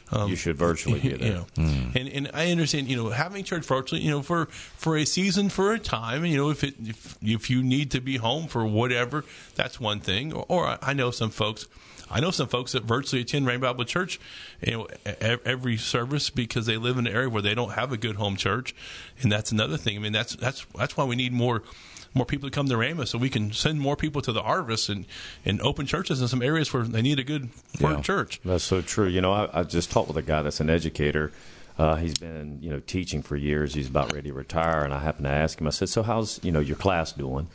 Um, 0.10 0.30
you 0.30 0.38
should 0.38 0.56
virtually 0.56 1.02
be 1.02 1.10
there. 1.15 1.34
know, 1.34 1.45
and 1.58 2.08
and 2.08 2.32
I 2.34 2.49
understand, 2.49 2.88
you 2.88 2.95
know, 2.95 3.10
having 3.10 3.43
church 3.43 3.65
virtually, 3.65 3.99
you 4.02 4.10
know, 4.10 4.21
for 4.21 4.45
for 4.45 4.95
a 4.95 5.04
season, 5.06 5.49
for 5.49 5.73
a 5.73 5.80
time, 5.80 6.23
you 6.26 6.38
know, 6.38 6.49
if 6.49 6.63
it 6.63 6.76
if, 6.82 7.17
if 7.21 7.49
you 7.49 7.62
need 7.62 7.91
to 7.91 7.99
be 7.99 8.15
home 8.17 8.47
for 8.47 8.65
whatever, 8.65 9.26
that's 9.56 9.82
one 9.82 9.99
thing. 9.99 10.32
Or, 10.32 10.45
or 10.47 10.78
I- 10.82 10.93
know 10.93 11.12
some 11.12 11.30
folks. 11.30 11.67
I 12.10 12.19
know 12.19 12.32
some 12.32 12.47
folks 12.47 12.71
that 12.73 12.84
virtually 12.84 13.21
attend 13.23 13.47
Rhema 13.47 13.62
Bible 13.62 13.86
Church, 13.86 14.19
you 14.62 14.71
know, 14.73 14.88
every 15.45 15.78
service 15.78 16.30
because 16.30 16.67
they 16.67 16.78
live 16.78 16.97
in 16.99 17.08
an 17.08 17.13
area 17.13 17.28
where 17.28 17.41
they 17.41 17.56
don't 17.56 17.71
have 17.71 17.91
a 17.91 17.97
good 17.97 18.17
home 18.17 18.36
church, 18.38 18.76
and 19.21 19.32
that's 19.32 19.52
another 19.52 19.78
thing. 19.78 19.97
I 19.97 19.99
mean, 19.99 20.13
that's 20.13 20.36
that's 20.36 20.65
that's 20.78 20.95
why 20.95 21.06
we 21.06 21.15
need 21.15 21.34
more 21.34 21.63
more 22.13 22.26
people 22.26 22.49
to 22.49 22.54
come 22.54 22.67
to 22.67 22.76
Rhema 22.76 23.08
so 23.08 23.17
we 23.17 23.30
can 23.30 23.52
send 23.52 23.80
more 23.80 23.95
people 23.95 24.21
to 24.21 24.32
the 24.32 24.43
harvest 24.43 24.89
and, 24.89 25.06
and 25.45 25.62
open 25.62 25.86
churches 25.86 26.21
in 26.21 26.28
some 26.28 26.41
areas 26.41 26.71
where 26.73 26.84
they 26.84 27.02
need 27.02 27.19
a 27.19 27.23
good 27.23 27.49
Yeah. 27.80 28.02
church. 28.02 28.39
That's 28.45 28.63
so 28.63 28.82
true. 28.82 29.08
You 29.08 29.21
know, 29.21 29.34
I, 29.34 29.62
I 29.62 29.63
just 29.63 29.91
talked 29.91 30.08
with 30.08 30.17
a 30.17 30.21
guy 30.21 30.41
that's 30.41 30.60
an 30.60 30.69
educator. 30.69 31.32
Uh, 31.78 31.95
he's 31.95 32.13
been, 32.13 32.60
you 32.62 32.69
know, 32.69 32.80
teaching 32.86 33.23
for 33.23 33.36
years. 33.36 33.73
He's 33.73 33.88
about 33.88 34.13
ready 34.13 34.30
to 34.30 34.36
retire, 34.36 34.84
and 34.84 34.93
I 34.93 34.99
happened 34.99 35.26
to 35.26 35.32
ask 35.32 35.60
him. 35.60 35.65
I 35.65 35.71
said, 35.71 35.89
"So 35.89 36.04
how's, 36.04 36.39
you 36.43 36.52
know, 36.52 36.60
your 36.60 36.76
class 36.78 37.13
doing?" 37.13 37.47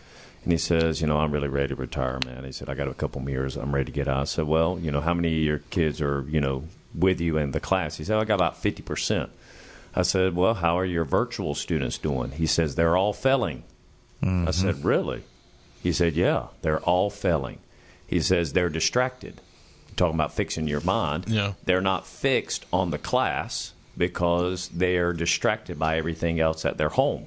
And 0.42 0.52
he 0.52 0.58
says, 0.58 1.00
"You 1.00 1.06
know, 1.06 1.18
I'm 1.18 1.30
really 1.30 1.46
ready 1.48 1.68
to 1.68 1.76
retire, 1.76 2.18
man." 2.26 2.42
He 2.42 2.50
said, 2.50 2.68
"I 2.68 2.74
got 2.74 2.88
a 2.88 2.94
couple 2.94 3.20
more 3.20 3.30
years. 3.30 3.56
I'm 3.56 3.72
ready 3.72 3.84
to 3.84 3.92
get 3.92 4.08
out." 4.08 4.20
I 4.20 4.24
said, 4.24 4.46
"Well, 4.48 4.76
you 4.82 4.90
know, 4.90 5.00
how 5.00 5.14
many 5.14 5.36
of 5.38 5.44
your 5.44 5.58
kids 5.70 6.00
are, 6.00 6.24
you 6.28 6.40
know, 6.40 6.64
with 6.96 7.20
you 7.20 7.36
in 7.38 7.52
the 7.52 7.60
class?" 7.60 7.96
He 7.98 8.02
said, 8.04 8.18
"I 8.18 8.24
got 8.24 8.34
about 8.34 8.56
fifty 8.56 8.82
percent." 8.82 9.30
I 9.94 10.02
said, 10.02 10.34
"Well, 10.34 10.54
how 10.54 10.76
are 10.76 10.84
your 10.84 11.04
virtual 11.04 11.54
students 11.54 11.96
doing?" 11.96 12.32
He 12.32 12.46
says, 12.46 12.74
"They're 12.74 12.96
all 12.96 13.12
failing." 13.12 13.62
Mm-hmm. 14.22 14.48
I 14.48 14.50
said, 14.50 14.84
"Really?" 14.84 15.22
He 15.82 15.92
said, 15.92 16.14
"Yeah, 16.14 16.46
they're 16.62 16.80
all 16.80 17.10
failing." 17.10 17.58
He 18.06 18.20
says 18.20 18.52
they're 18.52 18.68
distracted. 18.70 19.40
Talking 19.96 20.14
about 20.14 20.32
fixing 20.32 20.68
your 20.68 20.80
mind. 20.80 21.24
Yeah. 21.28 21.54
They're 21.64 21.80
not 21.80 22.06
fixed 22.06 22.64
on 22.72 22.90
the 22.90 22.98
class 22.98 23.72
because 23.96 24.68
they're 24.68 25.12
distracted 25.12 25.78
by 25.78 25.98
everything 25.98 26.38
else 26.40 26.64
at 26.64 26.78
their 26.78 26.88
home. 26.90 27.26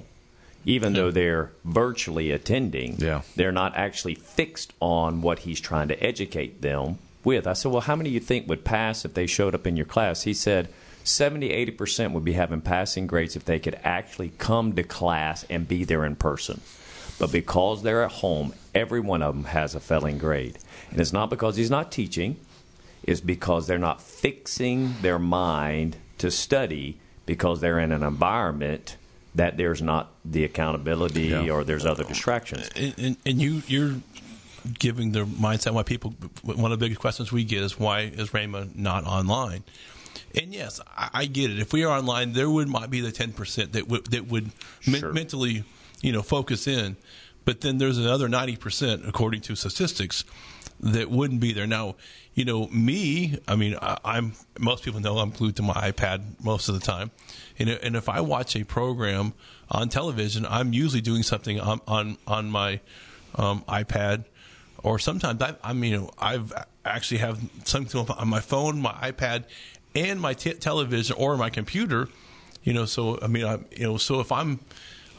Even 0.64 0.92
though 0.94 1.10
they're 1.10 1.50
virtually 1.64 2.30
attending, 2.30 2.96
Yeah. 2.98 3.22
they're 3.36 3.52
not 3.52 3.76
actually 3.76 4.14
fixed 4.14 4.72
on 4.80 5.20
what 5.22 5.40
he's 5.40 5.60
trying 5.60 5.88
to 5.88 6.02
educate 6.02 6.62
them 6.62 6.98
with. 7.24 7.46
I 7.46 7.52
said, 7.52 7.72
Well, 7.72 7.82
how 7.82 7.96
many 7.96 8.10
you 8.10 8.20
think 8.20 8.48
would 8.48 8.64
pass 8.64 9.04
if 9.04 9.12
they 9.14 9.26
showed 9.26 9.54
up 9.54 9.66
in 9.66 9.76
your 9.76 9.86
class? 9.86 10.22
He 10.22 10.32
said, 10.34 10.68
70, 11.04 11.48
80% 11.50 12.12
would 12.12 12.24
be 12.24 12.32
having 12.34 12.60
passing 12.60 13.06
grades 13.06 13.34
if 13.36 13.44
they 13.44 13.58
could 13.58 13.78
actually 13.84 14.30
come 14.38 14.72
to 14.74 14.82
class 14.82 15.44
and 15.50 15.66
be 15.68 15.84
there 15.84 16.04
in 16.04 16.14
person. 16.16 16.60
But 17.22 17.30
because 17.30 17.84
they're 17.84 18.02
at 18.02 18.10
home, 18.10 18.52
every 18.74 18.98
one 18.98 19.22
of 19.22 19.32
them 19.32 19.44
has 19.44 19.76
a 19.76 19.80
failing 19.80 20.18
grade. 20.18 20.58
And 20.90 21.00
it's 21.00 21.12
not 21.12 21.30
because 21.30 21.54
he's 21.54 21.70
not 21.70 21.92
teaching, 21.92 22.36
it's 23.04 23.20
because 23.20 23.68
they're 23.68 23.78
not 23.78 24.02
fixing 24.02 24.96
their 25.02 25.20
mind 25.20 25.96
to 26.18 26.32
study 26.32 26.98
because 27.24 27.60
they're 27.60 27.78
in 27.78 27.92
an 27.92 28.02
environment 28.02 28.96
that 29.36 29.56
there's 29.56 29.80
not 29.80 30.10
the 30.24 30.42
accountability 30.42 31.26
Yeah. 31.28 31.48
or 31.50 31.62
there's 31.62 31.86
other 31.86 32.02
distractions. 32.02 32.68
and, 32.74 32.94
and, 32.98 33.16
and 33.24 33.40
you 33.40 33.62
you're 33.68 33.94
giving 34.80 35.12
the 35.12 35.24
mindset 35.24 35.74
why 35.74 35.84
people 35.84 36.10
one 36.42 36.72
of 36.72 36.78
the 36.80 36.84
biggest 36.84 37.00
questions 37.00 37.30
we 37.30 37.44
get 37.44 37.62
is 37.62 37.78
why 37.78 38.00
is 38.00 38.30
Rhema 38.30 38.74
not 38.74 39.04
online? 39.04 39.62
And 40.34 40.52
yes, 40.52 40.80
I, 40.96 41.08
I 41.14 41.24
get 41.26 41.50
it. 41.52 41.60
If 41.60 41.72
we 41.72 41.84
are 41.84 41.96
online, 41.96 42.32
there 42.32 42.50
would 42.50 42.66
might 42.68 42.90
be 42.90 43.00
the 43.00 43.12
ten 43.12 43.32
percent 43.32 43.74
that 43.74 43.86
would 43.86 44.06
that 44.06 44.26
would 44.26 44.50
men- 44.88 45.00
Sure. 45.00 45.12
mentally, 45.12 45.62
you 46.02 46.12
know, 46.12 46.20
focus 46.20 46.66
in. 46.66 46.96
But 47.44 47.62
then 47.62 47.78
there's 47.78 47.98
another 47.98 48.28
ninety 48.28 48.56
percent, 48.56 49.02
according 49.06 49.40
to 49.42 49.56
statistics, 49.56 50.24
that 50.80 51.10
wouldn't 51.10 51.40
be 51.40 51.52
there. 51.52 51.66
Now, 51.66 51.96
you 52.34 52.44
know, 52.44 52.68
me. 52.68 53.38
I 53.48 53.56
mean, 53.56 53.76
I, 53.80 53.98
I'm 54.04 54.34
most 54.58 54.84
people 54.84 55.00
know 55.00 55.18
I'm 55.18 55.30
glued 55.30 55.56
to 55.56 55.62
my 55.62 55.74
iPad 55.74 56.22
most 56.42 56.68
of 56.68 56.74
the 56.74 56.80
time, 56.80 57.10
and 57.58 57.68
and 57.70 57.96
if 57.96 58.08
I 58.08 58.20
watch 58.20 58.54
a 58.56 58.64
program 58.64 59.32
on 59.70 59.88
television, 59.88 60.44
I'm 60.46 60.72
usually 60.72 61.00
doing 61.00 61.22
something 61.22 61.58
on 61.58 61.80
on 61.88 62.18
on 62.26 62.50
my 62.50 62.80
um, 63.36 63.64
iPad, 63.68 64.24
or 64.82 64.98
sometimes 64.98 65.40
I, 65.42 65.56
I 65.64 65.72
mean, 65.72 66.08
I've 66.18 66.52
actually 66.84 67.18
have 67.18 67.40
something 67.64 68.00
on 68.08 68.28
my 68.28 68.40
phone, 68.40 68.80
my 68.80 68.92
iPad, 68.92 69.44
and 69.94 70.20
my 70.20 70.34
t- 70.34 70.54
television 70.54 71.16
or 71.18 71.36
my 71.36 71.50
computer. 71.50 72.08
You 72.62 72.72
know, 72.72 72.84
so 72.84 73.18
I 73.20 73.26
mean, 73.26 73.44
I 73.44 73.58
you 73.76 73.84
know, 73.84 73.96
so 73.96 74.20
if 74.20 74.30
I'm 74.30 74.60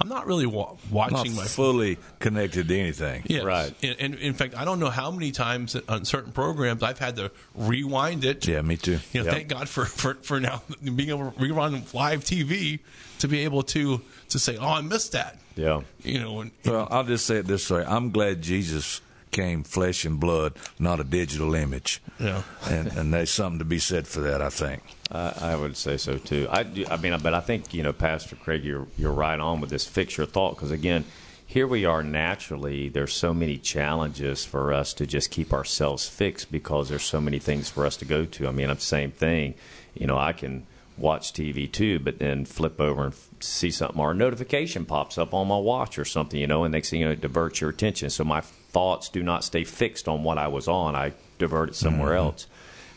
I'm 0.03 0.09
not 0.09 0.27
really 0.27 0.45
wa- 0.45 0.75
Not 0.91 1.11
watching 1.13 1.33
my 1.33 1.45
fully 1.45 1.97
connected 2.19 2.67
to 2.67 2.77
anything. 2.77 3.23
Yes. 3.25 3.45
Right. 3.45 3.73
And, 3.81 3.95
and 3.99 4.15
in 4.15 4.33
fact, 4.33 4.53
I 4.57 4.65
don't 4.65 4.79
know 4.79 4.89
how 4.89 5.09
many 5.11 5.31
times 5.31 5.77
on 5.87 6.03
certain 6.03 6.33
programs 6.33 6.83
I've 6.83 6.99
had 6.99 7.15
to 7.15 7.31
rewind 7.55 8.25
it. 8.25 8.45
Yeah, 8.45 8.61
me 8.61 8.75
too. 8.75 8.99
You 9.13 9.21
know, 9.21 9.25
Yep. 9.27 9.33
thank 9.33 9.47
God 9.47 9.69
for, 9.69 9.85
for, 9.85 10.15
for 10.15 10.39
now 10.41 10.61
being 10.83 11.07
able 11.09 11.31
to 11.31 11.39
rerun 11.39 11.93
live 11.93 12.25
TV 12.25 12.79
to 13.19 13.27
be 13.29 13.45
able 13.45 13.63
to 13.63 14.01
to 14.29 14.39
say, 14.39 14.57
"Oh, 14.57 14.67
I 14.67 14.81
missed 14.81 15.13
that." 15.13 15.39
Yeah. 15.55 15.81
You 16.03 16.19
know, 16.19 16.41
and, 16.41 16.51
Well, 16.65 16.87
I'll 16.91 17.05
just 17.05 17.25
say 17.25 17.37
it 17.37 17.47
this 17.47 17.69
way: 17.69 17.85
I'm 17.87 18.11
glad 18.11 18.41
Jesus 18.41 18.99
came 19.33 19.63
flesh 19.63 20.05
and 20.05 20.19
blood, 20.19 20.53
not 20.79 20.99
a 20.99 21.03
digital 21.03 21.55
image. 21.55 22.01
Yeah. 22.19 22.43
and 22.69 22.87
and 22.93 23.13
there's 23.13 23.31
something 23.31 23.59
to 23.59 23.65
be 23.65 23.79
said 23.79 24.07
for 24.07 24.21
that. 24.21 24.41
I 24.41 24.49
think. 24.49 24.83
I, 25.11 25.33
I 25.41 25.55
would 25.55 25.75
say 25.75 25.97
so 25.97 26.17
too. 26.17 26.47
I, 26.49 26.63
do, 26.63 26.85
I 26.89 26.97
mean, 26.97 27.17
but 27.21 27.33
I 27.33 27.41
think 27.41 27.73
you 27.73 27.83
know, 27.83 27.93
Pastor 27.93 28.35
Craig, 28.35 28.63
you're 28.63 28.87
you're 28.97 29.11
right 29.11 29.39
on 29.39 29.59
with 29.59 29.69
this 29.69 29.85
fix 29.85 30.17
your 30.17 30.25
thought 30.25 30.55
because 30.55 30.71
again, 30.71 31.05
here 31.45 31.67
we 31.67 31.85
are 31.85 32.01
naturally. 32.01 32.89
There's 32.89 33.13
so 33.13 33.33
many 33.33 33.57
challenges 33.57 34.45
for 34.45 34.73
us 34.73 34.93
to 34.95 35.05
just 35.05 35.29
keep 35.29 35.53
ourselves 35.53 36.07
fixed 36.07 36.51
because 36.51 36.89
there's 36.89 37.03
so 37.03 37.21
many 37.21 37.39
things 37.39 37.69
for 37.69 37.85
us 37.85 37.97
to 37.97 38.05
go 38.05 38.25
to. 38.25 38.47
I 38.47 38.51
mean, 38.51 38.69
I'm 38.69 38.77
the 38.77 38.81
same 38.81 39.11
thing. 39.11 39.55
You 39.93 40.07
know, 40.07 40.17
I 40.17 40.33
can 40.33 40.65
watch 40.97 41.33
TV 41.33 41.71
too, 41.71 41.99
but 41.99 42.19
then 42.19 42.45
flip 42.45 42.79
over 42.79 43.05
and 43.05 43.13
see 43.39 43.71
something 43.71 43.99
or 43.99 44.11
a 44.11 44.15
notification 44.15 44.85
pops 44.85 45.17
up 45.17 45.33
on 45.33 45.47
my 45.47 45.57
watch 45.57 45.99
or 45.99 46.05
something. 46.05 46.39
You 46.39 46.47
know, 46.47 46.63
and 46.63 46.71
next 46.71 46.89
thing 46.89 47.01
you 47.01 47.05
know, 47.05 47.11
it 47.11 47.21
diverts 47.21 47.61
your 47.61 47.69
attention. 47.69 48.09
So 48.09 48.23
my 48.23 48.41
thoughts 48.73 49.07
do 49.07 49.23
not 49.23 49.45
stay 49.45 49.63
fixed 49.63 50.09
on 50.09 50.23
what 50.23 50.37
I 50.37 50.49
was 50.49 50.67
on. 50.67 50.95
I 50.95 51.13
divert 51.39 51.69
it 51.69 51.75
somewhere 51.75 52.11
mm-hmm. 52.11 52.27
else 52.27 52.47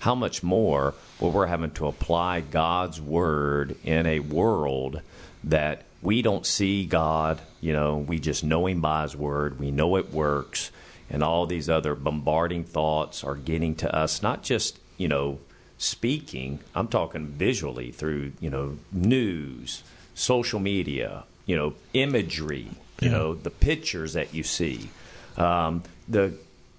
how 0.00 0.14
much 0.14 0.42
more 0.42 0.94
will 1.18 1.30
we're 1.30 1.46
having 1.46 1.70
to 1.72 1.86
apply 1.86 2.40
God's 2.40 3.00
word 3.00 3.76
in 3.84 4.06
a 4.06 4.20
world 4.20 5.00
that 5.44 5.82
we 6.02 6.22
don't 6.22 6.46
see 6.46 6.86
God, 6.86 7.40
you 7.60 7.72
know, 7.72 7.96
we 7.96 8.20
just 8.20 8.44
know 8.44 8.66
him 8.66 8.80
by 8.80 9.02
his 9.02 9.16
word, 9.16 9.58
we 9.58 9.70
know 9.70 9.96
it 9.96 10.12
works, 10.12 10.70
and 11.10 11.22
all 11.22 11.46
these 11.46 11.68
other 11.68 11.94
bombarding 11.94 12.64
thoughts 12.64 13.24
are 13.24 13.34
getting 13.34 13.74
to 13.76 13.92
us 13.92 14.22
not 14.22 14.42
just, 14.42 14.78
you 14.96 15.08
know, 15.08 15.38
speaking, 15.78 16.60
I'm 16.74 16.88
talking 16.88 17.26
visually 17.26 17.90
through, 17.90 18.32
you 18.40 18.50
know, 18.50 18.78
news, 18.92 19.82
social 20.14 20.60
media, 20.60 21.24
you 21.46 21.56
know, 21.56 21.74
imagery, 21.94 22.68
you 23.00 23.10
know, 23.10 23.34
the 23.34 23.50
pictures 23.50 24.14
that 24.14 24.32
you 24.32 24.42
see. 24.42 24.88
Um, 25.36 25.82
the 26.08 26.34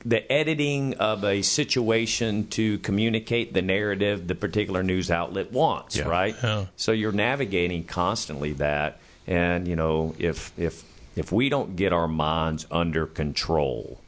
the 0.05 0.31
editing 0.31 0.93
of 0.95 1.23
a 1.25 1.41
situation 1.41 2.47
to 2.47 2.77
communicate 2.79 3.53
the 3.53 3.61
narrative 3.61 4.27
the 4.27 4.35
particular 4.35 4.81
news 4.83 5.11
outlet 5.11 5.51
wants, 5.51 5.97
Yeah. 5.97 6.07
right? 6.07 6.35
Yeah. 6.41 6.65
So 6.77 6.91
you're 6.93 7.11
navigating 7.11 7.83
constantly 7.83 8.53
that, 8.53 8.99
and 9.25 9.67
you 9.67 9.75
know 9.75 10.15
if 10.17 10.51
if 10.57 10.83
if 11.15 11.31
we 11.31 11.49
don't 11.49 11.75
get 11.75 11.91
our 11.93 12.07
minds 12.07 12.65
under 12.71 13.05
control, 13.07 13.99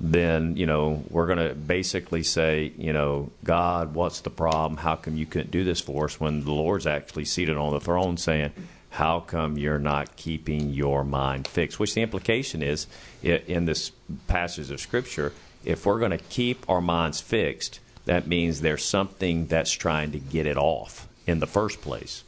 then 0.00 0.56
you 0.56 0.66
know 0.66 1.02
we're 1.10 1.26
going 1.26 1.48
to 1.48 1.54
basically 1.54 2.22
say, 2.22 2.72
you 2.76 2.92
know, 2.92 3.30
God, 3.44 3.94
what's 3.94 4.20
the 4.20 4.30
problem? 4.30 4.76
How 4.78 4.96
come 4.96 5.16
you 5.16 5.26
couldn't 5.26 5.52
do 5.52 5.64
this 5.64 5.80
for 5.80 6.04
us 6.04 6.20
when 6.20 6.44
the 6.44 6.52
Lord's 6.52 6.86
actually 6.86 7.24
seated 7.24 7.56
on 7.56 7.72
the 7.72 7.80
throne, 7.80 8.16
saying, 8.18 8.52
"How 8.96 9.20
come 9.20 9.56
you're 9.56 9.78
not 9.78 10.16
keeping 10.16 10.70
your 10.70 11.04
mind 11.04 11.46
fixed?" 11.46 11.78
Which 11.78 11.94
the 11.94 12.02
implication 12.02 12.62
is 12.62 12.86
in 13.22 13.64
this 13.64 13.92
passage 14.26 14.70
of 14.70 14.80
Scripture, 14.80 15.32
if 15.64 15.84
we're 15.86 15.98
going 15.98 16.12
to 16.12 16.18
keep 16.18 16.68
our 16.68 16.80
minds 16.80 17.20
fixed, 17.20 17.80
that 18.04 18.26
means 18.26 18.60
there's 18.60 18.84
something 18.84 19.46
that's 19.46 19.72
trying 19.72 20.12
to 20.12 20.18
get 20.18 20.46
it 20.46 20.56
off 20.56 21.08
in 21.26 21.40
the 21.40 21.46
first 21.46 21.80
place. 21.80 22.22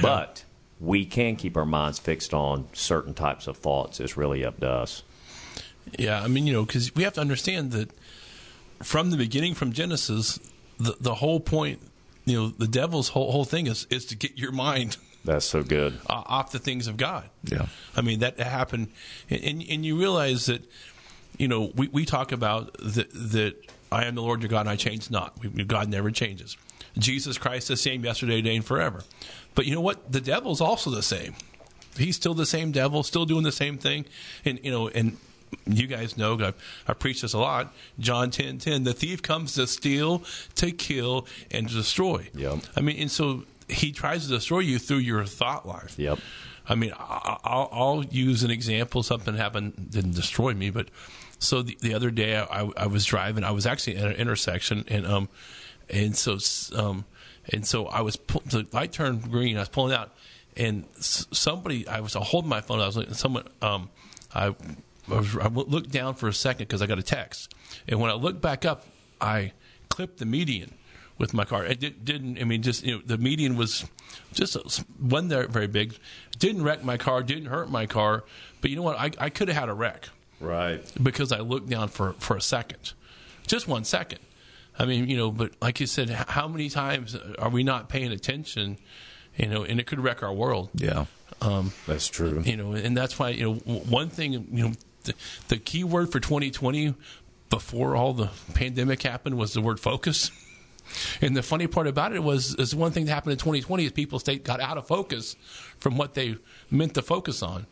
But 0.00 0.44
we 0.80 1.04
can 1.04 1.36
keep 1.36 1.56
our 1.56 1.66
minds 1.66 1.98
fixed 1.98 2.32
on 2.32 2.68
certain 2.72 3.14
types 3.14 3.46
of 3.46 3.56
thoughts. 3.56 4.00
It's 4.00 4.16
really 4.16 4.44
up 4.44 4.60
to 4.60 4.70
us. 4.70 5.02
yeah, 5.98 6.22
I 6.22 6.28
mean, 6.28 6.46
you 6.46 6.52
know, 6.52 6.64
because 6.64 6.94
we 6.94 7.02
have 7.02 7.14
to 7.14 7.20
understand 7.20 7.72
that 7.72 7.90
from 8.82 9.10
the 9.10 9.16
beginning, 9.16 9.54
from 9.54 9.72
Genesis, 9.72 10.38
the 10.78 10.96
the 11.00 11.16
whole 11.16 11.40
point, 11.40 11.80
you 12.24 12.40
know, 12.40 12.48
the 12.48 12.68
devil's 12.68 13.08
whole 13.08 13.32
whole 13.32 13.44
thing 13.44 13.66
is 13.66 13.86
is 13.90 14.04
to 14.06 14.16
get 14.16 14.38
your 14.38 14.52
mind 14.52 14.96
That's 15.24 15.44
so 15.44 15.62
good. 15.62 15.98
uh, 16.08 16.22
off 16.26 16.52
the 16.52 16.58
things 16.58 16.86
of 16.86 16.96
God. 16.96 17.28
Yeah. 17.44 17.66
I 17.96 18.00
mean 18.00 18.20
that 18.20 18.38
happened, 18.38 18.88
and 19.28 19.62
and, 19.68 19.84
you 19.84 19.98
realize 19.98 20.46
that, 20.46 20.62
you 21.36 21.48
know, 21.48 21.72
we, 21.74 21.88
we 21.88 22.04
talk 22.06 22.32
about 22.32 22.72
that 22.78 23.10
that 23.12 23.54
I 23.90 24.04
am 24.04 24.14
the 24.14 24.22
Lord 24.22 24.42
your 24.42 24.48
God 24.48 24.60
and 24.60 24.70
I 24.70 24.76
change 24.76 25.10
not. 25.10 25.38
We, 25.42 25.64
God 25.64 25.88
never 25.88 26.10
changes. 26.10 26.56
Jesus 26.96 27.38
Christ 27.38 27.68
the 27.68 27.76
same 27.76 28.04
yesterday, 28.04 28.36
today, 28.36 28.56
and 28.56 28.64
forever. 28.64 29.02
But 29.54 29.66
you 29.66 29.74
know 29.74 29.80
what? 29.80 30.10
The 30.10 30.20
devil's 30.20 30.60
also 30.60 30.90
the 30.90 31.02
same. 31.02 31.34
He's 31.96 32.16
still 32.16 32.34
the 32.34 32.46
same 32.46 32.72
devil, 32.72 33.02
still 33.02 33.24
doing 33.24 33.44
the 33.44 33.52
same 33.52 33.76
thing, 33.76 34.04
and 34.44 34.60
you 34.62 34.70
know, 34.70 34.88
and 34.88 35.16
you 35.66 35.86
guys 35.86 36.16
know 36.16 36.34
I've, 36.34 36.54
I 36.86 36.92
preach 36.92 37.22
this 37.22 37.32
a 37.32 37.38
lot. 37.38 37.74
John 37.98 38.30
ten 38.30 38.58
ten. 38.58 38.84
The 38.84 38.92
thief 38.92 39.22
comes 39.22 39.54
to 39.54 39.66
steal, 39.66 40.22
to 40.56 40.70
kill, 40.70 41.26
and 41.50 41.68
to 41.68 41.74
destroy. 41.74 42.28
Yep. 42.34 42.58
I 42.76 42.80
mean, 42.80 42.98
and 42.98 43.10
so 43.10 43.44
he 43.68 43.92
tries 43.92 44.24
to 44.24 44.30
destroy 44.30 44.60
you 44.60 44.78
through 44.78 44.98
your 44.98 45.24
thought 45.24 45.66
life. 45.66 45.98
Yep. 45.98 46.18
I 46.68 46.74
mean, 46.74 46.92
I- 46.98 47.38
I'll, 47.44 47.68
I'll 47.72 48.04
use 48.04 48.42
an 48.42 48.50
example. 48.50 49.02
Something 49.02 49.36
happened, 49.36 49.90
didn't 49.90 50.14
destroy 50.14 50.54
me, 50.54 50.70
but 50.70 50.88
so 51.38 51.62
the, 51.62 51.76
the 51.80 51.94
other 51.94 52.10
day 52.10 52.36
I, 52.36 52.68
I 52.76 52.86
was 52.86 53.04
driving. 53.04 53.44
I 53.44 53.52
was 53.52 53.66
actually 53.66 53.96
at 53.96 54.06
an 54.06 54.12
intersection, 54.14 54.84
and 54.88 55.06
um, 55.06 55.28
and 55.88 56.16
so 56.16 56.38
um, 56.76 57.04
and 57.52 57.66
so 57.66 57.86
I 57.86 58.00
was 58.02 58.16
pull, 58.16 58.42
the 58.44 58.66
light 58.72 58.92
turned 58.92 59.30
green. 59.30 59.56
I 59.56 59.60
was 59.60 59.68
pulling 59.68 59.94
out, 59.94 60.12
and 60.56 60.84
s- 60.98 61.26
somebody 61.32 61.86
I 61.88 62.00
was 62.00 62.14
holding 62.14 62.48
my 62.50 62.60
phone. 62.60 62.80
I 62.80 62.86
was 62.86 62.96
looking, 62.96 63.14
someone 63.14 63.44
um, 63.62 63.88
I, 64.34 64.46
I 64.48 64.54
was 65.08 65.36
I 65.36 65.46
looked 65.48 65.90
down 65.90 66.14
for 66.14 66.28
a 66.28 66.34
second 66.34 66.66
because 66.66 66.82
I 66.82 66.86
got 66.86 66.98
a 66.98 67.02
text, 67.04 67.54
and 67.86 68.00
when 68.00 68.10
I 68.10 68.14
looked 68.14 68.40
back 68.42 68.64
up, 68.64 68.84
I 69.20 69.52
clipped 69.88 70.18
the 70.18 70.26
median 70.26 70.74
with 71.18 71.34
my 71.34 71.44
car. 71.44 71.64
It 71.64 71.80
did, 71.80 72.04
didn't. 72.04 72.38
I 72.40 72.44
mean, 72.44 72.62
just 72.62 72.84
you 72.84 72.96
know, 72.96 73.02
the 73.04 73.18
median 73.18 73.56
was 73.56 73.84
just 74.32 74.56
wasn't 75.00 75.30
there 75.30 75.46
very 75.48 75.66
big. 75.66 75.96
Didn't 76.38 76.62
wreck 76.62 76.84
my 76.84 76.96
car. 76.96 77.22
Didn't 77.22 77.46
hurt 77.46 77.70
my 77.70 77.86
car. 77.86 78.24
But 78.60 78.70
you 78.70 78.76
know 78.76 78.82
what? 78.82 78.98
I, 78.98 79.10
I 79.18 79.30
could 79.30 79.48
have 79.48 79.56
had 79.56 79.68
a 79.68 79.74
wreck 79.74 80.08
Right. 80.40 80.80
because 81.02 81.32
I 81.32 81.40
looked 81.40 81.68
down 81.68 81.88
for 81.88 82.12
for 82.14 82.36
a 82.36 82.40
second, 82.42 82.92
just 83.46 83.66
one 83.68 83.84
second. 83.84 84.20
I 84.78 84.84
mean, 84.86 85.08
you 85.08 85.16
know, 85.16 85.32
but 85.32 85.52
like 85.60 85.80
you 85.80 85.86
said, 85.86 86.08
how 86.08 86.46
many 86.46 86.68
times 86.70 87.16
are 87.38 87.48
we 87.50 87.64
not 87.64 87.88
paying 87.88 88.12
attention? 88.12 88.78
You 89.36 89.46
know, 89.46 89.64
and 89.64 89.80
it 89.80 89.86
could 89.86 89.98
wreck 90.00 90.22
our 90.22 90.32
world. 90.32 90.70
Yeah. 90.74 91.06
Um, 91.40 91.72
That's 91.86 92.08
true. 92.08 92.42
you 92.44 92.56
know, 92.56 92.72
and 92.72 92.96
that's 92.96 93.18
why 93.18 93.28
you 93.30 93.44
know 93.44 93.54
one 93.54 94.08
thing 94.08 94.32
you 94.32 94.44
know 94.50 94.72
the, 95.04 95.14
the 95.48 95.56
key 95.56 95.84
word 95.84 96.10
for 96.10 96.18
2020 96.20 96.94
before 97.50 97.94
all 97.96 98.12
the 98.12 98.30
pandemic 98.54 99.02
happened 99.02 99.36
was 99.38 99.52
the 99.52 99.60
word 99.60 99.78
focus. 99.80 100.30
And 101.20 101.36
the 101.36 101.42
funny 101.42 101.66
part 101.66 101.86
about 101.86 102.12
it 102.12 102.22
was 102.22 102.54
is 102.56 102.74
one 102.74 102.92
thing 102.92 103.06
that 103.06 103.12
happened 103.12 103.32
in 103.32 103.38
2020 103.38 103.84
is 103.86 103.92
people 103.92 104.18
stayed 104.18 104.44
got 104.44 104.60
out 104.60 104.78
of 104.78 104.86
focus 104.86 105.36
from 105.78 105.96
what 105.96 106.14
they 106.14 106.36
meant 106.70 106.94
to 106.94 107.02
focus 107.02 107.42
on. 107.42 107.66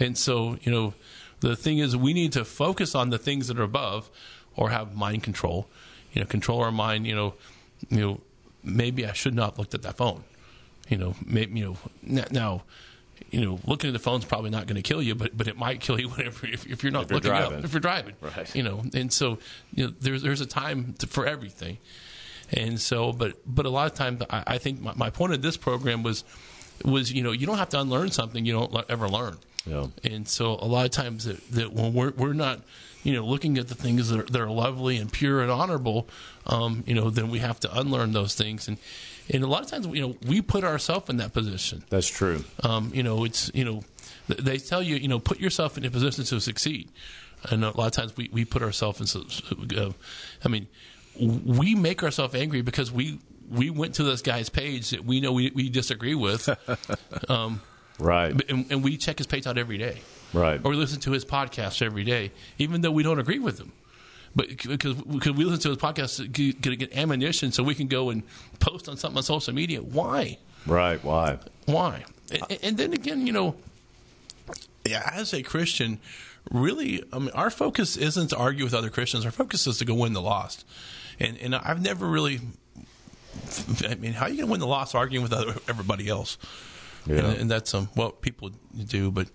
And 0.00 0.16
so, 0.16 0.56
you 0.62 0.70
know, 0.72 0.94
the 1.40 1.56
thing 1.56 1.78
is 1.78 1.96
we 1.96 2.12
need 2.12 2.32
to 2.32 2.44
focus 2.44 2.94
on 2.94 3.10
the 3.10 3.18
things 3.18 3.48
that 3.48 3.58
are 3.58 3.64
above 3.64 4.10
or 4.56 4.70
have 4.70 4.96
mind 4.96 5.22
control. 5.22 5.68
You 6.12 6.20
know, 6.22 6.26
control 6.26 6.62
our 6.62 6.72
mind, 6.72 7.06
you 7.06 7.14
know, 7.14 7.34
you 7.90 8.00
know, 8.00 8.20
maybe 8.62 9.06
I 9.06 9.12
should 9.12 9.34
not 9.34 9.50
have 9.50 9.58
looked 9.58 9.74
at 9.74 9.82
that 9.82 9.96
phone. 9.96 10.24
You 10.88 10.96
know, 10.96 11.14
maybe 11.24 11.58
you 11.60 11.76
know 12.02 12.22
now 12.30 12.62
you 13.30 13.44
know, 13.44 13.58
looking 13.66 13.88
at 13.88 13.92
the 13.92 13.98
phone's 13.98 14.24
probably 14.24 14.50
not 14.50 14.66
going 14.66 14.76
to 14.76 14.82
kill 14.82 15.02
you, 15.02 15.14
but 15.14 15.36
but 15.36 15.48
it 15.48 15.56
might 15.56 15.80
kill 15.80 16.00
you 16.00 16.08
whenever 16.10 16.46
if, 16.46 16.66
if 16.66 16.82
you're 16.82 16.92
not 16.92 17.04
If 17.04 17.10
you're 17.10 17.16
looking 17.16 17.30
driving. 17.30 17.58
up 17.58 17.64
if 17.64 17.72
you're 17.72 17.80
driving, 17.80 18.14
Right. 18.20 18.54
You 18.54 18.62
know, 18.62 18.82
and 18.94 19.12
so 19.12 19.38
you 19.74 19.86
know, 19.86 19.92
there's 20.00 20.22
there's 20.22 20.40
a 20.40 20.46
time 20.46 20.94
to, 20.98 21.06
for 21.06 21.26
everything, 21.26 21.78
and 22.52 22.80
so 22.80 23.12
but 23.12 23.34
but 23.46 23.66
a 23.66 23.70
lot 23.70 23.90
of 23.90 23.96
times 23.96 24.22
I, 24.30 24.42
I 24.46 24.58
think 24.58 24.80
my, 24.80 24.92
my 24.94 25.10
point 25.10 25.32
of 25.32 25.42
this 25.42 25.56
program 25.56 26.02
was 26.02 26.24
was 26.84 27.12
you 27.12 27.22
know 27.22 27.32
you 27.32 27.46
don't 27.46 27.58
have 27.58 27.70
to 27.70 27.80
unlearn 27.80 28.10
something 28.10 28.44
you 28.44 28.52
don't 28.52 28.90
ever 28.90 29.08
learn. 29.08 29.36
Yeah. 29.66 29.88
And 30.02 30.26
so 30.26 30.52
a 30.52 30.64
lot 30.64 30.86
of 30.86 30.92
times 30.92 31.24
that, 31.24 31.46
that 31.50 31.72
when 31.72 31.92
we're 31.92 32.12
we're 32.12 32.32
not 32.32 32.60
you 33.02 33.12
know 33.12 33.24
looking 33.24 33.58
at 33.58 33.68
the 33.68 33.74
things 33.74 34.08
that 34.08 34.20
are, 34.20 34.24
that 34.24 34.40
are 34.40 34.50
lovely 34.50 34.96
and 34.96 35.12
pure 35.12 35.42
and 35.42 35.50
honorable, 35.50 36.08
um, 36.46 36.84
you 36.86 36.94
know, 36.94 37.10
then 37.10 37.30
we 37.30 37.40
have 37.40 37.60
to 37.60 37.78
unlearn 37.78 38.12
those 38.12 38.34
things 38.34 38.68
and. 38.68 38.78
And 39.30 39.44
a 39.44 39.46
lot 39.46 39.60
of 39.60 39.68
times, 39.68 39.86
you 39.88 40.00
know, 40.00 40.16
we 40.26 40.40
put 40.40 40.64
ourselves 40.64 41.10
in 41.10 41.18
that 41.18 41.34
position. 41.34 41.84
That's 41.90 42.08
true. 42.08 42.46
Um, 42.62 42.90
you 42.94 43.02
know, 43.02 43.24
it's 43.24 43.50
you 43.52 43.62
know, 43.62 43.82
they 44.26 44.56
tell 44.56 44.82
you, 44.82 44.96
you 44.96 45.06
know, 45.06 45.18
put 45.18 45.38
yourself 45.38 45.76
in 45.76 45.84
a 45.84 45.90
position 45.90 46.24
to 46.24 46.40
succeed. 46.40 46.88
And 47.50 47.62
a 47.62 47.76
lot 47.76 47.88
of 47.88 47.92
times 47.92 48.16
we, 48.16 48.30
we 48.32 48.46
put 48.46 48.62
ourselves 48.62 49.14
in. 49.14 49.78
Uh, 49.78 49.92
I 50.42 50.48
mean, 50.48 50.66
we 51.20 51.74
make 51.74 52.02
ourselves 52.02 52.34
angry 52.34 52.62
because 52.62 52.90
we 52.92 53.18
we 53.50 53.70
went 53.70 53.94
to 53.94 54.02
this 54.04 54.20
guy's 54.22 54.48
page 54.48 54.90
that 54.90 55.04
we 55.04 55.20
know 55.20 55.32
we, 55.32 55.50
we 55.54 55.70
disagree 55.70 56.14
with, 56.14 56.48
um, 57.30 57.60
Right. 57.98 58.32
and, 58.50 58.70
and 58.70 58.84
we 58.84 58.96
check 58.98 59.18
his 59.18 59.26
page 59.26 59.46
out 59.46 59.56
every 59.58 59.78
day, 59.78 60.02
Right. 60.34 60.60
or 60.62 60.70
we 60.72 60.76
listen 60.76 61.00
to 61.00 61.12
his 61.12 61.24
podcast 61.24 61.80
every 61.80 62.04
day, 62.04 62.30
even 62.58 62.82
though 62.82 62.90
we 62.90 63.02
don't 63.02 63.18
agree 63.18 63.38
with 63.38 63.58
him. 63.58 63.72
But 64.36 64.48
because 64.68 64.94
because 64.94 65.32
we 65.32 65.44
listen 65.44 65.60
to 65.62 65.68
his 65.70 65.78
podcast 65.78 66.32
to 66.34 66.76
get, 66.76 66.92
ammunition 66.96 67.50
so 67.50 67.62
we 67.62 67.74
can 67.74 67.88
go 67.88 68.10
and 68.10 68.22
post 68.60 68.88
on 68.88 68.96
something 68.98 69.16
on 69.16 69.22
social 69.22 69.54
media. 69.54 69.80
Why? 69.80 70.38
Right. 70.66 71.02
Why? 71.02 71.38
why 71.64 72.04
and, 72.30 72.58
and 72.62 72.76
then 72.76 72.92
again 72.92 73.26
you 73.26 73.32
know 73.32 73.54
yeah, 74.86 75.10
as 75.12 75.34
a 75.34 75.42
christian 75.42 75.98
really 76.50 77.02
i 77.12 77.18
mean 77.18 77.30
our 77.30 77.50
focus 77.50 77.96
isn't 77.96 78.28
to 78.28 78.36
argue 78.36 78.64
with 78.64 78.72
other 78.72 78.88
christians 78.88 79.24
our 79.26 79.30
focus 79.30 79.66
is 79.66 79.76
to 79.78 79.84
go 79.84 79.92
win 79.94 80.14
the 80.14 80.22
lost 80.22 80.64
and 81.20 81.36
and 81.38 81.54
i've 81.54 81.80
never 81.82 82.06
really 82.06 82.40
i 83.88 83.94
mean 83.94 84.12
how 84.12 84.26
are 84.26 84.28
you 84.28 84.36
going 84.36 84.46
to 84.46 84.50
win 84.52 84.60
the 84.60 84.66
loss 84.66 84.94
arguing 84.94 85.22
with 85.22 85.32
other, 85.32 85.54
everybody 85.68 86.08
else 86.08 86.38
Yeah. 87.06 87.16
and, 87.18 87.38
and 87.42 87.50
that's 87.50 87.74
um, 87.74 87.88
what 87.94 88.20
people 88.22 88.50
do 88.86 89.10
but 89.10 89.28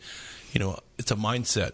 you 0.51 0.59
know 0.59 0.77
it's 0.97 1.11
a 1.11 1.15
mindset 1.15 1.73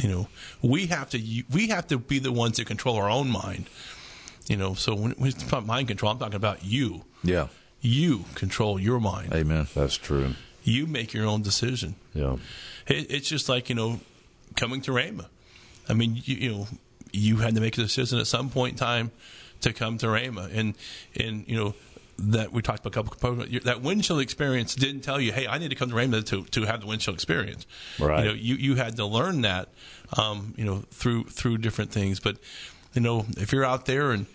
you 0.00 0.08
know 0.08 0.28
we 0.62 0.86
have 0.86 1.10
to 1.10 1.42
we 1.50 1.68
have 1.68 1.86
to 1.88 1.98
be 1.98 2.18
the 2.18 2.32
ones 2.32 2.56
that 2.58 2.66
control 2.66 2.96
our 2.96 3.10
own 3.10 3.30
mind 3.30 3.66
you 4.46 4.56
know 4.56 4.74
so 4.74 4.94
when, 4.94 5.12
when 5.12 5.30
it's 5.30 5.42
about 5.42 5.66
mind 5.66 5.88
control 5.88 6.12
i'm 6.12 6.18
talking 6.18 6.34
about 6.36 6.64
you 6.64 7.04
Yeah. 7.22 7.48
you 7.80 8.24
control 8.34 8.78
your 8.80 9.00
mind 9.00 9.32
Amen. 9.32 9.66
That's 9.74 9.96
true. 9.96 10.34
you 10.62 10.86
make 10.86 11.12
your 11.14 11.26
own 11.26 11.42
decision. 11.42 11.94
Yeah. 12.14 12.36
It, 12.86 13.10
it's 13.10 13.28
just 13.28 13.48
like 13.48 13.68
you 13.68 13.74
know, 13.74 14.00
coming 14.56 14.80
to 14.82 14.90
Rhema. 14.92 15.26
I 15.88 15.94
mean, 15.94 16.16
you, 16.24 16.36
you 16.36 16.50
know, 16.52 16.66
you 17.12 17.36
had 17.38 17.54
to 17.54 17.60
make 17.60 17.78
a 17.78 17.82
decision 17.82 18.18
at 18.18 18.26
some 18.26 18.50
point 18.50 18.72
in 18.74 18.78
time 18.78 19.10
to 19.60 19.72
come 19.72 19.98
to 19.98 20.06
Rhema, 20.06 20.50
and 20.54 20.74
and 21.16 21.46
you 21.48 21.56
know 21.56 21.74
that 22.18 22.52
we 22.52 22.60
talked 22.60 22.80
about 22.80 22.90
a 22.90 22.94
couple 22.94 23.12
components. 23.12 23.64
That 23.64 23.80
windshield 23.80 24.20
experience 24.20 24.74
didn't 24.74 25.00
tell 25.00 25.20
you, 25.20 25.32
hey, 25.32 25.46
I 25.46 25.58
need 25.58 25.70
to 25.70 25.74
come 25.74 25.88
to 25.90 25.94
Rhema 25.94 26.24
to 26.26 26.44
to 26.44 26.66
have 26.66 26.82
the 26.82 26.86
windshield 26.86 27.14
experience. 27.14 27.66
Right. 27.98 28.24
You 28.24 28.24
know, 28.26 28.34
you 28.34 28.54
you 28.56 28.74
had 28.76 28.96
to 28.96 29.06
learn 29.06 29.42
that, 29.42 29.68
um, 30.16 30.54
you 30.56 30.64
know, 30.64 30.84
through 30.90 31.24
through 31.24 31.58
different 31.58 31.90
things. 31.90 32.20
But 32.20 32.36
you 32.94 33.00
know, 33.00 33.26
if 33.36 33.52
you're 33.52 33.64
out 33.64 33.86
there 33.86 34.10
and 34.10 34.26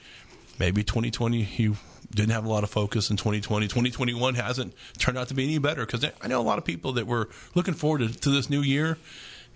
maybe 0.59 0.83
2020 0.83 1.43
you 1.57 1.75
didn't 2.13 2.31
have 2.31 2.45
a 2.45 2.49
lot 2.49 2.63
of 2.63 2.69
focus 2.69 3.09
in 3.09 3.17
2020 3.17 3.67
2021 3.67 4.35
hasn't 4.35 4.73
turned 4.97 5.17
out 5.17 5.27
to 5.27 5.33
be 5.33 5.43
any 5.43 5.57
better 5.57 5.85
because 5.85 6.05
i 6.21 6.27
know 6.27 6.39
a 6.39 6.43
lot 6.43 6.57
of 6.57 6.63
people 6.63 6.93
that 6.93 7.05
were 7.05 7.27
looking 7.55 7.73
forward 7.73 7.99
to, 7.99 8.19
to 8.19 8.29
this 8.29 8.49
new 8.49 8.61
year 8.61 8.97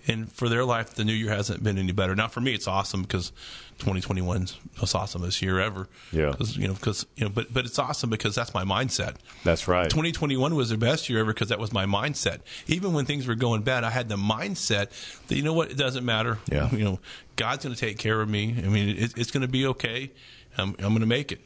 and 0.06 0.30
for 0.32 0.48
their 0.48 0.64
life 0.64 0.94
the 0.94 1.04
new 1.04 1.12
year 1.12 1.30
hasn't 1.30 1.62
been 1.62 1.76
any 1.78 1.92
better 1.92 2.14
now 2.16 2.28
for 2.28 2.40
me 2.40 2.54
it's 2.54 2.66
awesome 2.68 3.02
because 3.02 3.30
2021 3.78 4.42
is 4.42 4.56
the 4.78 4.86
awesomest 4.86 5.40
year 5.42 5.58
ever 5.58 5.88
Yeah. 6.12 6.32
'Cause, 6.32 6.56
you 6.56 6.68
know 6.68 6.74
because 6.74 7.06
you 7.16 7.24
know 7.24 7.30
but 7.30 7.52
but 7.52 7.64
it's 7.64 7.78
awesome 7.78 8.10
because 8.10 8.34
that's 8.34 8.52
my 8.54 8.64
mindset 8.64 9.16
That's 9.44 9.66
right. 9.68 9.88
2021 9.90 10.54
was 10.54 10.68
the 10.70 10.76
best 10.76 11.08
year 11.08 11.20
ever 11.20 11.32
because 11.32 11.48
that 11.48 11.58
was 11.58 11.72
my 11.72 11.86
mindset. 11.86 12.40
Even 12.66 12.92
when 12.92 13.04
things 13.06 13.26
were 13.26 13.34
going 13.34 13.62
bad, 13.62 13.84
I 13.84 13.90
had 13.90 14.08
the 14.08 14.16
mindset 14.16 14.88
that 15.28 15.36
you 15.36 15.42
know 15.42 15.54
what, 15.54 15.70
it 15.70 15.76
doesn't 15.78 16.04
matter. 16.04 16.38
Yeah. 16.50 16.70
You 16.70 16.84
know, 16.84 17.00
God's 17.36 17.64
going 17.64 17.74
to 17.74 17.80
take 17.80 17.96
care 17.98 18.20
of 18.20 18.28
me. 18.28 18.54
I 18.58 18.68
mean, 18.68 18.90
it, 18.96 19.12
it's 19.16 19.30
going 19.30 19.42
to 19.42 19.48
be 19.48 19.66
okay. 19.66 20.10
I'm, 20.58 20.70
I'm 20.78 20.88
going 20.90 21.00
to 21.00 21.06
make 21.06 21.32
it, 21.32 21.40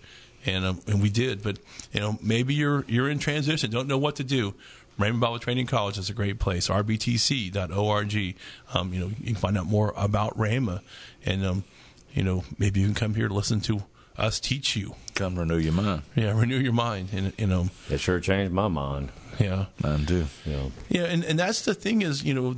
and 0.46 0.64
um, 0.64 0.80
and 0.88 1.00
we 1.02 1.08
did. 1.10 1.42
But 1.42 1.58
you 1.92 2.00
know, 2.00 2.18
maybe 2.22 2.54
you're 2.54 2.84
you're 2.88 3.08
in 3.08 3.18
transition, 3.18 3.70
don't 3.70 3.86
know 3.86 3.98
what 3.98 4.16
to 4.16 4.24
do. 4.24 4.54
Rhema 4.98 5.18
Bible 5.20 5.38
Training 5.38 5.66
College 5.66 5.98
is 5.98 6.08
a 6.08 6.12
great 6.14 6.38
place. 6.38 6.68
RBTC.org. 6.68 8.36
Um, 8.72 8.92
you 8.94 9.00
know, 9.00 9.08
you 9.18 9.26
can 9.26 9.34
find 9.34 9.58
out 9.58 9.66
more 9.66 9.92
about 9.96 10.36
Rhema, 10.38 10.80
and 11.24 11.44
um, 11.44 11.64
you 12.12 12.22
know, 12.22 12.44
maybe 12.58 12.80
you 12.80 12.86
can 12.86 12.94
come 12.94 13.14
here 13.14 13.28
to 13.28 13.34
listen 13.34 13.60
to 13.62 13.82
us 14.16 14.38
teach 14.38 14.76
you. 14.76 14.94
Come 15.14 15.36
renew 15.38 15.56
your 15.58 15.72
mind. 15.72 16.02
Yeah, 16.14 16.38
renew 16.38 16.58
your 16.58 16.72
mind, 16.72 17.08
and 17.12 17.32
you 17.38 17.46
know, 17.48 17.68
It 17.90 17.98
sure 17.98 18.20
changed 18.20 18.52
my 18.52 18.68
mind. 18.68 19.10
yeah. 19.38 19.66
Mine 19.82 20.06
too. 20.06 20.26
Know. 20.46 20.70
Yeah, 20.88 21.04
and, 21.04 21.24
and 21.24 21.38
that's 21.38 21.62
the 21.64 21.74
thing 21.74 22.02
is, 22.02 22.22
you 22.22 22.34
know, 22.34 22.54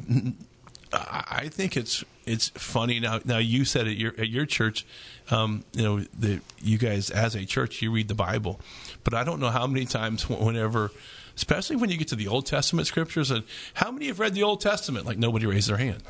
I 0.93 1.25
I 1.45 1.49
think 1.49 1.77
it's 1.77 2.05
it's 2.27 2.49
funny 2.51 3.01
now. 3.01 3.21
Now 3.25 3.39
you 3.39 3.65
said 3.65 3.87
at 3.89 3.97
your 3.97 4.13
at 4.19 4.29
your 4.29 4.45
church, 4.45 4.85
um, 5.31 5.65
you 5.73 5.83
know, 5.83 6.01
that 6.19 6.43
you 6.61 6.77
guys 6.77 7.09
as 7.11 7.35
a 7.35 7.47
church 7.47 7.81
you 7.81 7.91
read 7.91 8.09
the 8.09 8.15
Bible, 8.15 8.61
but 9.05 9.15
I 9.15 9.25
don't 9.25 9.41
know 9.41 9.51
how 9.51 9.67
many 9.67 9.87
times 9.87 10.29
whenever, 10.29 10.91
especially 11.37 11.77
when 11.77 11.91
you 11.91 11.97
get 11.97 12.09
to 12.09 12.17
the 12.17 12.29
Old 12.29 12.47
Testament 12.47 12.87
scriptures, 12.89 13.31
and 13.31 13.45
how 13.75 13.91
many 13.91 14.07
have 14.09 14.19
read 14.19 14.35
the 14.35 14.43
Old 14.43 14.61
Testament? 14.61 15.07
Like 15.07 15.19
nobody 15.19 15.47
raised 15.47 15.69
their 15.69 15.77
hand, 15.77 16.03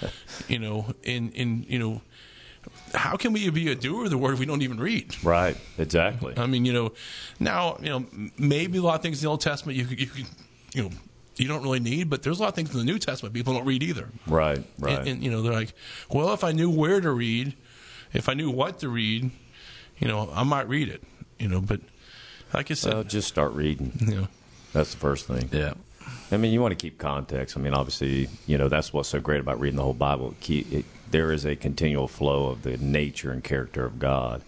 you 0.48 0.58
know, 0.58 0.94
in 1.02 1.30
in 1.32 1.64
you 1.68 1.78
know. 1.78 2.02
How 2.94 3.16
can 3.16 3.32
we 3.32 3.50
be 3.50 3.72
a 3.72 3.74
doer 3.74 4.04
of 4.04 4.10
the 4.10 4.18
word 4.18 4.34
if 4.34 4.38
we 4.38 4.46
don't 4.46 4.62
even 4.62 4.78
read? 4.78 5.16
Right. 5.24 5.56
Exactly. 5.78 6.34
I 6.36 6.46
mean, 6.46 6.64
you 6.64 6.72
know, 6.72 6.92
now 7.40 7.76
you 7.80 7.88
know 7.88 8.06
maybe 8.38 8.78
a 8.78 8.82
lot 8.82 8.94
of 8.96 9.02
things 9.02 9.18
in 9.20 9.26
the 9.26 9.30
Old 9.30 9.40
Testament 9.40 9.76
you 9.78 9.84
could- 9.84 9.98
you 10.00 10.06
can 10.06 10.26
you 10.74 10.82
know 10.84 10.90
you 11.36 11.48
don't 11.48 11.62
really 11.62 11.80
need, 11.80 12.08
but 12.10 12.22
there's 12.22 12.38
a 12.38 12.42
lot 12.42 12.50
of 12.50 12.54
things 12.54 12.70
in 12.72 12.78
the 12.78 12.84
New 12.84 12.98
Testament 13.00 13.34
people 13.34 13.54
don't 13.54 13.64
read 13.64 13.82
either. 13.82 14.08
Right. 14.28 14.62
Right. 14.78 14.98
And, 14.98 15.08
and 15.08 15.24
you 15.24 15.30
know, 15.30 15.42
they're 15.42 15.52
like, 15.52 15.72
well, 16.10 16.32
if 16.34 16.44
I 16.44 16.52
knew 16.52 16.70
where 16.70 17.00
to 17.00 17.10
read, 17.10 17.54
if 18.12 18.28
I 18.28 18.34
knew 18.34 18.50
what 18.50 18.78
to 18.80 18.88
read, 18.90 19.30
you 19.98 20.06
know, 20.08 20.30
I 20.32 20.42
might 20.44 20.68
read 20.68 20.88
it. 20.88 21.02
You 21.38 21.48
know, 21.48 21.60
but 21.60 21.80
like 22.54 22.70
I 22.70 22.74
said, 22.74 22.92
well, 22.94 23.02
just 23.04 23.26
start 23.28 23.54
reading. 23.54 23.92
you 24.00 24.14
know, 24.14 24.28
That's 24.72 24.92
the 24.92 24.98
first 25.00 25.26
thing. 25.26 25.48
Yeah. 25.52 25.74
I 26.30 26.36
mean, 26.38 26.52
you 26.52 26.60
want 26.62 26.72
to 26.76 26.82
keep 26.82 26.98
context. 26.98 27.56
I 27.56 27.60
mean, 27.60 27.74
obviously, 27.74 28.28
you 28.46 28.56
know 28.58 28.68
that's 28.68 28.92
what's 28.92 29.10
so 29.10 29.20
great 29.20 29.40
about 29.40 29.60
reading 29.60 29.76
the 29.76 29.82
whole 29.82 29.92
Bible. 29.92 30.34
Keep, 30.40 30.72
it, 30.72 30.84
there 31.10 31.30
is 31.30 31.44
a 31.44 31.54
continual 31.56 32.08
flow 32.08 32.46
of 32.48 32.62
the 32.62 32.78
nature 32.78 33.30
and 33.30 33.44
character 33.44 33.84
of 33.84 33.98
God. 33.98 34.42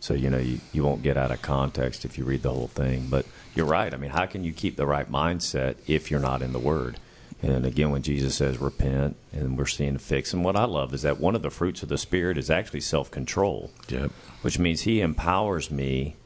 So 0.00 0.14
you 0.14 0.30
know 0.30 0.38
you, 0.38 0.60
you 0.72 0.84
won't 0.84 1.02
get 1.02 1.16
out 1.16 1.30
of 1.30 1.42
context 1.42 2.04
if 2.04 2.16
you 2.16 2.24
read 2.24 2.42
the 2.42 2.52
whole 2.52 2.68
thing. 2.68 3.08
But 3.10 3.26
you're 3.54 3.66
right. 3.66 3.92
I 3.92 3.96
mean, 3.96 4.10
how 4.10 4.26
can 4.26 4.42
you 4.44 4.52
keep 4.52 4.76
the 4.76 4.86
right 4.86 5.10
mindset 5.10 5.76
if 5.86 6.10
you're 6.10 6.20
not 6.20 6.40
in 6.40 6.52
the 6.52 6.58
Word? 6.58 6.98
And 7.42 7.64
again, 7.66 7.90
when 7.90 8.02
Jesus 8.02 8.34
says 8.36 8.58
repent, 8.58 9.16
and 9.32 9.56
we're 9.56 9.66
seeing 9.66 9.94
a 9.96 9.98
fix, 10.00 10.32
and 10.32 10.44
what 10.44 10.56
I 10.56 10.64
love 10.64 10.92
is 10.94 11.02
that 11.02 11.20
one 11.20 11.36
of 11.36 11.42
the 11.42 11.50
fruits 11.50 11.82
of 11.84 11.88
the 11.88 11.98
Spirit 11.98 12.36
is 12.38 12.50
actually 12.50 12.80
self 12.80 13.10
control 13.10 13.70
Yep. 13.88 14.10
which 14.42 14.58
means 14.58 14.80
he 14.82 15.00
empowers 15.00 15.70
me 15.70 16.16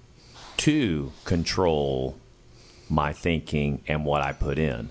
to 0.59 1.12
control 1.24 2.16
my 2.93 3.12
thinking 3.12 3.82
and 3.88 4.05
what 4.05 4.20
I 4.20 4.32
put 4.32 4.59
in 4.59 4.90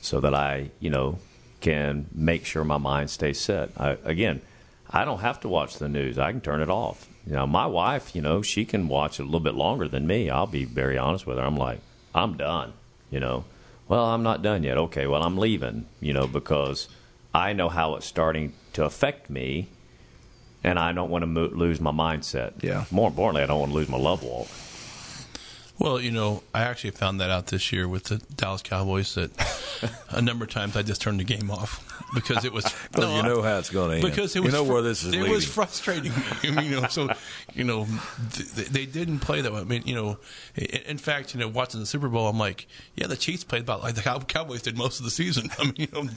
so 0.00 0.18
that 0.20 0.34
I, 0.34 0.70
you 0.80 0.88
know, 0.88 1.18
can 1.60 2.06
make 2.12 2.46
sure 2.46 2.64
my 2.64 2.78
mind 2.78 3.10
stays 3.10 3.38
set. 3.38 3.70
I, 3.76 3.98
again, 4.04 4.40
I 4.88 5.04
don't 5.04 5.20
have 5.20 5.40
to 5.40 5.48
watch 5.48 5.76
the 5.76 5.88
news. 5.88 6.18
I 6.18 6.32
can 6.32 6.40
turn 6.40 6.62
it 6.62 6.70
off. 6.70 7.06
You 7.26 7.34
know, 7.34 7.46
my 7.46 7.66
wife, 7.66 8.16
you 8.16 8.22
know, 8.22 8.40
she 8.40 8.64
can 8.64 8.88
watch 8.88 9.20
it 9.20 9.22
a 9.22 9.26
little 9.26 9.40
bit 9.40 9.54
longer 9.54 9.88
than 9.88 10.06
me. 10.06 10.30
I'll 10.30 10.46
be 10.46 10.64
very 10.64 10.96
honest 10.96 11.26
with 11.26 11.36
her. 11.36 11.44
I'm 11.44 11.56
like, 11.56 11.80
I'm 12.14 12.36
done, 12.36 12.72
you 13.10 13.20
know. 13.20 13.44
Well, 13.88 14.06
I'm 14.06 14.22
not 14.22 14.42
done 14.42 14.62
yet. 14.62 14.78
Okay, 14.78 15.06
well, 15.06 15.22
I'm 15.22 15.36
leaving, 15.36 15.86
you 16.00 16.14
know, 16.14 16.26
because 16.26 16.88
I 17.34 17.52
know 17.52 17.68
how 17.68 17.96
it's 17.96 18.06
starting 18.06 18.54
to 18.72 18.84
affect 18.84 19.28
me 19.28 19.68
and 20.62 20.78
I 20.78 20.92
don't 20.92 21.10
want 21.10 21.22
to 21.22 21.26
mo- 21.26 21.50
lose 21.52 21.78
my 21.78 21.92
mindset. 21.92 22.62
Yeah. 22.62 22.84
More 22.90 23.08
importantly, 23.08 23.42
I 23.42 23.46
don't 23.46 23.60
want 23.60 23.72
to 23.72 23.76
lose 23.76 23.88
my 23.90 23.98
love 23.98 24.22
walk. 24.22 24.48
Well, 25.78 26.00
you 26.00 26.10
know, 26.10 26.42
I 26.54 26.62
actually 26.62 26.90
found 26.92 27.20
that 27.20 27.30
out 27.30 27.48
this 27.48 27.72
year 27.72 27.88
with 27.88 28.04
the 28.04 28.18
Dallas 28.36 28.62
Cowboys 28.62 29.14
that 29.16 29.30
a 30.10 30.22
number 30.22 30.44
of 30.44 30.50
times 30.50 30.76
I 30.76 30.82
just 30.82 31.00
turned 31.02 31.18
the 31.20 31.24
game 31.24 31.50
off 31.50 31.82
because 32.14 32.44
it 32.44 32.52
was 32.52 32.64
Because 32.92 33.12
you 33.16 33.22
know 33.22 33.42
how 33.42 33.58
it's 33.58 33.70
going 33.70 33.90
to 33.90 33.96
end. 33.96 34.04
because 34.04 34.36
it 34.36 34.38
you 34.40 34.44
was 34.44 34.52
know 34.54 34.64
fr- 34.64 34.72
where 34.72 34.82
this 34.82 35.02
is 35.02 35.12
it 35.12 35.18
leading. 35.18 35.32
was 35.32 35.44
frustrating. 35.46 36.12
I 36.44 36.50
mean, 36.50 36.70
you 36.70 36.80
know, 36.80 36.86
so 36.88 37.10
you 37.54 37.64
know, 37.64 37.86
th- 38.32 38.54
th- 38.54 38.68
they 38.68 38.86
didn't 38.86 39.18
play 39.20 39.40
that 39.40 39.52
way. 39.52 39.60
I 39.60 39.64
mean, 39.64 39.82
you 39.84 39.94
know, 39.94 40.18
in, 40.54 40.64
in 40.86 40.98
fact, 40.98 41.34
you 41.34 41.40
know, 41.40 41.48
watching 41.48 41.80
the 41.80 41.86
Super 41.86 42.08
Bowl, 42.08 42.28
I'm 42.28 42.38
like, 42.38 42.66
yeah, 42.94 43.06
the 43.08 43.16
Chiefs 43.16 43.42
played 43.44 43.62
about 43.62 43.82
like 43.82 43.94
the 43.96 44.02
Cow- 44.02 44.20
Cowboys 44.20 44.62
did 44.62 44.78
most 44.78 44.98
of 45.00 45.04
the 45.04 45.10
season. 45.10 45.50
I 45.58 45.64
mean, 45.64 45.74
you 45.76 45.88
know. 45.92 46.08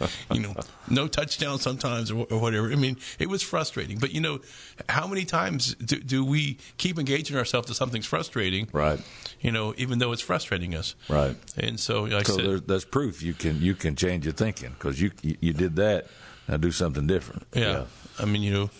you 0.32 0.40
know, 0.40 0.54
no 0.88 1.08
touchdown 1.08 1.58
sometimes 1.58 2.10
or, 2.10 2.26
or 2.30 2.38
whatever. 2.38 2.70
I 2.70 2.76
mean, 2.76 2.96
it 3.18 3.28
was 3.28 3.42
frustrating. 3.42 3.98
But 3.98 4.12
you 4.12 4.20
know, 4.20 4.40
how 4.88 5.06
many 5.06 5.24
times 5.24 5.74
do, 5.74 5.96
do 5.96 6.24
we 6.24 6.58
keep 6.78 6.98
engaging 6.98 7.36
ourselves 7.36 7.68
to 7.68 7.74
something's 7.74 8.06
frustrating? 8.06 8.68
Right. 8.72 9.00
You 9.40 9.52
know, 9.52 9.74
even 9.76 9.98
though 9.98 10.12
it's 10.12 10.22
frustrating 10.22 10.74
us. 10.74 10.94
Right. 11.08 11.36
And 11.56 11.78
so, 11.78 12.04
like 12.04 12.12
I 12.12 12.22
so 12.22 12.36
said, 12.36 12.44
there's, 12.44 12.62
that's 12.62 12.84
proof 12.84 13.22
you 13.22 13.34
can 13.34 13.60
you 13.60 13.74
can 13.74 13.96
change 13.96 14.24
your 14.24 14.34
thinking 14.34 14.70
because 14.70 15.00
you, 15.00 15.10
you 15.22 15.36
you 15.40 15.52
did 15.52 15.76
that. 15.76 16.06
Now 16.48 16.58
do 16.58 16.70
something 16.70 17.06
different. 17.06 17.44
Yeah. 17.52 17.62
Yeah. 17.62 17.84
I 18.18 18.24
mean, 18.24 18.42
you 18.42 18.52
know, 18.52 18.70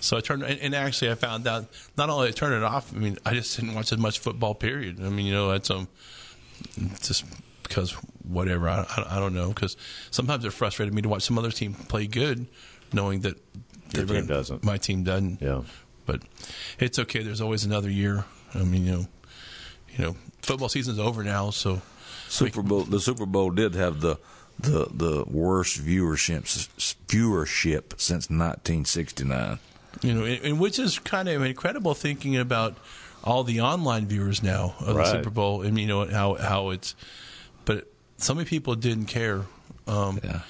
so 0.00 0.16
I 0.16 0.20
turned, 0.20 0.42
and, 0.42 0.60
and 0.60 0.74
actually 0.74 1.10
I 1.10 1.14
found 1.14 1.46
out 1.46 1.66
not 1.96 2.10
only 2.10 2.28
I 2.28 2.30
turned 2.30 2.54
it 2.54 2.62
off, 2.62 2.94
I 2.94 2.98
mean, 2.98 3.18
I 3.24 3.34
just 3.34 3.56
didn't 3.56 3.74
watch 3.74 3.92
as 3.92 3.98
much 3.98 4.18
football, 4.18 4.54
period. 4.54 5.00
I 5.02 5.08
mean, 5.08 5.26
you 5.26 5.32
know, 5.32 5.50
it's, 5.52 5.70
um, 5.70 5.88
just 7.02 7.24
because 7.68 7.92
whatever. 8.22 8.68
I, 8.68 8.86
I, 8.96 9.16
I 9.16 9.20
don't 9.20 9.34
know 9.34 9.48
because 9.48 9.76
sometimes 10.10 10.44
it 10.44 10.52
frustrated 10.52 10.92
me 10.94 11.02
to 11.02 11.08
watch 11.08 11.22
some 11.22 11.38
other 11.38 11.50
team 11.50 11.74
play 11.74 12.06
good, 12.06 12.46
knowing 12.92 13.20
that 13.20 13.36
Your 13.94 14.04
they're 14.04 14.06
team 14.06 14.26
gonna- 14.26 14.26
doesn't. 14.26 14.64
My 14.64 14.76
team 14.78 15.04
doesn't. 15.04 15.40
Yeah. 15.42 15.62
But 16.06 16.22
it's 16.78 16.98
okay. 17.00 17.22
There's 17.22 17.40
always 17.40 17.64
another 17.64 17.90
year. 17.90 18.24
I 18.54 18.58
mean, 18.58 18.84
you 18.84 18.92
know, 18.92 19.06
you 19.96 20.04
know, 20.04 20.16
football 20.42 20.68
season's 20.68 21.00
over 21.00 21.24
now, 21.24 21.50
so 21.50 21.82
Super 22.28 22.62
Bowl. 22.62 22.82
The 22.82 23.00
Super 23.00 23.26
Bowl 23.26 23.50
did 23.50 23.74
have 23.74 24.00
the 24.00 24.16
the 24.58 24.86
the 24.92 25.24
worst 25.26 25.84
viewership 25.84 26.42
viewership 27.08 28.00
since 28.00 28.30
1969. 28.30 29.58
you 30.02 30.14
know, 30.14 30.24
and, 30.24 30.44
and 30.44 30.60
which 30.60 30.78
is 30.78 30.98
kind 30.98 31.28
of 31.28 31.42
incredible 31.42 31.94
thinking 31.94 32.36
about 32.36 32.76
all 33.24 33.42
the 33.44 33.60
online 33.60 34.06
viewers 34.06 34.42
now 34.42 34.74
of 34.80 34.94
the 34.96 35.04
Super 35.06 35.30
Bowl, 35.30 35.62
and 35.62 35.78
you 35.78 35.86
know 35.86 36.06
how 36.06 36.34
how 36.34 36.70
it's. 36.70 36.94
So 38.18 38.34
many 38.34 38.46
people 38.48 38.74
didn't 38.74 39.06
care. 39.06 39.42
Um, 39.86 40.18
Yeah. 40.24 40.40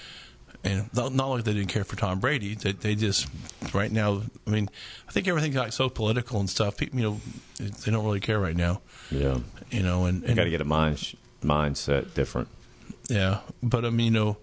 and 0.65 0.89
not, 0.95 1.13
not 1.15 1.27
like 1.29 1.45
they 1.45 1.53
didn't 1.55 1.69
care 1.69 1.85
for 1.85 1.97
Tom 1.97 2.21
Brady. 2.21 2.55
They, 2.55 2.73
they 2.73 2.95
just 2.95 3.29
right 3.75 3.91
now. 3.93 4.23
I 4.47 4.51
mean, 4.51 4.69
I 5.09 5.13
think 5.13 5.29
everything 5.29 5.53
got 5.53 5.73
so 5.75 5.89
political 5.89 6.41
and 6.41 6.49
stuff. 6.49 6.77
People, 6.77 6.99
you 6.99 7.05
know, 7.05 7.21
they 7.59 7.91
don't 7.91 8.05
really 8.05 8.21
care 8.21 8.39
right 8.41 8.57
now. 8.57 8.81
Yeah. 9.11 9.39
You 9.71 9.83
know, 9.83 10.07
and, 10.07 10.23
You 10.23 10.29
and 10.29 10.37
got 10.37 10.45
to 10.45 10.51
get 10.51 10.61
a 10.61 10.65
mind 10.65 11.15
mindset 11.43 12.15
different. 12.15 12.49
yeah, 13.09 13.41
but 13.63 13.85
I 13.85 13.91
mean, 13.91 14.07
you 14.07 14.11
know, 14.21 14.37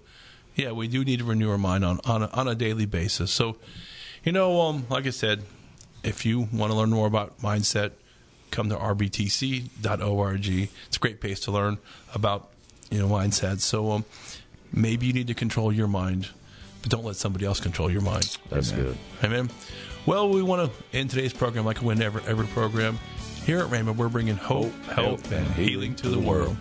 yeah, 0.55 0.71
we 0.71 0.87
do 0.87 1.03
need 1.03 1.19
to 1.19 1.25
renew 1.25 1.49
our 1.49 1.57
mind 1.57 1.83
on 1.83 1.99
on 2.05 2.23
a, 2.23 2.27
on 2.27 2.47
a 2.47 2.55
daily 2.55 2.85
basis. 2.85 3.31
So, 3.31 3.55
you 4.23 4.31
know, 4.31 4.61
um, 4.61 4.85
like 4.89 5.07
I 5.07 5.11
said, 5.11 5.43
if 6.03 6.25
you 6.25 6.47
want 6.51 6.71
to 6.71 6.77
learn 6.77 6.89
more 6.91 7.07
about 7.07 7.39
mindset, 7.39 7.91
come 8.51 8.69
to 8.69 8.75
rbtc.org. 8.75 10.47
It's 10.47 10.97
a 10.97 10.99
great 10.99 11.19
place 11.21 11.39
to 11.41 11.51
learn 11.51 11.77
about 12.13 12.49
you 12.89 12.99
know 12.99 13.07
mindset. 13.07 13.59
So, 13.59 13.91
um, 13.91 14.05
maybe 14.71 15.05
you 15.05 15.13
need 15.13 15.27
to 15.27 15.33
control 15.33 15.71
your 15.71 15.87
mind, 15.87 16.29
but 16.81 16.91
don't 16.91 17.03
let 17.03 17.15
somebody 17.15 17.45
else 17.45 17.59
control 17.59 17.91
your 17.91 18.01
mind. 18.01 18.37
That's 18.49 18.71
good. 18.71 18.97
Amen. 19.23 19.49
Well, 20.05 20.29
we 20.29 20.41
want 20.41 20.69
to 20.69 20.97
end 20.97 21.09
today's 21.11 21.33
program 21.33 21.65
like 21.65 21.81
we 21.81 21.91
end 21.91 22.03
every, 22.03 22.21
every 22.27 22.47
program. 22.47 22.99
Here 23.45 23.59
at 23.59 23.67
Rhema, 23.67 23.95
we're 23.95 24.09
bringing 24.09 24.35
hope, 24.35 24.73
health, 24.85 25.31
and 25.31 25.45
healing 25.53 25.95
to 25.95 26.09
the 26.09 26.19
world. 26.19 26.57